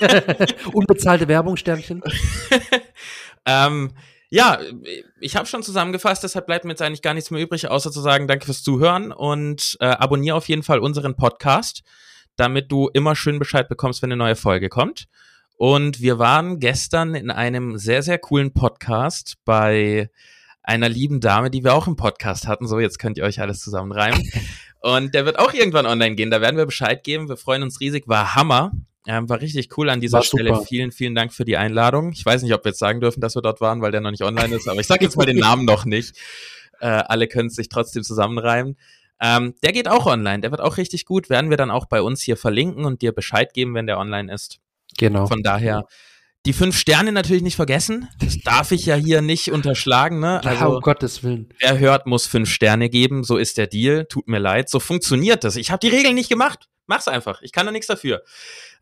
Unbezahlte 0.73 1.27
Werbung, 1.29 1.57
Sternchen. 1.57 2.03
Ähm, 3.49 3.93
ja, 4.29 4.61
ich 5.21 5.35
habe 5.35 5.47
schon 5.47 5.63
zusammengefasst, 5.63 6.23
deshalb 6.23 6.47
bleibt 6.47 6.67
mir 6.67 6.73
jetzt 6.73 6.83
eigentlich 6.83 7.01
gar 7.01 7.15
nichts 7.15 7.31
mehr 7.31 7.41
übrig, 7.41 7.69
außer 7.69 7.91
zu 7.91 8.01
sagen, 8.01 8.29
danke 8.29 8.45
fürs 8.45 8.63
Zuhören 8.63 9.11
und 9.11 9.79
äh, 9.81 9.87
abonniere 9.87 10.37
auf 10.37 10.49
jeden 10.49 10.63
Fall 10.63 10.81
unseren 10.81 11.17
Podcast, 11.17 11.83
damit 12.37 12.71
du 12.71 12.91
immer 12.93 13.17
schön 13.17 13.39
Bescheid 13.39 13.71
bekommst, 13.71 14.03
wenn 14.03 14.13
eine 14.13 14.19
neue 14.19 14.37
Folge 14.37 14.69
kommt. 14.69 15.07
Und 15.57 16.03
wir 16.03 16.19
waren 16.19 16.61
gestern 16.61 17.15
in 17.15 17.31
einem 17.31 17.79
sehr, 17.79 18.03
sehr 18.03 18.19
coolen 18.19 18.53
Podcast 18.53 19.39
bei 19.47 20.11
einer 20.69 20.89
lieben 20.89 21.21
Dame, 21.21 21.51
die 21.51 21.65
wir 21.65 21.75
auch 21.75 21.87
im 21.87 21.97
Podcast 21.97 22.47
hatten. 22.47 22.69
So, 22.69 22.79
jetzt 22.79 22.99
könnt 22.99 23.17
ihr 23.17 23.25
euch 23.25 23.41
alles 23.41 23.61
zusammenreimen. 23.61 24.31
Und 24.81 25.15
der 25.15 25.25
wird 25.25 25.39
auch 25.39 25.55
irgendwann 25.55 25.87
online 25.87 26.15
gehen. 26.15 26.31
Da 26.31 26.43
werden 26.43 26.59
wir 26.59 26.67
Bescheid 26.67 27.03
geben. 27.03 27.29
Wir 27.29 27.39
freuen 27.39 27.63
uns 27.63 27.81
riesig. 27.81 28.07
War 28.07 28.35
Hammer. 28.35 28.73
Ähm, 29.07 29.29
war 29.31 29.41
richtig 29.41 29.77
cool 29.79 29.89
an 29.89 30.03
dieser 30.03 30.19
war 30.19 30.25
Stelle. 30.25 30.51
Super. 30.51 30.67
Vielen, 30.67 30.93
vielen 30.93 31.15
Dank 31.15 31.33
für 31.33 31.47
die 31.47 31.57
Einladung. 31.57 32.13
Ich 32.13 32.25
weiß 32.25 32.43
nicht, 32.43 32.53
ob 32.53 32.65
wir 32.65 32.71
jetzt 32.71 32.79
sagen 32.79 33.01
dürfen, 33.01 33.23
dass 33.23 33.35
wir 33.35 33.41
dort 33.41 33.63
waren, 33.63 33.81
weil 33.81 33.93
der 33.93 34.03
noch 34.03 34.11
nicht 34.11 34.23
online 34.23 34.55
ist, 34.55 34.69
aber 34.69 34.79
ich 34.79 34.87
sage 34.87 35.05
jetzt 35.05 35.17
mal 35.17 35.25
den 35.25 35.39
Namen 35.39 35.65
noch 35.65 35.87
nicht. 35.87 36.15
Äh, 36.81 36.87
alle 36.87 37.27
können 37.27 37.49
sich 37.49 37.71
trotzdem 37.71 38.03
zusammenreimen. 38.03 38.77
Ähm, 39.21 39.55
der 39.63 39.73
geht 39.73 39.89
auch 39.89 40.05
online, 40.05 40.41
der 40.41 40.51
wird 40.51 40.61
auch 40.61 40.77
richtig 40.77 41.07
gut. 41.07 41.31
Werden 41.31 41.49
wir 41.49 41.57
dann 41.57 41.71
auch 41.71 41.87
bei 41.87 42.03
uns 42.03 42.21
hier 42.21 42.37
verlinken 42.37 42.85
und 42.85 43.01
dir 43.01 43.13
Bescheid 43.13 43.55
geben, 43.55 43.75
wenn 43.75 43.87
der 43.87 43.99
online 43.99 44.33
ist. 44.33 44.61
Genau. 44.99 45.27
Von 45.27 45.43
daher 45.43 45.87
die 46.47 46.53
fünf 46.53 46.79
Sterne 46.79 47.13
natürlich 47.13 47.43
nicht 47.43 47.57
vergessen. 47.57 48.09
Das 48.21 48.39
darf 48.39 48.73
ich 48.73 48.87
ja 48.87 48.95
hier 48.95 49.23
nicht 49.23 49.51
unterschlagen. 49.51 50.21
Ne? 50.21 50.43
Also, 50.45 50.65
ja, 50.65 50.67
um 50.67 50.81
Gottes 50.81 51.23
Willen. 51.23 51.49
Wer 51.59 51.79
hört, 51.79 52.07
muss 52.07 52.27
fünf 52.27 52.51
Sterne 52.51 52.89
geben. 52.89 53.25
So 53.25 53.37
ist 53.37 53.59
der 53.59 53.67
Deal. 53.67 54.07
Tut 54.07 54.29
mir 54.29 54.39
leid. 54.39 54.69
So 54.69 54.81
funktioniert 54.81 55.45
das. 55.45 55.57
Ich 55.57 55.71
habe 55.71 55.81
die 55.81 55.95
Regeln 55.95 56.15
nicht 56.15 56.29
gemacht. 56.29 56.69
Mach's 56.87 57.09
einfach. 57.09 57.43
Ich 57.43 57.53
kann 57.53 57.67
da 57.67 57.73
nichts 57.73 57.87
dafür. 57.87 58.23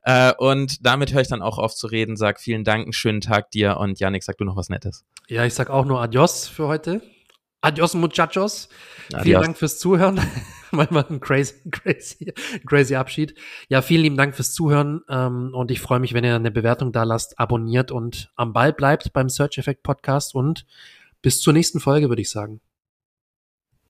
Äh, 0.02 0.32
und 0.38 0.86
damit 0.86 1.12
höre 1.12 1.22
ich 1.22 1.28
dann 1.28 1.42
auch 1.42 1.58
auf 1.58 1.74
zu 1.74 1.88
reden. 1.88 2.16
Sag 2.16 2.40
vielen 2.40 2.62
Dank, 2.62 2.84
einen 2.84 2.92
schönen 2.92 3.20
Tag 3.20 3.50
dir 3.50 3.78
und 3.78 3.98
Janik, 3.98 4.22
sag 4.22 4.38
du 4.38 4.44
noch 4.44 4.56
was 4.56 4.68
Nettes. 4.68 5.04
Ja, 5.26 5.44
ich 5.44 5.54
sag 5.54 5.68
auch 5.68 5.84
nur 5.84 6.00
Adios 6.00 6.46
für 6.46 6.68
heute. 6.68 7.02
Adios, 7.60 7.94
Muchachos. 7.94 8.68
Adios. 9.08 9.22
Vielen 9.22 9.42
Dank 9.42 9.58
fürs 9.58 9.78
Zuhören. 9.78 10.20
Manchmal 10.70 11.06
ein 11.08 11.20
crazy, 11.20 11.54
crazy, 11.70 12.32
crazy 12.66 12.94
Abschied. 12.94 13.34
Ja, 13.68 13.82
vielen 13.82 14.02
lieben 14.02 14.16
Dank 14.16 14.34
fürs 14.34 14.52
Zuhören. 14.52 15.02
Ähm, 15.08 15.52
und 15.54 15.70
ich 15.70 15.80
freue 15.80 16.00
mich, 16.00 16.12
wenn 16.12 16.24
ihr 16.24 16.34
eine 16.34 16.50
Bewertung 16.50 16.92
da 16.92 17.04
lasst, 17.04 17.38
abonniert 17.38 17.90
und 17.90 18.30
am 18.36 18.52
Ball 18.52 18.72
bleibt 18.72 19.12
beim 19.12 19.28
Search 19.28 19.58
Effect 19.58 19.82
Podcast. 19.82 20.34
Und 20.34 20.66
bis 21.22 21.40
zur 21.40 21.52
nächsten 21.52 21.80
Folge, 21.80 22.08
würde 22.08 22.22
ich 22.22 22.30
sagen. 22.30 22.60